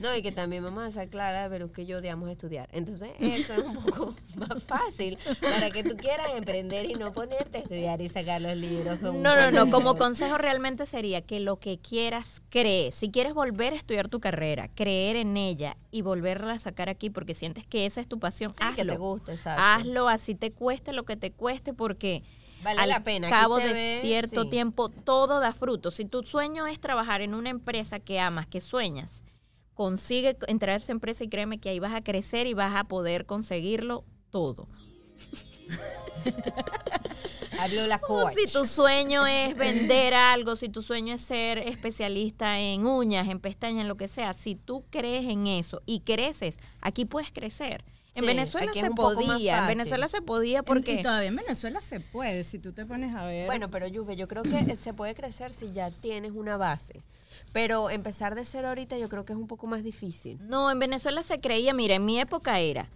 No, 0.00 0.14
y 0.14 0.22
que 0.22 0.30
también 0.30 0.62
vamos 0.62 0.84
a 0.84 0.90
ser 0.92 1.08
claras, 1.08 1.48
pero 1.50 1.66
es 1.66 1.72
que 1.72 1.84
yo 1.84 1.98
odiamos 1.98 2.30
estudiar. 2.30 2.68
Entonces, 2.72 3.10
eso 3.18 3.52
es 3.52 3.58
un 3.58 3.74
poco 3.74 4.14
más 4.36 4.62
fácil 4.62 5.18
para 5.40 5.70
que 5.70 5.82
tú 5.82 5.96
quieras 5.96 6.28
emprender 6.36 6.88
y 6.88 6.94
no 6.94 7.12
ponerte 7.12 7.58
a 7.58 7.60
estudiar 7.62 8.00
y 8.00 8.08
sacar 8.08 8.40
los 8.40 8.56
libros. 8.56 8.98
con 9.00 9.20
No, 9.22 9.34
no, 9.34 9.50
no, 9.50 9.70
como 9.70 9.96
consejo 9.96 10.38
realmente 10.38 10.86
sería 10.86 11.22
que 11.22 11.40
lo 11.40 11.58
que 11.58 11.78
quieras, 11.78 12.42
cree. 12.48 12.92
Si 12.92 13.10
quieres 13.10 13.34
volver 13.34 13.72
a 13.72 13.76
estudiar 13.76 14.08
tu 14.08 14.20
carrera, 14.20 14.68
creer 14.68 15.16
en 15.16 15.36
ella 15.36 15.76
y 15.90 16.02
volverla 16.02 16.52
a 16.54 16.58
sacar 16.58 16.88
aquí 16.88 17.10
porque 17.10 17.34
sientes 17.34 17.66
que 17.66 17.86
esa 17.86 18.00
es 18.00 18.06
tu 18.08 18.18
pasión, 18.18 18.52
Sí, 18.54 18.58
que 18.74 18.82
hazlo. 18.82 18.92
te 18.92 18.98
guste, 18.98 19.32
exacto. 19.32 19.62
Hazlo 19.64 20.08
así 20.08 20.34
te 20.34 20.52
cueste 20.52 20.92
lo 20.92 21.04
que 21.04 21.16
te 21.16 21.32
cueste 21.32 21.72
porque 21.72 22.22
Vale 22.62 22.80
al 22.80 22.88
la 22.88 23.04
pena. 23.04 23.28
Cabo 23.28 23.56
de 23.58 23.72
ve, 23.72 23.98
cierto 24.00 24.42
sí. 24.44 24.50
tiempo 24.50 24.88
todo 24.88 25.40
da 25.40 25.52
fruto. 25.52 25.90
Si 25.90 26.04
tu 26.04 26.22
sueño 26.24 26.66
es 26.66 26.80
trabajar 26.80 27.22
en 27.22 27.34
una 27.34 27.50
empresa 27.50 28.00
que 28.00 28.18
amas, 28.20 28.46
que 28.46 28.60
sueñas, 28.60 29.22
consigue 29.74 30.36
entrar 30.48 30.74
a 30.74 30.82
esa 30.82 30.92
empresa 30.92 31.22
y 31.24 31.28
créeme 31.28 31.58
que 31.58 31.68
ahí 31.70 31.78
vas 31.78 31.94
a 31.94 32.02
crecer 32.02 32.46
y 32.48 32.54
vas 32.54 32.74
a 32.74 32.84
poder 32.84 33.26
conseguirlo 33.26 34.04
todo. 34.30 34.66
Habló 37.58 37.86
la 37.86 37.96
O 37.96 38.00
coach. 38.22 38.34
si 38.34 38.52
tu 38.52 38.64
sueño 38.64 39.26
es 39.26 39.56
vender 39.56 40.14
algo, 40.14 40.56
si 40.56 40.68
tu 40.68 40.82
sueño 40.82 41.14
es 41.14 41.20
ser 41.20 41.58
especialista 41.58 42.58
en 42.60 42.86
uñas, 42.86 43.28
en 43.28 43.40
pestañas, 43.40 43.82
en 43.82 43.88
lo 43.88 43.96
que 43.96 44.08
sea, 44.08 44.32
si 44.34 44.54
tú 44.54 44.84
crees 44.90 45.24
en 45.26 45.46
eso 45.46 45.82
y 45.86 46.00
creces, 46.00 46.56
aquí 46.80 47.04
puedes 47.04 47.32
crecer. 47.32 47.84
En 48.14 48.22
Sí, 48.22 48.26
Venezuela 48.26 48.72
se 48.72 48.90
podía, 48.90 49.60
en. 49.60 49.66
Venezuela 49.68 50.08
se 50.08 50.22
podía 50.22 50.60
Y 50.60 50.62
porque 50.62 51.02
todavía 51.02 51.28
en 51.28 51.36
Venezuela 51.36 51.80
se 51.80 52.00
puede, 52.00 52.42
si 52.42 52.58
tú 52.58 52.72
te 52.72 52.86
pones 52.86 53.14
a 53.14 53.24
ver. 53.24 53.46
Bueno, 53.46 53.70
pero 53.70 53.86
Yuve, 53.86 54.16
yo 54.16 54.26
creo 54.26 54.42
que 54.42 54.74
se 54.76 54.94
puede 54.94 55.14
crecer 55.14 55.52
si 55.52 55.70
ya 55.72 55.90
tienes 55.90 56.32
una 56.32 56.56
base. 56.56 57.02
Pero 57.52 57.90
empezar 57.90 58.34
de 58.34 58.44
cero 58.44 58.68
ahorita 58.68 58.98
yo 58.98 59.08
creo 59.08 59.24
que 59.24 59.32
es 59.34 59.38
un 59.38 59.46
poco 59.46 59.66
más 59.66 59.84
difícil. 59.84 60.38
No, 60.48 60.70
en 60.70 60.78
Venezuela 60.78 61.22
se 61.22 61.38
creía, 61.40 61.74
mira, 61.74 61.94
en 61.94 62.04
mi 62.04 62.18
época 62.18 62.58
era, 62.58 62.88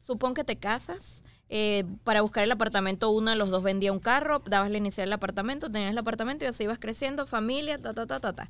supón 0.00 0.34
que 0.34 0.44
te 0.44 0.56
casas, 0.56 1.22
eh, 1.48 1.84
para 2.02 2.22
buscar 2.22 2.42
el 2.42 2.50
apartamento 2.52 3.10
uno 3.10 3.30
de 3.30 3.36
los 3.36 3.50
dos 3.50 3.62
vendía 3.62 3.92
un 3.92 4.00
carro, 4.00 4.42
dabas 4.44 4.70
la 4.70 4.78
inicial 4.78 5.06
del 5.06 5.12
apartamento, 5.12 5.70
tenías 5.70 5.92
el 5.92 5.98
apartamento 5.98 6.44
y 6.44 6.48
así 6.48 6.64
ibas 6.64 6.78
creciendo, 6.78 7.26
familia, 7.26 7.80
ta, 7.80 7.94
ta, 7.94 8.06
ta, 8.06 8.20
ta, 8.20 8.32
ta. 8.32 8.48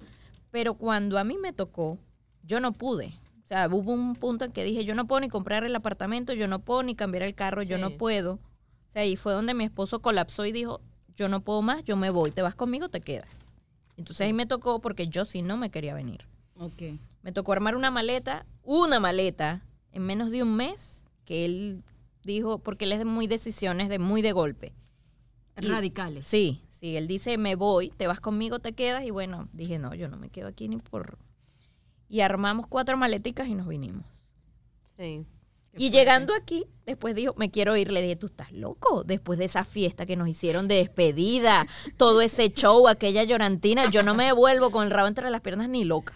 Pero 0.51 0.75
cuando 0.75 1.19
a 1.19 1.25
mí 1.25 1.37
me 1.37 1.53
tocó, 1.53 1.99
yo 2.43 2.61
no 2.61 2.73
pude. 2.73 3.13
O 3.45 3.49
sea, 3.49 3.69
hubo 3.69 3.93
un 3.93 4.15
punto 4.15 4.45
en 4.45 4.53
que 4.53 4.65
dije, 4.65 4.85
yo 4.85 4.95
no 4.95 5.07
puedo 5.07 5.21
ni 5.21 5.29
comprar 5.29 5.65
el 5.65 5.77
apartamento, 5.77 6.33
yo 6.33 6.49
no 6.49 6.61
puedo 6.61 6.83
ni 6.83 6.95
cambiar 6.95 7.23
el 7.23 7.35
carro, 7.35 7.63
yo 7.63 7.79
no 7.79 7.91
puedo. 7.91 8.35
O 8.35 8.93
sea, 8.93 9.03
ahí 9.03 9.17
fue 9.17 9.35
donde 9.35 9.55
mi 9.55 9.65
esposo 9.65 10.01
colapsó 10.01 10.45
y 10.47 10.53
dijo, 10.53 10.81
yo 11.17 11.29
no 11.29 11.43
puedo 11.43 11.63
más, 11.63 11.85
yo 11.85 11.97
me 11.97 12.11
voy, 12.11 12.31
te 12.31 12.43
vas 12.43 12.55
conmigo, 12.55 12.89
te 12.89 13.01
quedas. 13.01 13.29
Entonces 13.97 14.23
ahí 14.23 14.33
me 14.33 14.47
tocó 14.47 14.81
porque 14.81 15.09
yo 15.09 15.25
sí 15.25 15.43
no 15.43 15.57
me 15.57 15.71
quería 15.71 15.95
venir. 15.95 16.27
Ok. 16.59 16.83
Me 17.23 17.33
tocó 17.33 17.53
armar 17.53 17.77
una 17.77 17.91
maleta, 17.91 18.47
una 18.63 19.01
maleta, 19.01 19.63
en 19.93 20.03
menos 20.03 20.31
de 20.31 20.43
un 20.43 20.57
mes, 20.57 21.05
que 21.25 21.45
él 21.45 21.83
dijo, 22.27 22.59
porque 22.59 22.85
él 22.85 22.93
es 22.93 22.99
de 22.99 23.05
muy 23.07 23.27
decisiones, 23.27 23.89
de 23.89 23.99
muy 23.99 24.21
de 24.21 24.33
golpe. 24.33 24.75
Y- 25.61 25.69
Radicales. 25.69 26.27
Sí, 26.27 26.61
sí, 26.69 26.97
él 26.97 27.07
dice, 27.07 27.39
me 27.39 27.55
voy, 27.55 27.89
te 27.91 28.07
vas 28.07 28.21
conmigo, 28.21 28.59
te 28.59 28.73
quedas, 28.75 29.05
y 29.05 29.11
bueno, 29.11 29.49
dije, 29.55 29.79
no, 29.79 29.95
yo 29.95 30.09
no 30.09 30.19
me 30.19 30.29
quedo 30.29 30.49
aquí 30.49 30.69
ni 30.69 30.77
por... 30.77 31.17
Y 32.09 32.21
armamos 32.21 32.67
cuatro 32.67 32.97
maleticas 32.97 33.49
y 33.49 33.55
nos 33.55 33.67
vinimos. 33.67 34.05
Sí. 34.97 35.27
y 35.77 35.91
llegando 35.91 36.35
aquí, 36.35 36.65
después 36.87 37.15
dijo, 37.15 37.35
me 37.37 37.51
quiero 37.51 37.77
ir. 37.77 37.91
Le 37.91 38.01
dije, 38.01 38.17
tú 38.17 38.27
estás 38.27 38.53
loco. 38.53 39.03
Después 39.05 39.39
de 39.39 39.45
esa 39.47 39.65
fiesta 39.65 40.07
que 40.07 40.17
nos 40.17 40.29
hicieron 40.29 40.69
de 40.69 40.77
despedida, 40.77 41.67
todo 41.97 42.21
ese 42.23 42.51
show, 42.51 42.87
aquella 42.89 43.25
llorantina, 43.25 43.91
yo 43.91 44.03
no 44.03 44.15
me 44.15 44.33
vuelvo 44.33 44.71
con 44.71 44.85
el 44.85 44.91
rabo 44.91 45.09
entre 45.09 45.29
las 45.31 45.41
piernas 45.43 45.69
ni 45.69 45.85
loca. 45.85 46.15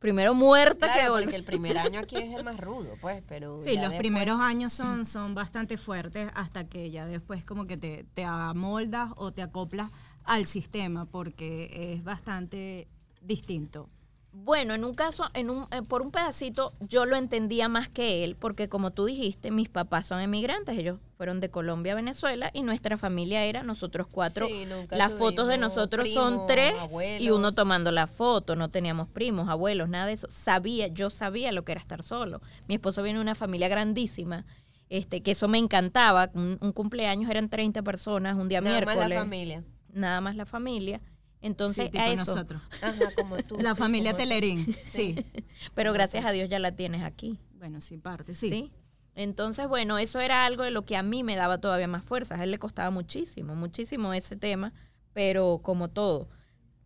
Primero 0.00 0.32
muerta 0.34 0.88
que 0.88 0.94
Claro, 0.94 1.14
vol- 1.14 1.22
porque 1.24 1.36
el 1.36 1.44
primer 1.44 1.76
año 1.78 2.00
aquí 2.00 2.16
es 2.16 2.34
el 2.34 2.42
más 2.42 2.58
rudo, 2.58 2.96
pues, 3.02 3.22
pero 3.28 3.58
Sí, 3.58 3.72
los 3.74 3.80
después- 3.90 3.98
primeros 3.98 4.40
años 4.40 4.72
son, 4.72 5.04
son 5.04 5.34
bastante 5.34 5.76
fuertes 5.76 6.30
hasta 6.34 6.64
que 6.64 6.90
ya 6.90 7.06
después 7.06 7.44
como 7.44 7.66
que 7.66 7.76
te, 7.76 8.04
te 8.14 8.24
amoldas 8.24 9.10
o 9.16 9.30
te 9.32 9.42
acoplas 9.42 9.90
al 10.24 10.46
sistema 10.46 11.04
porque 11.04 11.92
es 11.94 12.02
bastante 12.02 12.88
distinto. 13.20 13.90
Bueno, 14.32 14.74
en 14.74 14.84
un 14.84 14.94
caso, 14.94 15.24
en 15.34 15.50
un, 15.50 15.66
eh, 15.72 15.82
por 15.82 16.02
un 16.02 16.12
pedacito, 16.12 16.72
yo 16.80 17.04
lo 17.04 17.16
entendía 17.16 17.68
más 17.68 17.88
que 17.88 18.22
él, 18.22 18.36
porque 18.36 18.68
como 18.68 18.92
tú 18.92 19.06
dijiste, 19.06 19.50
mis 19.50 19.68
papás 19.68 20.06
son 20.06 20.20
emigrantes, 20.20 20.78
ellos 20.78 20.98
fueron 21.16 21.40
de 21.40 21.50
Colombia 21.50 21.92
a 21.92 21.96
Venezuela 21.96 22.50
y 22.54 22.62
nuestra 22.62 22.96
familia 22.96 23.44
era 23.44 23.64
nosotros 23.64 24.06
cuatro. 24.06 24.46
Sí, 24.46 24.66
Las 24.90 25.12
fotos 25.12 25.48
de 25.48 25.58
nosotros 25.58 26.08
son 26.10 26.46
tres 26.46 26.74
y 27.18 27.30
uno 27.30 27.54
tomando 27.54 27.90
la 27.90 28.06
foto, 28.06 28.54
no 28.54 28.70
teníamos 28.70 29.08
primos, 29.08 29.48
abuelos, 29.48 29.88
nada 29.88 30.06
de 30.06 30.12
eso. 30.12 30.28
Sabía, 30.30 30.86
yo 30.86 31.10
sabía 31.10 31.50
lo 31.50 31.64
que 31.64 31.72
era 31.72 31.80
estar 31.80 32.04
solo. 32.04 32.40
Mi 32.68 32.74
esposo 32.74 33.02
viene 33.02 33.18
de 33.18 33.22
una 33.22 33.34
familia 33.34 33.66
grandísima, 33.68 34.46
este, 34.88 35.22
que 35.22 35.32
eso 35.32 35.48
me 35.48 35.58
encantaba. 35.58 36.30
Un, 36.34 36.56
un 36.60 36.72
cumpleaños 36.72 37.28
eran 37.30 37.48
30 37.48 37.82
personas, 37.82 38.36
un 38.36 38.48
día 38.48 38.60
Nada 38.60 38.76
más 38.76 38.86
miércoles. 38.86 39.08
la 39.10 39.20
familia. 39.22 39.64
Nada 39.92 40.20
más 40.20 40.36
la 40.36 40.46
familia. 40.46 41.00
Entonces, 41.42 41.86
Sí, 41.86 41.90
tipo 41.90 42.02
a 42.02 42.08
eso. 42.08 42.16
nosotros. 42.16 42.62
Ajá, 42.82 43.10
como 43.16 43.36
tú. 43.38 43.56
La 43.60 43.74
sí, 43.74 43.78
familia. 43.78 44.16
Telerín, 44.16 44.66
sí. 44.84 45.16
Pero 45.74 45.92
gracias 45.92 46.24
a 46.24 46.32
Dios 46.32 46.48
ya 46.48 46.58
la 46.58 46.72
tienes 46.76 47.02
aquí. 47.02 47.38
Bueno, 47.54 47.80
sí, 47.80 47.96
parte, 47.98 48.34
Sí. 48.34 48.48
sí. 48.50 48.72
Entonces, 49.14 49.66
bueno, 49.68 49.98
eso 49.98 50.20
era 50.20 50.44
algo 50.46 50.62
de 50.64 50.70
lo 50.70 50.84
que 50.84 50.96
a 50.96 51.02
mí 51.02 51.24
me 51.24 51.36
daba 51.36 51.58
todavía 51.58 51.88
más 51.88 52.04
fuerzas. 52.04 52.38
A 52.40 52.44
él 52.44 52.50
le 52.52 52.58
costaba 52.58 52.90
muchísimo, 52.90 53.54
muchísimo 53.56 54.14
ese 54.14 54.36
tema, 54.36 54.72
pero 55.12 55.60
como 55.62 55.88
todo, 55.88 56.28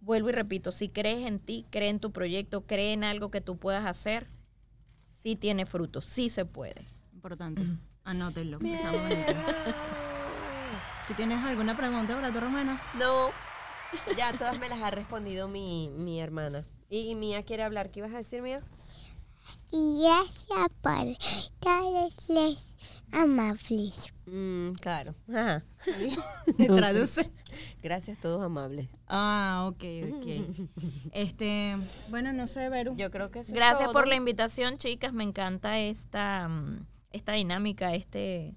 vuelvo 0.01 0.31
y 0.31 0.33
repito, 0.33 0.73
si 0.73 0.88
crees 0.88 1.27
en 1.27 1.38
ti, 1.38 1.67
cree 1.71 1.90
en 1.90 2.01
tu 2.01 2.12
proyecto, 2.12 2.62
cree 2.67 2.93
en 2.93 3.05
algo 3.05 3.31
que 3.31 3.40
tú 3.40 3.59
puedas 3.59 3.85
hacer, 3.87 4.31
sí 5.23 5.37
tiene 5.37 5.67
fruto, 5.67 6.01
sí 6.01 6.29
se 6.29 6.45
puede. 6.45 6.87
Importante. 7.12 7.62
Anótenlo. 8.05 8.59
está 8.62 8.90
bonito. 8.90 9.33
¿Tú 11.07 11.14
tienes 11.14 11.45
alguna 11.45 11.77
pregunta 11.77 12.14
para 12.14 12.33
tu 12.33 12.38
hermano? 12.38 12.81
No, 12.99 13.29
ya 14.16 14.37
todas 14.37 14.59
me 14.59 14.68
las 14.68 14.80
ha 14.83 14.90
respondido 14.90 15.48
mi, 15.48 15.90
mi 15.90 16.20
hermana. 16.20 16.66
Y 16.90 17.14
Mía 17.14 17.42
quiere 17.42 17.62
hablar. 17.62 17.90
¿Qué 17.90 18.00
ibas 18.00 18.12
a 18.12 18.18
decir, 18.18 18.42
Mía? 18.42 18.62
Y 19.72 20.02
gracias 20.02 20.68
por 20.80 21.16
todos 21.61 22.28
los 22.28 22.76
amables. 23.12 24.14
Mm, 24.26 24.72
claro. 24.74 25.14
Ajá. 25.28 25.64
¿Te 26.57 26.66
traduce? 26.66 27.30
Gracias, 27.83 28.18
todos 28.18 28.42
amables. 28.42 28.88
Ah, 29.09 29.66
ok, 29.68 29.85
ok. 30.12 30.26
Este, 31.12 31.76
bueno, 32.11 32.33
no 32.33 32.46
sé, 32.46 32.68
Veru. 32.68 32.94
Yo 32.96 33.11
creo 33.11 33.30
que 33.30 33.40
es 33.40 33.52
Gracias 33.52 33.90
por 33.92 34.07
la 34.07 34.14
invitación, 34.14 34.78
chicas. 34.78 35.12
Me 35.12 35.24
encanta 35.24 35.78
esta, 35.78 36.48
mm, 36.48 36.87
esta 37.12 37.33
dinámica, 37.33 37.94
este... 37.94 38.54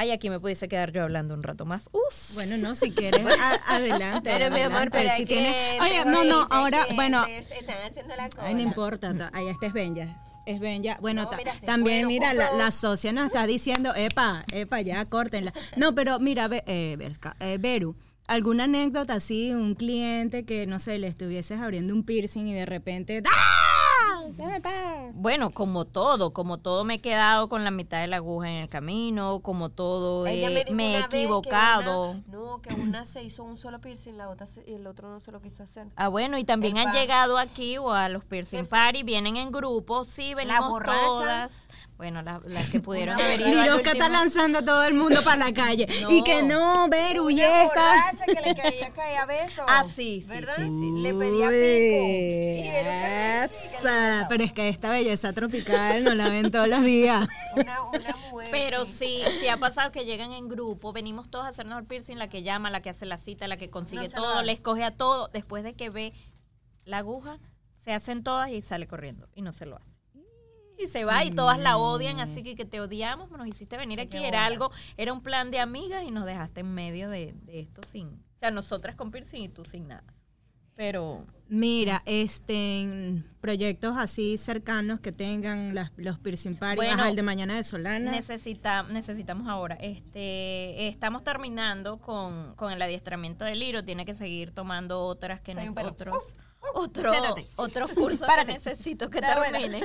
Ay, 0.00 0.12
aquí 0.12 0.30
me 0.30 0.38
pudiese 0.38 0.68
quedar 0.68 0.92
yo 0.92 1.02
hablando 1.02 1.34
un 1.34 1.42
rato 1.42 1.66
más. 1.66 1.90
Us. 1.92 2.30
Bueno, 2.34 2.56
no, 2.58 2.76
si 2.76 2.92
quieres, 2.92 3.20
a- 3.40 3.74
adelante. 3.74 4.30
Pero 4.32 4.54
mi 4.54 4.60
amor, 4.60 4.90
pero 4.92 5.10
si 5.16 5.26
tienes, 5.26 5.52
Oye, 5.80 6.04
no, 6.04 6.22
no, 6.24 6.46
ahora, 6.50 6.86
bueno, 6.94 7.24
Están 7.26 7.76
haciendo 7.84 8.14
la 8.14 8.28
cola. 8.30 8.46
ay, 8.46 8.54
no 8.54 8.60
importa, 8.62 9.12
ta- 9.16 9.30
ahí 9.34 9.48
esta 9.48 9.66
es 9.66 9.72
Benja. 9.72 10.22
Es 10.46 10.60
Benja. 10.60 10.98
Bueno, 11.00 11.24
No, 11.24 11.36
mira, 11.36 11.52
también, 11.66 12.06
mira, 12.06 12.32
la, 12.32 12.52
la 12.52 12.70
socia 12.70 13.12
nos 13.12 13.26
está 13.26 13.44
diciendo, 13.48 13.92
epa, 13.96 14.44
epa, 14.52 14.80
ya, 14.82 15.04
córtenla. 15.04 15.52
No, 15.76 15.94
pero 15.96 16.20
mira, 16.20 16.46
Be- 16.46 16.62
eh, 16.68 16.94
Berska, 16.96 17.34
eh, 17.40 17.58
Beru, 17.58 17.96
¿alguna 18.28 18.64
anécdota 18.64 19.14
así, 19.14 19.50
un 19.52 19.74
cliente 19.74 20.44
que, 20.44 20.68
no 20.68 20.78
sé, 20.78 20.98
le 20.98 21.08
estuvieses 21.08 21.60
abriendo 21.60 21.92
un 21.92 22.04
piercing 22.04 22.46
y 22.46 22.54
de 22.54 22.66
repente, 22.66 23.20
¡ah! 23.28 23.64
Bueno, 25.14 25.50
como 25.50 25.84
todo, 25.84 26.32
como 26.32 26.58
todo 26.58 26.84
me 26.84 26.94
he 26.94 26.98
quedado 27.00 27.48
con 27.48 27.64
la 27.64 27.70
mitad 27.70 28.00
de 28.00 28.06
la 28.06 28.16
aguja 28.16 28.48
en 28.50 28.56
el 28.62 28.68
camino, 28.68 29.40
como 29.40 29.68
todo 29.68 30.26
eh, 30.26 30.64
me 30.74 30.98
he 30.98 31.08
que 31.08 31.16
equivocado. 31.22 32.10
una- 32.12 32.22
no, 32.28 32.62
que 32.62 32.74
una 32.74 33.04
se 33.04 33.22
hizo 33.22 33.44
un 33.44 33.56
solo 33.56 33.80
piercing, 33.80 34.16
la 34.16 34.28
otra 34.28 34.46
se- 34.46 34.64
el 34.74 34.86
otro 34.86 35.08
no 35.08 35.20
se 35.20 35.32
lo 35.32 35.40
quiso 35.40 35.62
hacer. 35.62 35.86
Ah, 35.96 36.08
bueno, 36.08 36.38
y 36.38 36.44
también 36.44 36.76
El 36.76 36.86
han 36.86 36.92
llegado 36.94 37.38
aquí 37.38 37.78
o 37.78 37.92
a 37.92 38.08
los 38.08 38.24
piercing 38.24 38.66
party, 38.66 39.02
vienen 39.02 39.36
en 39.36 39.50
grupo, 39.50 40.04
sí, 40.04 40.34
venimos 40.34 40.68
todas. 41.18 41.68
Bueno, 41.98 42.22
las, 42.22 42.42
las 42.44 42.68
que 42.70 42.80
pudieron 42.80 43.20
haber 43.20 43.40
ido 43.40 43.48
al 43.60 43.66
Miroska 43.66 43.90
está 43.92 44.08
lanzando 44.08 44.60
a 44.60 44.64
todo 44.64 44.84
el 44.84 44.94
mundo 44.94 45.20
para 45.24 45.36
la 45.36 45.52
calle. 45.52 45.86
No. 46.02 46.10
Y 46.12 46.22
que 46.22 46.42
no, 46.44 46.88
Beru, 46.88 47.28
y 47.28 47.40
esta. 47.40 47.64
borracha 47.66 48.24
que 48.24 48.40
le 48.40 48.54
quería 48.54 48.90
caer 48.94 49.18
a 49.18 49.26
besos. 49.26 49.64
Ah, 49.66 49.84
sí, 49.84 50.22
sí, 50.22 50.28
¿Verdad? 50.28 50.54
sí. 50.56 50.92
Le 51.02 51.12
pedía 51.12 51.48
pico. 51.48 52.04
Y 52.06 52.68
Esa. 53.44 54.26
Pero 54.28 54.44
es 54.44 54.52
que 54.52 54.68
esta 54.68 54.90
belleza 54.90 55.32
tropical 55.32 56.04
no 56.04 56.14
la 56.14 56.28
ven 56.28 56.50
todos 56.52 56.68
los 56.68 56.82
días. 56.82 57.28
una, 57.56 57.82
una 57.82 58.16
mujer. 58.30 58.48
Pero 58.52 58.86
sí, 58.86 59.22
sí 59.40 59.48
ha 59.48 59.56
pasado 59.56 59.90
que 59.90 60.04
llegan 60.04 60.32
en 60.32 60.48
grupo, 60.48 60.92
venimos 60.92 61.28
todos 61.30 61.46
a 61.46 61.48
hacernos 61.48 61.80
el 61.80 61.86
piercing, 61.86 62.16
la 62.16 62.28
que 62.28 62.42
llama, 62.44 62.70
la 62.70 62.80
que 62.80 62.90
hace 62.90 63.06
la 63.06 63.18
cita, 63.18 63.48
la 63.48 63.56
que 63.56 63.70
consigue 63.70 64.08
No 64.10 64.22
todo, 64.22 64.42
le 64.42 64.52
escoge 64.52 64.84
a 64.84 64.92
todo, 64.96 65.28
después 65.32 65.64
de 65.64 65.74
que 65.74 65.90
ve 65.90 66.12
la 66.84 66.98
aguja, 66.98 67.38
se 67.78 67.92
hacen 67.92 68.22
todas 68.22 68.50
y 68.50 68.62
sale 68.62 68.86
corriendo 68.86 69.28
y 69.34 69.42
no 69.42 69.52
se 69.52 69.66
lo 69.66 69.76
hace. 69.76 69.87
Y 70.78 70.86
se 70.88 71.04
va 71.04 71.24
y 71.24 71.30
todas 71.30 71.58
la 71.58 71.76
odian, 71.76 72.20
así 72.20 72.42
que 72.42 72.54
que 72.54 72.64
te 72.64 72.80
odiamos, 72.80 73.30
nos 73.30 73.46
hiciste 73.46 73.76
venir 73.76 74.00
aquí, 74.00 74.18
era 74.18 74.44
algo, 74.44 74.70
era 74.96 75.12
un 75.12 75.22
plan 75.22 75.50
de 75.50 75.58
amigas 75.58 76.04
y 76.04 76.10
nos 76.10 76.24
dejaste 76.24 76.60
en 76.60 76.72
medio 76.72 77.10
de, 77.10 77.34
de 77.42 77.60
esto 77.60 77.82
sin, 77.86 78.08
o 78.08 78.38
sea, 78.38 78.50
nosotras 78.50 78.94
con 78.94 79.10
piercing 79.10 79.42
y 79.42 79.48
tú 79.48 79.64
sin 79.64 79.88
nada. 79.88 80.04
Pero 80.76 81.26
Mira, 81.48 82.02
este, 82.04 82.80
en 82.80 83.26
proyectos 83.40 83.96
así 83.96 84.36
cercanos 84.36 85.00
que 85.00 85.12
tengan 85.12 85.74
las, 85.74 85.92
los 85.96 86.18
piercing 86.18 86.56
party, 86.56 86.76
Bueno, 86.76 86.92
ajá, 86.92 87.08
el 87.08 87.16
de 87.16 87.22
mañana 87.22 87.56
de 87.56 87.64
Solana. 87.64 88.10
Necesita, 88.10 88.82
necesitamos 88.82 89.48
ahora. 89.48 89.76
Este, 89.80 90.88
estamos 90.88 91.24
terminando 91.24 91.98
con, 91.98 92.54
con 92.54 92.70
el 92.70 92.82
adiestramiento 92.82 93.46
del 93.46 93.60
Liro. 93.60 93.82
Tiene 93.82 94.04
que 94.04 94.14
seguir 94.14 94.50
tomando 94.50 95.00
otras 95.00 95.40
que 95.40 95.54
perro. 95.54 95.88
otros, 95.88 96.36
Uh, 96.36 96.47
siéntate. 96.92 97.46
otros 97.56 97.92
cursos 97.94 98.26
Párate. 98.26 98.52
que 98.52 98.58
necesito 98.58 99.10
que 99.10 99.18
Está 99.18 99.42
termine. 99.42 99.82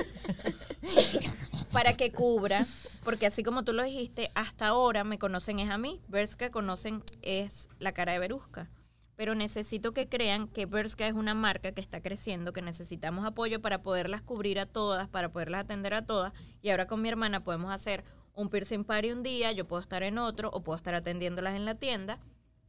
para 1.72 1.94
que 1.94 2.12
cubra, 2.12 2.64
porque 3.04 3.26
así 3.26 3.42
como 3.42 3.64
tú 3.64 3.72
lo 3.72 3.82
dijiste, 3.82 4.30
hasta 4.34 4.68
ahora 4.68 5.04
me 5.04 5.18
conocen 5.18 5.58
es 5.58 5.70
a 5.70 5.78
mí, 5.78 6.00
Berska 6.08 6.50
conocen 6.50 7.02
es 7.22 7.68
la 7.78 7.92
cara 7.92 8.12
de 8.12 8.18
Berusca. 8.18 8.70
Pero 9.16 9.36
necesito 9.36 9.92
que 9.92 10.08
crean 10.08 10.48
que 10.48 10.66
Berska 10.66 11.06
es 11.06 11.14
una 11.14 11.34
marca 11.34 11.70
que 11.70 11.80
está 11.80 12.00
creciendo, 12.00 12.52
que 12.52 12.62
necesitamos 12.62 13.24
apoyo 13.24 13.60
para 13.62 13.80
poderlas 13.82 14.22
cubrir 14.22 14.58
a 14.58 14.66
todas, 14.66 15.08
para 15.08 15.30
poderlas 15.30 15.64
atender 15.64 15.94
a 15.94 16.04
todas. 16.04 16.32
Y 16.62 16.70
ahora 16.70 16.88
con 16.88 17.00
mi 17.00 17.08
hermana 17.08 17.44
podemos 17.44 17.72
hacer 17.72 18.04
un 18.34 18.48
piercing 18.48 18.84
party 18.84 19.12
un 19.12 19.22
día, 19.22 19.52
yo 19.52 19.66
puedo 19.68 19.80
estar 19.80 20.02
en 20.02 20.18
otro, 20.18 20.50
o 20.52 20.62
puedo 20.62 20.76
estar 20.76 20.94
atendiéndolas 20.94 21.54
en 21.54 21.64
la 21.64 21.76
tienda, 21.76 22.18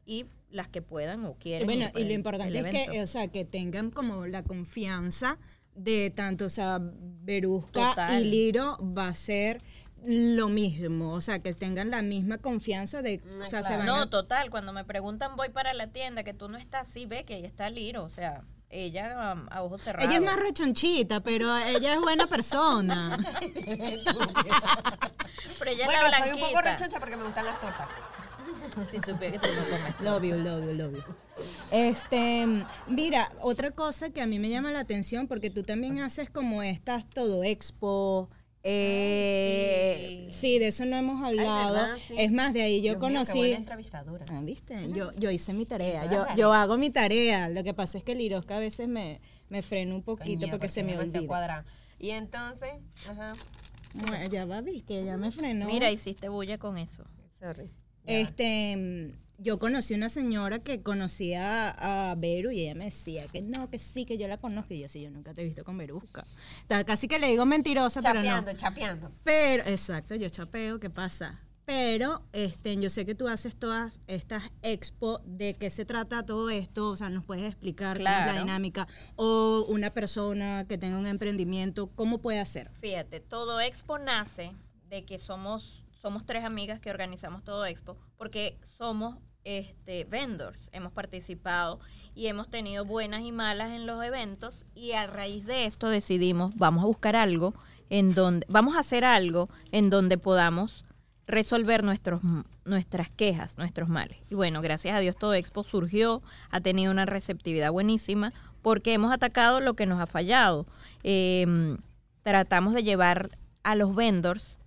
y 0.05 0.25
las 0.49 0.67
que 0.69 0.81
puedan 0.81 1.25
o 1.25 1.33
quieran. 1.35 1.65
Bueno, 1.65 1.89
y 1.95 1.99
lo 1.99 2.05
el- 2.05 2.11
importante 2.11 2.57
el 2.59 2.65
es 2.65 2.89
que, 2.89 3.01
o 3.01 3.07
sea, 3.07 3.27
que 3.27 3.43
tengan 3.45 3.91
como 3.91 4.25
la 4.27 4.43
confianza 4.43 5.37
de 5.75 6.09
tanto, 6.15 6.45
o 6.45 6.49
sea, 6.49 6.79
Berusca 6.81 7.89
Total. 7.89 8.21
y 8.21 8.29
Liro 8.29 8.77
va 8.81 9.09
a 9.09 9.15
ser 9.15 9.61
lo 10.07 10.47
mismo, 10.49 11.13
o 11.13 11.21
sea, 11.21 11.39
que 11.39 11.53
tengan 11.53 11.89
la 11.89 12.01
misma 12.03 12.37
confianza 12.37 13.01
de, 13.01 13.17
Mm, 13.25 13.41
o 13.41 13.45
sea, 13.45 13.63
se 13.63 13.75
van 13.75 13.85
No, 13.87 13.95
a- 14.03 14.09
total, 14.09 14.51
cuando 14.51 14.71
me 14.71 14.83
preguntan 14.85 15.35
voy 15.35 15.49
para 15.49 15.73
la 15.73 15.87
tienda, 15.87 16.23
que 16.23 16.33
tú 16.33 16.47
no 16.47 16.57
estás 16.57 16.87
así, 16.87 17.05
ve 17.07 17.23
que 17.25 17.33
ahí 17.35 17.43
está 17.45 17.69
Liro, 17.71 18.03
o 18.03 18.09
sea, 18.09 18.43
ella 18.69 19.33
um, 19.35 19.47
a 19.49 19.63
ojos 19.63 19.81
cerrados. 19.81 20.07
Ella 20.07 20.17
es 20.19 20.23
más 20.23 20.37
rechonchita, 20.39 21.21
pero 21.21 21.55
ella 21.57 21.93
es 21.95 21.99
buena 22.01 22.27
persona. 22.27 23.17
Pero 25.59 25.71
ella 25.71 25.85
Bueno, 25.85 26.05
es 26.05 26.11
la 26.11 26.17
soy 26.19 26.31
un 26.33 26.39
poco 26.39 26.61
rechoncha 26.61 26.99
porque 26.99 27.17
me 27.17 27.23
gustan 27.23 27.45
las 27.45 27.59
tortas. 27.61 27.87
Si 28.91 28.99
supiera 28.99 29.33
que 29.33 29.39
tú 29.39 29.53
no 29.53 29.77
comes. 29.77 30.01
Love 30.01 30.23
you, 30.23 30.35
love 30.37 30.63
you, 30.65 30.73
love 30.73 30.93
you. 30.93 31.03
Este, 31.71 32.45
mira, 32.87 33.31
otra 33.41 33.71
cosa 33.71 34.09
que 34.09 34.21
a 34.21 34.25
mí 34.27 34.39
me 34.39 34.49
llama 34.49 34.71
la 34.71 34.79
atención, 34.79 35.27
porque 35.27 35.49
tú 35.49 35.63
también 35.63 35.99
haces 35.99 36.29
como 36.29 36.61
estas 36.63 37.09
todo 37.09 37.43
expo. 37.43 38.29
eh, 38.63 40.27
sí. 40.31 40.59
de 40.59 40.69
eso 40.69 40.85
no 40.85 40.97
hemos 40.97 41.23
hablado. 41.23 41.73
¿verdad? 41.75 41.97
Sí. 41.97 42.15
Es 42.17 42.31
más, 42.31 42.53
de 42.53 42.63
ahí 42.63 42.77
yo 42.81 42.91
Dios 42.93 42.97
conocí. 42.97 43.51
entrevistadora. 43.51 44.25
Ah, 44.31 44.41
¿viste? 44.41 44.89
Yo, 44.91 45.11
yo 45.19 45.29
hice 45.31 45.53
mi 45.53 45.65
tarea. 45.65 46.09
Yo, 46.11 46.25
yo 46.35 46.53
hago 46.53 46.77
mi 46.77 46.89
tarea. 46.89 47.49
Lo 47.49 47.63
que 47.63 47.73
pasa 47.73 47.97
es 47.97 48.03
que 48.03 48.13
el 48.13 48.21
Irosca 48.21 48.57
a 48.57 48.59
veces 48.59 48.87
me, 48.87 49.21
me 49.49 49.61
frena 49.61 49.93
un 49.93 50.03
poquito 50.03 50.47
porque 50.49 50.69
se 50.69 50.83
me 50.83 50.93
demasiado 50.93 51.25
olvida. 51.25 51.65
Y 51.99 52.09
entonces, 52.11 52.71
ajá, 53.09 53.33
Bueno, 53.93 54.25
ya 54.29 54.45
va, 54.45 54.61
viste, 54.61 55.03
ya 55.03 55.15
me 55.17 55.31
frenó. 55.31 55.65
Mira, 55.65 55.91
hiciste 55.91 56.27
bulla 56.29 56.57
con 56.57 56.77
eso. 56.77 57.03
sorry. 57.39 57.69
Este, 58.05 59.13
yo 59.37 59.59
conocí 59.59 59.93
una 59.93 60.09
señora 60.09 60.59
que 60.59 60.81
conocía 60.81 61.69
a, 61.69 62.15
Beru 62.15 62.51
y 62.51 62.61
ella 62.61 62.75
me 62.75 62.85
decía 62.85 63.27
que 63.27 63.41
no, 63.41 63.69
que 63.69 63.79
sí, 63.79 64.05
que 64.05 64.17
yo 64.17 64.27
la 64.27 64.37
conozco. 64.37 64.73
Y 64.73 64.81
yo, 64.81 64.89
sí, 64.89 65.01
yo 65.01 65.11
nunca 65.11 65.33
te 65.33 65.41
he 65.41 65.45
visto 65.45 65.63
con 65.63 65.77
Berusca. 65.77 66.23
Casi 66.67 67.07
que 67.07 67.19
le 67.19 67.27
digo 67.27 67.45
mentirosa, 67.45 68.01
pero 68.01 68.15
Chapeando, 68.15 68.51
no. 68.51 68.57
chapeando. 68.57 69.11
Pero, 69.23 69.63
exacto, 69.67 70.15
yo 70.15 70.29
chapeo, 70.29 70.79
¿qué 70.79 70.89
pasa? 70.89 71.41
Pero 71.65 72.21
este, 72.31 72.75
yo 72.77 72.91
sé 72.91 73.07
que 73.07 73.15
tú 73.15 73.27
haces 73.27 73.55
todas 73.55 73.99
estas 74.05 74.43
expo, 74.61 75.19
¿de 75.25 75.55
qué 75.55 75.71
se 75.71 75.83
trata 75.83 76.23
todo 76.23 76.51
esto? 76.51 76.89
O 76.91 76.95
sea, 76.95 77.09
¿nos 77.09 77.25
puedes 77.25 77.43
explicar 77.43 77.97
cómo 77.97 78.07
es 78.07 78.25
la 78.27 78.39
dinámica? 78.39 78.87
O 79.15 79.65
una 79.67 79.89
persona 79.89 80.65
que 80.67 80.77
tenga 80.77 80.99
un 80.99 81.07
emprendimiento, 81.07 81.87
¿cómo 81.87 82.19
puede 82.19 82.39
hacer? 82.39 82.69
Fíjate, 82.81 83.19
todo 83.19 83.59
Expo 83.61 83.97
nace 83.97 84.51
de 84.89 85.05
que 85.05 85.17
somos, 85.17 85.83
somos 86.05 86.23
tres 86.23 86.43
amigas 86.43 86.79
que 86.79 86.91
organizamos 86.91 87.43
todo 87.43 87.65
Expo, 87.65 87.97
porque 88.15 88.59
somos 88.61 89.17
este, 89.43 90.03
vendors, 90.03 90.69
hemos 90.71 90.91
participado 90.91 91.79
y 92.13 92.27
hemos 92.27 92.47
tenido 92.47 92.85
buenas 92.85 93.23
y 93.23 93.31
malas 93.31 93.71
en 93.71 93.87
los 93.87 94.03
eventos 94.03 94.67
y 94.75 94.91
a 94.91 95.07
raíz 95.07 95.47
de 95.47 95.65
esto 95.65 95.89
decidimos, 95.89 96.55
vamos 96.57 96.83
a 96.83 96.85
buscar 96.85 97.15
algo 97.15 97.55
en 97.89 98.13
donde, 98.13 98.45
vamos 98.47 98.75
a 98.75 98.81
hacer 98.81 99.03
algo 99.03 99.49
en 99.71 99.89
donde 99.89 100.19
podamos 100.19 100.85
resolver 101.25 101.83
nuestros, 101.83 102.21
nuestras 102.65 103.11
quejas, 103.11 103.57
nuestros 103.57 103.89
males. 103.89 104.19
Y 104.29 104.35
bueno, 104.35 104.61
gracias 104.61 104.95
a 104.95 104.99
Dios 104.99 105.15
todo 105.15 105.33
Expo 105.33 105.63
surgió, 105.63 106.21
ha 106.51 106.61
tenido 106.61 106.91
una 106.91 107.07
receptividad 107.07 107.71
buenísima 107.71 108.31
porque 108.61 108.93
hemos 108.93 109.11
atacado 109.11 109.59
lo 109.59 109.73
que 109.73 109.87
nos 109.87 109.99
ha 109.99 110.05
fallado. 110.05 110.67
Eh, 111.01 111.77
tratamos 112.21 112.75
de 112.75 112.83
llevar 112.83 113.31
a 113.63 113.73
los 113.73 113.95
vendors 113.95 114.59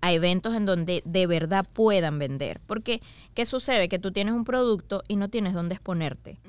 a 0.00 0.12
eventos 0.12 0.54
en 0.54 0.66
donde 0.66 1.02
de 1.04 1.26
verdad 1.26 1.66
puedan 1.72 2.18
vender. 2.18 2.60
Porque, 2.66 3.00
¿qué 3.34 3.44
sucede? 3.46 3.88
Que 3.88 3.98
tú 3.98 4.12
tienes 4.12 4.34
un 4.34 4.44
producto 4.44 5.02
y 5.08 5.16
no 5.16 5.28
tienes 5.28 5.54
dónde 5.54 5.74
exponerte. 5.74 6.40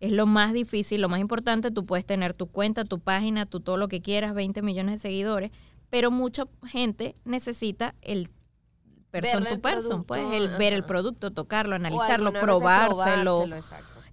Es 0.00 0.12
lo 0.12 0.26
más 0.26 0.52
difícil, 0.52 1.00
lo 1.00 1.08
más 1.08 1.20
importante, 1.20 1.70
tú 1.70 1.84
puedes 1.84 2.06
tener 2.06 2.34
tu 2.34 2.46
cuenta, 2.46 2.84
tu 2.84 3.00
página, 3.00 3.46
tú 3.46 3.60
todo 3.60 3.76
lo 3.76 3.88
que 3.88 4.00
quieras, 4.00 4.34
20 4.34 4.62
millones 4.62 4.94
de 4.94 4.98
seguidores, 5.00 5.50
pero 5.90 6.10
mucha 6.10 6.44
gente 6.66 7.14
necesita 7.24 7.94
el 8.02 8.30
person 9.10 9.44
to 9.44 9.60
person, 9.60 10.04
pues 10.04 10.24
el 10.32 10.48
ver 10.56 10.72
el 10.72 10.84
producto, 10.84 11.30
tocarlo, 11.30 11.74
analizarlo, 11.76 12.32
probárselo. 12.32 13.44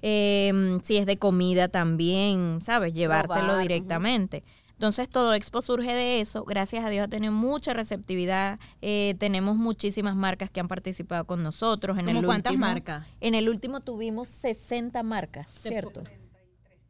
Eh, 0.01 0.79
si 0.83 0.97
es 0.97 1.05
de 1.05 1.17
comida 1.17 1.67
también, 1.67 2.59
¿sabes? 2.63 2.93
Llevártelo 2.93 3.47
Probar, 3.47 3.61
directamente. 3.61 4.43
Entonces 4.79 5.09
todo 5.09 5.33
Expo 5.33 5.61
surge 5.61 5.93
de 5.93 6.21
eso. 6.21 6.45
Gracias 6.45 6.85
a 6.85 6.89
Dios 6.89 7.03
ha 7.03 7.07
tenido 7.09 7.33
mucha 7.33 7.73
receptividad. 7.73 8.59
Eh, 8.81 9.13
tenemos 9.19 9.57
muchísimas 9.57 10.15
marcas 10.15 10.49
que 10.49 10.61
han 10.61 10.69
participado 10.69 11.25
con 11.25 11.43
nosotros. 11.43 11.99
En 11.99 12.05
¿Cómo 12.05 12.19
el 12.21 12.25
cuántas 12.25 12.51
último- 12.53 12.65
marcas? 12.65 13.05
En 13.19 13.35
el 13.35 13.49
último 13.49 13.81
tuvimos 13.81 14.29
60 14.29 15.03
marcas, 15.03 15.49
¿cierto? 15.51 16.01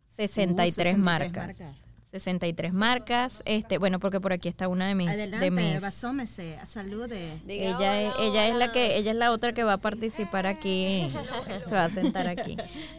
63 0.08 0.76
63 0.76 0.98
marcas. 1.00 1.48
marcas. 1.48 1.84
63 2.12 2.74
marcas. 2.74 3.44
Este, 3.46 3.78
bueno, 3.78 4.00
porque 4.00 4.20
por 4.20 4.34
aquí 4.34 4.48
está 4.50 4.68
una 4.68 4.88
de 4.88 4.96
mis, 4.96 5.08
de 5.08 5.14
Adelante, 5.14 5.52
mis 5.52 5.84
asómese, 5.84 6.58
salude. 6.66 7.40
Diga 7.46 7.66
ella 7.78 8.02
es, 8.02 8.14
hola, 8.16 8.26
ella 8.26 8.48
es 8.48 8.56
la 8.56 8.72
que 8.72 8.98
ella 8.98 9.12
es 9.12 9.18
la 9.18 9.32
otra 9.32 9.54
que 9.54 9.64
va 9.64 9.74
a 9.74 9.78
participar 9.78 10.48
aquí 10.48 11.12
se 11.68 11.72
va 11.76 11.86
a 11.86 11.90
sentar 11.90 12.28
aquí 12.28 12.58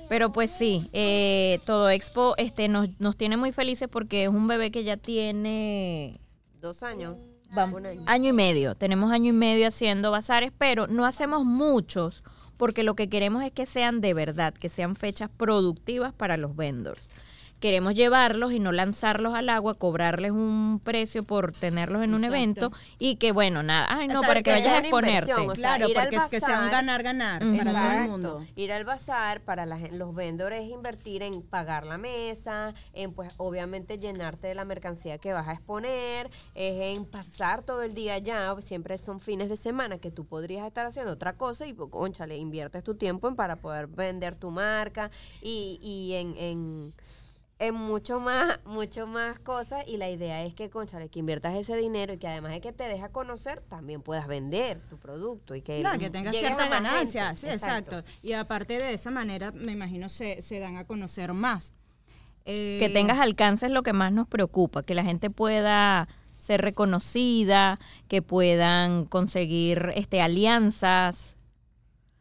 pero 0.09 0.31
pues 0.33 0.51
sí 0.51 0.89
eh, 0.93 1.59
todo 1.65 1.91
expo 1.91 2.35
este 2.37 2.69
nos, 2.69 2.89
nos 3.01 3.17
tiene 3.17 3.37
muy 3.37 3.51
felices 3.53 3.89
porque 3.91 4.25
es 4.25 4.29
un 4.29 4.47
bebé 4.47 4.71
que 4.71 4.85
ya 4.85 4.97
tiene 4.97 6.21
Dos 6.61 6.83
años. 6.83 7.17
vamos, 7.51 7.81
Un 7.81 7.87
año. 7.87 8.03
año 8.07 8.29
y 8.29 8.33
medio 8.33 8.75
tenemos 8.77 9.11
año 9.11 9.31
y 9.31 9.33
medio 9.33 9.67
haciendo 9.67 10.11
bazares 10.13 10.53
pero 10.57 10.87
no 10.87 11.05
hacemos 11.05 11.45
muchos 11.45 12.23
porque 12.57 12.83
lo 12.85 12.95
que 12.95 13.09
queremos 13.09 13.43
es 13.43 13.51
que 13.53 13.67
sean 13.67 14.01
de 14.01 14.15
verdad 14.15 14.55
que 14.55 14.69
sean 14.69 14.95
fechas 14.95 15.31
productivas 15.37 16.13
para 16.13 16.37
los 16.37 16.55
vendors 16.55 17.09
queremos 17.61 17.95
llevarlos 17.95 18.53
y 18.53 18.59
no 18.59 18.73
lanzarlos 18.73 19.35
al 19.35 19.49
agua, 19.51 19.75
cobrarles 19.75 20.33
un 20.33 20.81
precio 20.83 21.23
por 21.25 21.53
tenerlos 21.53 22.03
en 22.03 22.11
un 22.15 22.25
Exacto. 22.25 22.37
evento 22.37 22.73
y 22.99 23.17
que 23.17 23.33
bueno, 23.33 23.63
nada, 23.63 23.87
ay 23.91 24.09
no, 24.09 24.15
O 24.15 24.19
sea, 24.21 24.29
para 24.29 24.41
que 24.41 24.45
que 24.45 24.51
vayas 24.53 24.73
a 24.75 24.79
exponerte. 24.79 25.31
inversión, 25.31 25.51
o 25.51 25.55
sea, 25.57 25.77
Claro, 25.77 25.93
porque 25.95 26.17
es 26.17 26.25
que 26.29 26.41
sea 26.41 26.59
un 26.61 26.65
bazar- 26.67 26.71
ganar-ganar 26.73 27.43
para 27.59 27.73
todo 27.73 28.01
el 28.03 28.09
mundo. 28.11 28.41
Ir 28.57 28.73
al 28.73 28.85
bazar 28.85 29.43
para 29.43 29.67
la 29.67 29.79
los 29.93 30.15
vendedores 30.15 30.63
es 30.65 30.71
invertir 30.71 31.23
en 31.23 31.43
pagar 31.43 31.87
la 31.87 31.99
mesa, 31.99 32.75
en 32.95 33.13
pues 33.13 33.31
obviamente 33.37 33.99
llenarte 33.99 34.49
de 34.49 34.55
la 34.55 34.65
mercancía 34.65 35.19
que 35.19 35.33
vas 35.33 35.47
a 35.49 35.53
exponer, 35.53 36.31
es 36.55 36.81
en 36.97 37.05
pasar 37.05 37.63
todo 37.63 37.83
el 37.83 37.95
día 37.95 38.15
allá, 38.15 38.55
siempre 38.61 38.97
son 38.99 39.21
fines 39.21 39.49
de 39.49 39.57
semana 39.57 39.99
que 39.99 40.11
tú 40.11 40.25
podrías 40.25 40.67
estar 40.67 40.87
haciendo 40.87 41.13
otra 41.13 41.35
cosa 41.37 41.67
y 41.67 41.75
pues, 41.75 41.91
conchale, 41.91 42.37
inviertes 42.39 42.83
tu 42.85 42.95
tiempo 42.95 43.29
en 43.29 43.37
para 43.37 43.57
poder 43.57 43.87
vender 43.87 44.35
tu 44.35 44.51
marca 44.51 45.11
y, 45.43 45.79
y 45.83 46.15
en, 46.15 46.35
en 46.37 46.95
en 47.61 47.75
mucho 47.75 48.21
más, 48.21 48.59
mucho 48.65 49.07
más 49.07 49.39
cosas 49.39 49.85
y 49.87 49.99
la 49.99 50.09
idea 50.09 50.43
es 50.43 50.55
que, 50.55 50.71
conchale, 50.71 51.11
que 51.11 51.19
inviertas 51.19 51.55
ese 51.55 51.77
dinero 51.77 52.15
y 52.15 52.19
que 52.19 52.27
además 52.27 52.53
de 52.53 52.63
que 52.63 52.73
te 52.73 52.85
deja 52.85 53.11
conocer, 53.11 53.61
también 53.61 54.01
puedas 54.01 54.27
vender 54.27 54.81
tu 54.89 54.97
producto 54.97 55.55
y 55.55 55.61
que, 55.61 55.81
Claro, 55.81 55.99
que 55.99 56.09
tenga 56.09 56.31
llegues 56.33 56.51
a 56.51 56.57
cierta 56.57 56.69
ganancia, 56.69 57.37
sí, 57.37 57.47
exacto. 57.47 58.03
Y 58.23 58.33
aparte 58.33 58.79
de 58.79 58.95
esa 58.95 59.11
manera, 59.11 59.53
me 59.53 59.73
imagino 59.73 60.09
se, 60.09 60.41
se 60.41 60.59
dan 60.59 60.79
a 60.79 60.87
conocer 60.87 61.35
más. 61.35 61.75
Eh, 62.47 62.79
que 62.81 62.89
tengas 62.89 63.19
alcance 63.19 63.67
es 63.67 63.73
lo 63.73 63.83
que 63.83 63.93
más 63.93 64.11
nos 64.11 64.27
preocupa, 64.27 64.83
que 64.83 64.95
la 64.95 65.05
gente 65.05 65.29
pueda 65.29 66.09
ser 66.39 66.63
reconocida, 66.63 67.79
que 68.09 68.23
puedan 68.23 69.05
conseguir 69.05 69.93
este 69.95 70.23
alianzas. 70.23 71.37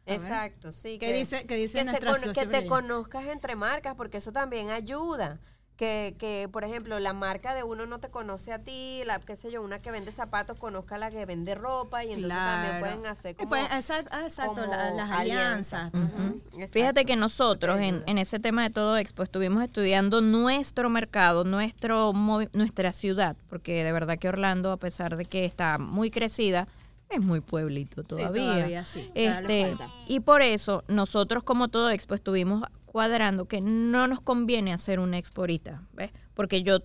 Exacto, 0.06 0.72
sí. 0.72 0.98
¿Qué 0.98 1.12
dice- 1.12 1.46
qué 1.46 1.56
dice 1.56 1.78
que, 1.84 1.84
se 1.90 2.32
que 2.32 2.46
te 2.46 2.66
conozcas 2.66 3.26
entre 3.26 3.54
marcas, 3.56 3.94
porque 3.94 4.18
eso 4.18 4.32
también 4.32 4.70
ayuda. 4.70 5.38
Que, 5.76 6.14
que, 6.18 6.46
por 6.52 6.62
ejemplo, 6.62 6.98
la 7.00 7.14
marca 7.14 7.54
de 7.54 7.62
uno 7.62 7.86
no 7.86 8.00
te 8.00 8.10
conoce 8.10 8.52
a 8.52 8.58
ti, 8.58 9.00
la, 9.06 9.18
qué 9.18 9.34
sé 9.34 9.50
yo, 9.50 9.62
una 9.62 9.78
que 9.78 9.90
vende 9.90 10.12
zapatos 10.12 10.58
conozca 10.58 10.96
a 10.96 10.98
la 10.98 11.10
que 11.10 11.24
vende 11.24 11.54
ropa 11.54 12.04
y 12.04 12.08
entonces 12.12 12.36
también 12.38 12.70
Claro. 12.80 12.80
pueden 12.84 13.06
hacer 13.06 13.34
como... 13.34 13.48
pues, 13.48 13.64
exacto, 13.72 14.14
exacto, 14.22 14.54
como 14.56 14.66
la- 14.66 14.90
las 14.90 15.10
alianzas. 15.10 15.90
Fíjate 15.90 16.60
exacto. 16.74 17.04
que 17.06 17.16
nosotros 17.16 17.80
en, 17.80 18.18
ese 18.18 18.38
tema 18.38 18.62
de 18.64 18.68
todo 18.68 18.98
expo 18.98 19.22
estuvimos 19.22 19.62
estudiando 19.62 20.20
nuestro 20.20 20.90
mercado, 20.90 21.44
nuestro 21.44 22.12
nuestra 22.52 22.92
ciudad, 22.92 23.34
porque 23.48 23.82
de 23.82 23.92
verdad 23.92 24.18
que 24.18 24.28
Orlando, 24.28 24.72
a 24.72 24.76
pesar 24.76 25.16
de 25.16 25.24
que 25.24 25.46
está 25.46 25.78
muy 25.78 26.10
crecida, 26.10 26.68
es 27.10 27.24
muy 27.24 27.40
pueblito 27.40 28.04
todavía. 28.04 28.42
todavía 28.54 28.84
sí, 28.84 29.10
todavía 29.14 29.40
Este, 29.40 29.76
y 30.06 30.20
por 30.20 30.42
eso 30.42 30.84
nosotros 30.88 31.42
como 31.42 31.68
todo 31.68 31.90
expo 31.90 32.14
estuvimos 32.14 32.62
cuadrando 32.86 33.46
que 33.46 33.60
no 33.60 34.06
nos 34.06 34.20
conviene 34.20 34.72
hacer 34.72 35.00
una 35.00 35.18
expo 35.18 35.42
ahorita, 35.42 35.82
¿ves? 35.92 36.12
Porque 36.34 36.62
yo 36.62 36.78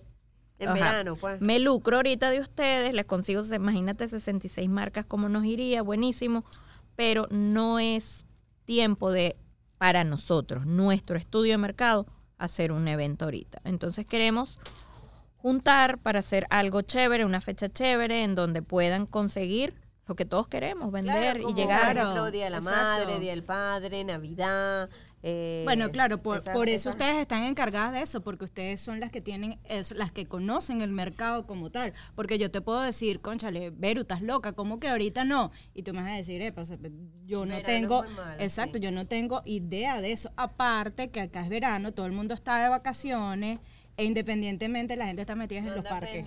En 0.58 0.68
Ajá. 0.70 0.74
verano, 0.74 1.16
pues. 1.16 1.40
Me 1.40 1.58
lucro 1.58 1.96
ahorita 1.96 2.30
de 2.30 2.40
ustedes, 2.40 2.94
les 2.94 3.04
consigo, 3.04 3.42
imagínate, 3.54 4.08
66 4.08 4.68
marcas, 4.70 5.04
como 5.04 5.28
nos 5.28 5.44
iría, 5.44 5.82
buenísimo, 5.82 6.44
pero 6.96 7.26
no 7.30 7.78
es 7.78 8.24
tiempo 8.64 9.12
de, 9.12 9.36
para 9.78 10.02
nosotros, 10.02 10.64
nuestro 10.66 11.18
estudio 11.18 11.52
de 11.52 11.58
mercado, 11.58 12.06
hacer 12.38 12.72
un 12.72 12.88
evento 12.88 13.26
ahorita. 13.26 13.60
Entonces 13.64 14.06
queremos 14.06 14.58
juntar 15.36 15.98
para 15.98 16.20
hacer 16.20 16.46
algo 16.48 16.80
chévere, 16.80 17.24
una 17.26 17.40
fecha 17.42 17.68
chévere, 17.68 18.24
en 18.24 18.34
donde 18.34 18.62
puedan 18.62 19.06
conseguir 19.06 19.74
lo 20.06 20.14
que 20.14 20.24
todos 20.24 20.46
queremos, 20.46 20.92
vender 20.92 21.38
Claro, 21.40 21.50
y 21.50 21.54
llegar. 21.54 21.80
Por 21.84 21.92
Claro, 21.92 22.00
ejemplo, 22.10 22.30
Día 22.30 22.44
de 22.44 22.50
la 22.50 22.56
exacto. 22.58 22.80
Madre, 22.80 23.18
Día 23.18 23.30
del 23.32 23.42
Padre, 23.42 24.04
Navidad. 24.04 24.88
eh, 25.24 25.62
Bueno, 25.64 25.90
claro, 25.90 26.22
por, 26.22 26.40
por 26.52 26.68
eso 26.68 26.90
ustedes 26.90 27.16
están 27.16 27.42
encargadas 27.42 27.92
de 27.92 28.02
eso, 28.02 28.20
porque 28.20 28.44
ustedes 28.44 28.80
son 28.80 29.00
las 29.00 29.10
que 29.10 29.20
tienen, 29.20 29.58
es, 29.64 29.90
las 29.96 30.12
que 30.12 30.26
conocen 30.26 30.80
el 30.80 30.92
mercado 30.92 31.44
como 31.46 31.70
tal. 31.70 31.92
Porque 32.14 32.38
yo 32.38 32.52
te 32.52 32.60
puedo 32.60 32.80
decir, 32.82 33.20
conchale, 33.20 33.70
Beru, 33.70 34.02
estás 34.02 34.22
loca, 34.22 34.52
¿cómo 34.52 34.78
que 34.78 34.86
ahorita 34.88 35.24
no? 35.24 35.50
Y 35.74 35.82
tú 35.82 35.92
me 35.92 36.02
vas 36.02 36.12
a 36.12 36.16
decir, 36.16 36.40
"Epa, 36.40 36.62
o 36.62 36.64
sea, 36.64 36.78
yo 37.24 37.40
no 37.44 37.56
Verano 37.56 37.66
tengo, 37.66 38.02
malo, 38.04 38.32
exacto, 38.38 38.74
sí. 38.78 38.84
yo 38.84 38.92
no 38.92 39.06
tengo 39.08 39.42
idea 39.44 40.00
de 40.00 40.12
eso. 40.12 40.30
Aparte 40.36 41.10
que 41.10 41.20
acá 41.20 41.42
es 41.42 41.48
verano, 41.48 41.92
todo 41.92 42.06
el 42.06 42.12
mundo 42.12 42.32
está 42.34 42.62
de 42.62 42.68
vacaciones 42.68 43.58
e 43.96 44.04
independientemente 44.04 44.94
la 44.94 45.06
gente 45.06 45.22
está 45.22 45.34
metida 45.34 45.58
en 45.58 45.74
los 45.74 45.84
parques. 45.84 46.24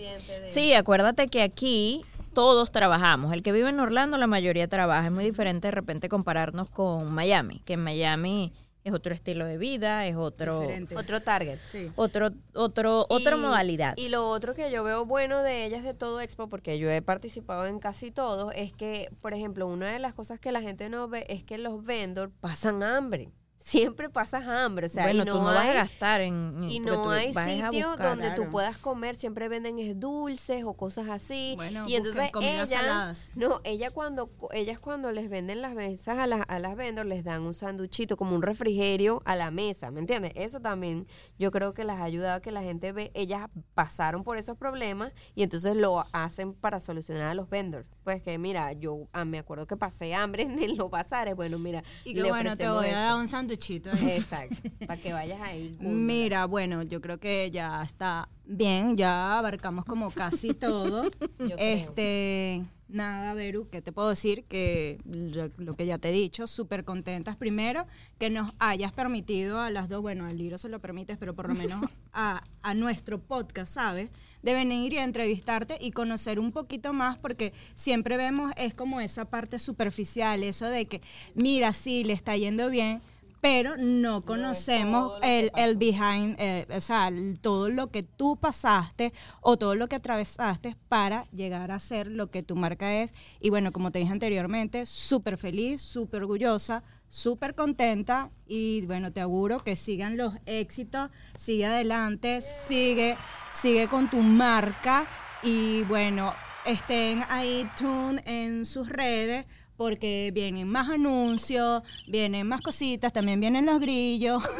Sí, 0.48 0.74
acuérdate 0.74 1.30
que 1.30 1.42
aquí 1.44 2.04
todos 2.40 2.72
trabajamos. 2.72 3.34
El 3.34 3.44
que 3.44 3.52
vive 3.52 3.68
en 3.68 3.82
Orlando, 3.82 4.18
la 4.18 4.26
mayoría 4.26 4.66
trabaja. 4.70 5.08
Es 5.08 5.12
muy 5.12 5.26
diferente 5.26 5.68
de 5.68 5.72
repente 5.72 6.08
compararnos 6.08 6.70
con 6.70 7.12
Miami, 7.12 7.60
que 7.66 7.74
en 7.74 7.84
Miami 7.84 8.54
es 8.86 8.94
otro 8.94 9.14
estilo 9.14 9.44
de 9.44 9.58
vida, 9.58 10.06
es 10.06 10.16
otro, 10.16 10.62
Diferente. 10.62 10.96
Otro 10.96 11.20
target. 11.20 11.60
Sí. 11.66 11.92
otro, 11.98 12.30
otro, 12.54 13.06
otra 13.10 13.36
modalidad. 13.36 13.94
Y 13.98 14.08
lo 14.08 14.30
otro 14.30 14.56
que 14.56 14.72
yo 14.72 14.86
veo 14.86 15.06
bueno 15.06 15.44
de 15.44 15.66
ellas 15.66 15.84
de 15.84 15.94
todo 15.94 16.22
Expo, 16.22 16.48
porque 16.48 16.80
yo 16.80 16.90
he 16.90 17.02
participado 17.02 17.66
en 17.66 17.80
casi 17.80 18.10
todos, 18.10 18.54
es 18.56 18.72
que, 18.72 19.12
por 19.20 19.34
ejemplo, 19.34 19.68
una 19.68 19.92
de 19.92 20.00
las 20.00 20.14
cosas 20.14 20.40
que 20.40 20.54
la 20.54 20.62
gente 20.62 20.88
no 20.88 21.10
ve 21.10 21.26
es 21.28 21.44
que 21.44 21.58
los 21.58 21.84
vendors 21.84 22.32
pasan 22.40 22.84
hambre. 22.84 23.34
Siempre 23.70 24.10
pasas 24.10 24.48
hambre. 24.48 24.88
O 24.88 24.90
sea, 24.90 25.04
bueno, 25.04 25.24
y 25.24 25.26
no 25.26 25.34
tú 25.34 25.38
no 25.40 25.46
vas 25.46 25.58
a 25.58 25.62
hay- 25.62 25.74
gastar 25.76 26.22
en... 26.22 26.64
Y 26.70 26.80
no 26.80 27.10
hay 27.12 27.34
sitio 27.34 27.90
buscar. 27.90 28.10
donde 28.10 28.32
tú 28.32 28.50
puedas 28.52 28.78
comer, 28.78 29.16
siempre 29.16 29.48
venden 29.48 29.78
es 29.80 30.00
dulces 30.00 30.64
o 30.64 30.74
cosas 30.74 31.10
así. 31.10 31.54
Bueno, 31.56 31.88
y 31.88 31.96
entonces 31.96 32.30
ella, 32.42 32.66
saladas. 32.66 33.32
no, 33.36 33.62
ella 33.64 33.92
cuando 33.92 34.32
ellas 34.52 34.80
cuando 34.80 35.12
les 35.12 35.30
venden 35.30 35.62
las 35.62 35.74
mesas 35.74 36.18
a 36.18 36.26
las 36.28 36.42
a 36.48 36.60
las 36.60 36.76
vendors 36.76 37.08
les 37.08 37.24
dan 37.24 37.44
un 37.44 37.54
sanduchito 37.54 38.18
como 38.18 38.36
un 38.36 38.42
refrigerio 38.42 39.22
a 39.26 39.36
la 39.36 39.52
mesa, 39.52 39.92
¿me 39.92 40.00
entiendes? 40.00 40.32
Eso 40.36 40.60
también 40.60 41.06
yo 41.38 41.52
creo 41.52 41.74
que 41.74 41.84
las 41.84 42.00
ha 42.00 42.04
ayudado 42.04 42.38
a 42.38 42.42
que 42.42 42.52
la 42.52 42.62
gente 42.64 42.92
ve, 42.92 43.12
ellas 43.14 43.50
pasaron 43.76 44.24
por 44.24 44.38
esos 44.38 44.58
problemas 44.58 45.12
y 45.36 45.44
entonces 45.44 45.76
lo 45.76 46.06
hacen 46.12 46.54
para 46.54 46.80
solucionar 46.80 47.24
a 47.30 47.34
los 47.34 47.50
vendors. 47.50 47.88
Pues 48.04 48.22
que 48.24 48.38
mira, 48.40 48.74
yo 48.74 49.08
ah, 49.14 49.26
me 49.26 49.38
acuerdo 49.38 49.68
que 49.68 49.78
pasé 49.78 50.16
hambre 50.16 50.44
en 50.50 50.78
los 50.78 50.90
bazares, 50.90 51.36
bueno, 51.36 51.60
mira, 51.60 51.84
Y 52.04 52.14
que 52.14 52.24
le 52.24 52.30
bueno, 52.30 52.56
te 52.58 52.68
voy 52.68 52.88
a 52.88 53.00
dar 53.00 53.16
un 53.20 53.28
ahí. 53.60 54.12
Exacto, 54.12 54.56
para 54.88 55.02
que 55.02 55.14
vayas 55.14 55.42
ahí. 55.42 55.78
Mira, 55.80 56.46
bueno, 56.46 56.84
yo 56.84 57.02
creo 57.02 57.20
que 57.20 57.50
ya 57.52 57.84
está 57.84 58.30
bien, 58.46 58.98
ya 58.98 59.38
abarcamos 59.38 59.86
como 59.86 60.12
casi 60.12 60.54
todo. 60.54 61.10
creo. 61.38 61.56
este, 61.58 62.64
nada, 62.90 63.34
Beru, 63.34 63.70
¿qué 63.70 63.82
te 63.82 63.92
puedo 63.92 64.10
decir? 64.10 64.44
Que 64.46 65.00
lo, 65.06 65.52
lo 65.58 65.76
que 65.76 65.86
ya 65.86 65.98
te 65.98 66.10
he 66.10 66.12
dicho, 66.12 66.48
súper 66.48 66.84
contentas 66.84 67.38
primero 67.38 67.86
que 68.18 68.30
nos 68.30 68.52
hayas 68.60 68.92
permitido 68.92 69.60
a 69.60 69.70
las 69.70 69.88
dos, 69.88 70.02
bueno, 70.02 70.26
al 70.26 70.38
Liro 70.38 70.58
se 70.58 70.70
lo 70.70 70.80
permites, 70.80 71.18
pero 71.18 71.36
por 71.36 71.48
lo 71.48 71.56
menos 71.56 71.82
a, 72.14 72.44
a 72.62 72.74
nuestro 72.74 73.20
podcast, 73.22 73.74
¿sabes? 73.74 74.10
De 74.42 74.54
venir 74.54 74.94
y 74.94 74.98
entrevistarte 74.98 75.78
y 75.80 75.92
conocer 75.92 76.40
un 76.40 76.52
poquito 76.52 76.94
más, 76.94 77.18
porque 77.18 77.54
siempre 77.76 78.18
vemos, 78.18 78.52
es 78.58 78.74
como 78.74 79.00
esa 79.00 79.26
parte 79.26 79.60
superficial, 79.60 80.44
eso 80.44 80.66
de 80.66 80.86
que, 80.88 81.02
mira, 81.36 81.74
sí, 81.74 82.04
le 82.04 82.14
está 82.14 82.36
yendo 82.36 82.70
bien, 82.70 83.02
pero 83.42 83.78
no 83.78 84.26
conocemos 84.26 85.14
el, 85.22 85.52
el 85.56 85.78
behind, 85.78 86.36
eh, 86.40 86.68
o 86.76 86.82
sea, 86.82 87.08
el- 87.08 87.40
todo 87.40 87.70
lo 87.70 87.90
que 87.92 88.04
tú 88.04 88.38
pasaste 88.38 89.14
o 89.42 89.58
todo 89.58 89.76
lo 89.76 89.88
que 89.88 89.96
atravesaste 89.96 90.76
para 90.90 91.26
llegar 91.32 91.72
a 91.72 91.80
ser 91.80 92.08
lo 92.08 92.30
que 92.32 92.44
tu 92.44 92.56
marca 92.56 92.94
es. 93.02 93.14
Y 93.40 93.50
bueno, 93.50 93.72
como 93.72 93.92
te 93.92 94.00
dije 94.00 94.12
anteriormente, 94.12 94.86
súper 94.86 95.38
feliz, 95.38 95.82
súper 95.82 96.22
orgullosa, 96.24 96.84
súper 97.08 97.56
contenta 97.56 98.30
y 98.46 98.82
bueno, 98.86 99.12
te 99.12 99.22
auguro 99.22 99.60
que 99.60 99.76
sigan 99.76 100.18
los 100.18 100.34
éxitos, 100.46 101.10
sigue 101.36 101.66
adelante, 101.66 102.42
sigue, 102.42 103.18
sigue 103.52 103.88
con 103.88 104.10
tu 104.10 104.22
marca 104.22 105.08
y 105.42 105.84
bueno, 105.84 106.34
estén 106.66 107.24
ahí 107.30 107.68
tune 107.78 108.22
en 108.26 108.66
sus 108.66 108.90
redes 108.90 109.46
porque 109.80 110.30
vienen 110.34 110.68
más 110.68 110.90
anuncios, 110.90 111.84
vienen 112.06 112.46
más 112.46 112.60
cositas, 112.60 113.14
también 113.14 113.40
vienen 113.40 113.66
los 113.66 113.80
grillos. 113.80 114.44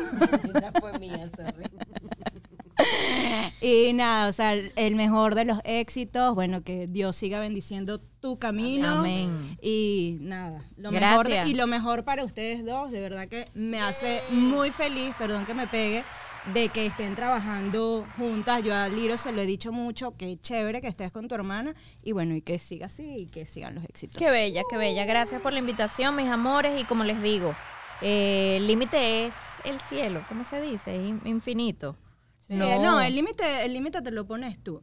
Y 3.62 3.92
nada, 3.94 4.30
o 4.30 4.32
sea, 4.34 4.54
el 4.54 4.96
mejor 4.96 5.36
de 5.36 5.44
los 5.44 5.60
éxitos, 5.66 6.34
bueno, 6.34 6.64
que 6.64 6.88
Dios 6.88 7.18
siga 7.18 7.42
bendiciendo 7.42 8.00
tu 8.22 8.40
camino. 8.40 8.88
Amén. 9.00 9.58
Y 9.62 10.18
nada, 10.22 10.64
lo 10.78 10.90
Gracias. 10.92 11.10
mejor 11.12 11.28
de- 11.28 11.50
y 11.50 11.54
lo 11.56 11.68
mejor 11.68 12.06
para 12.06 12.24
ustedes 12.24 12.66
dos, 12.66 12.90
de 12.92 13.02
verdad 13.02 13.28
que 13.28 13.50
me 13.54 13.82
hace 13.82 14.22
muy 14.32 14.72
feliz, 14.72 15.14
perdón 15.18 15.46
que 15.46 15.54
me 15.54 15.68
pegue, 15.68 16.06
de 16.54 16.70
que 16.70 16.86
estén 16.86 17.16
trabajando 17.16 18.08
juntas. 18.18 18.64
Yo 18.64 18.76
a 18.76 18.88
Liro 18.90 19.18
se 19.18 19.32
lo 19.32 19.42
he 19.42 19.46
dicho 19.46 19.72
mucho, 19.72 20.16
que 20.18 20.38
chévere 20.40 20.82
que 20.82 20.88
estés 20.88 21.12
con 21.12 21.28
tu 21.28 21.36
hermana 21.36 21.76
y 22.04 22.12
bueno, 22.12 22.36
y 22.36 22.42
que 22.42 22.60
siga 22.60 22.88
así 22.88 23.16
y 23.20 23.26
que 23.28 23.46
sigan 23.46 23.76
los 23.76 23.84
éxitos. 23.86 24.18
Qué 24.18 24.30
bella, 24.30 24.64
qué 24.70 24.78
bella. 24.78 25.06
Gracias 25.06 25.42
por 25.42 25.54
la 25.54 25.60
invitación, 25.60 26.16
mis 26.16 26.28
amores. 26.28 26.80
Y 26.82 26.86
como 26.86 27.04
les 27.04 27.22
digo, 27.22 27.56
eh, 28.02 28.56
el 28.58 28.68
límite 28.68 29.26
es 29.28 29.34
el 29.66 29.80
cielo, 29.82 30.24
¿cómo 30.28 30.44
se 30.44 30.62
dice? 30.62 30.96
Es 30.96 31.08
in- 31.08 31.22
infinito. 31.26 31.96
Sí, 32.40 32.56
no, 32.56 33.00
el 33.02 33.14
límite 33.16 33.64
el 33.66 33.74
límite 33.74 34.02
te 34.02 34.12
lo 34.12 34.26
pones 34.26 34.62
tú. 34.64 34.82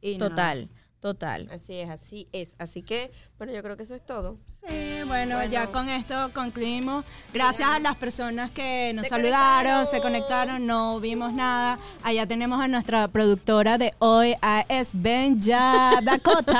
Y. 0.00 0.18
Total, 0.18 0.68
total. 1.12 1.48
Así 1.52 1.76
es, 1.78 1.88
así 1.88 2.26
es. 2.32 2.56
Así 2.58 2.82
que, 2.82 3.12
bueno, 3.38 3.52
yo 3.52 3.62
creo 3.62 3.76
que 3.76 3.84
eso 3.84 3.94
es 3.94 4.04
todo. 4.04 4.36
Sí, 4.66 5.02
bueno, 5.06 5.36
Bueno. 5.36 5.44
ya 5.44 5.70
con 5.70 5.88
esto 5.88 6.32
concluimos. 6.34 7.04
Gracias 7.32 7.68
a 7.68 7.78
las 7.78 7.94
personas 7.94 8.50
que 8.50 8.90
nos 8.94 9.04
Se 9.04 9.10
saludaron, 9.10 9.86
se 9.86 10.00
conectaron. 10.00 10.66
no 10.66 10.98
vimos 10.98 11.32
nada. 11.32 11.78
Allá 12.02 12.26
tenemos 12.26 12.60
a 12.60 12.66
nuestra 12.66 13.06
productora 13.06 13.78
de 13.78 13.94
hoy, 14.00 14.34
a 14.42 14.64
Esbenja 14.68 16.00
Dakota. 16.02 16.56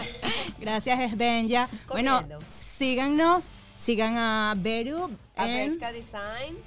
Gracias, 0.58 0.98
Esbenja. 1.00 1.68
Bueno, 1.88 2.24
síganos, 2.48 3.48
sigan 3.76 4.16
a 4.16 4.54
Beru 4.56 5.10
A 5.36 5.46
Design, 5.46 6.58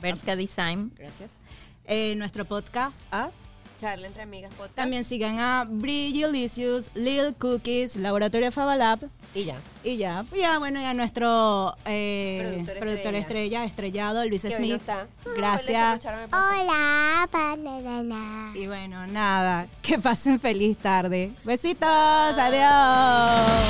Berska 0.00 0.36
Design. 0.36 0.92
gracias, 0.96 1.40
en 1.84 2.18
nuestro 2.20 2.44
podcast. 2.44 3.00
¿ah? 3.10 3.30
Charla 3.78 4.06
entre 4.08 4.22
amigas 4.22 4.50
podcast. 4.54 4.74
También 4.76 5.04
sigan 5.04 5.38
a 5.38 5.64
Brigilicious, 5.68 6.90
Lil 6.94 7.34
Cookies, 7.38 7.96
Laboratorio 7.96 8.50
Fabalab. 8.52 9.00
Y 9.34 9.44
ya. 9.44 9.56
Y 9.84 9.98
ya, 9.98 10.24
ya 10.34 10.58
bueno, 10.58 10.80
ya 10.80 10.94
nuestro 10.94 11.76
eh, 11.84 12.40
Productor 12.42 12.78
productor, 12.78 13.14
estrella. 13.14 13.18
estrella, 13.64 13.64
estrellado, 13.64 14.26
Luis 14.26 14.42
Que 14.42 14.48
hoy 14.48 14.52
no 14.54 14.58
Smith. 14.58 14.74
está. 14.76 15.06
Gracias. 15.36 16.06
Hola, 16.32 17.28
banana. 17.32 18.50
Y 18.54 18.66
bueno, 18.66 19.06
nada, 19.06 19.66
que 19.82 19.98
pasen 19.98 20.40
feliz 20.40 20.76
tarde. 20.78 21.32
Besitos, 21.44 21.88
adiós. 21.88 23.62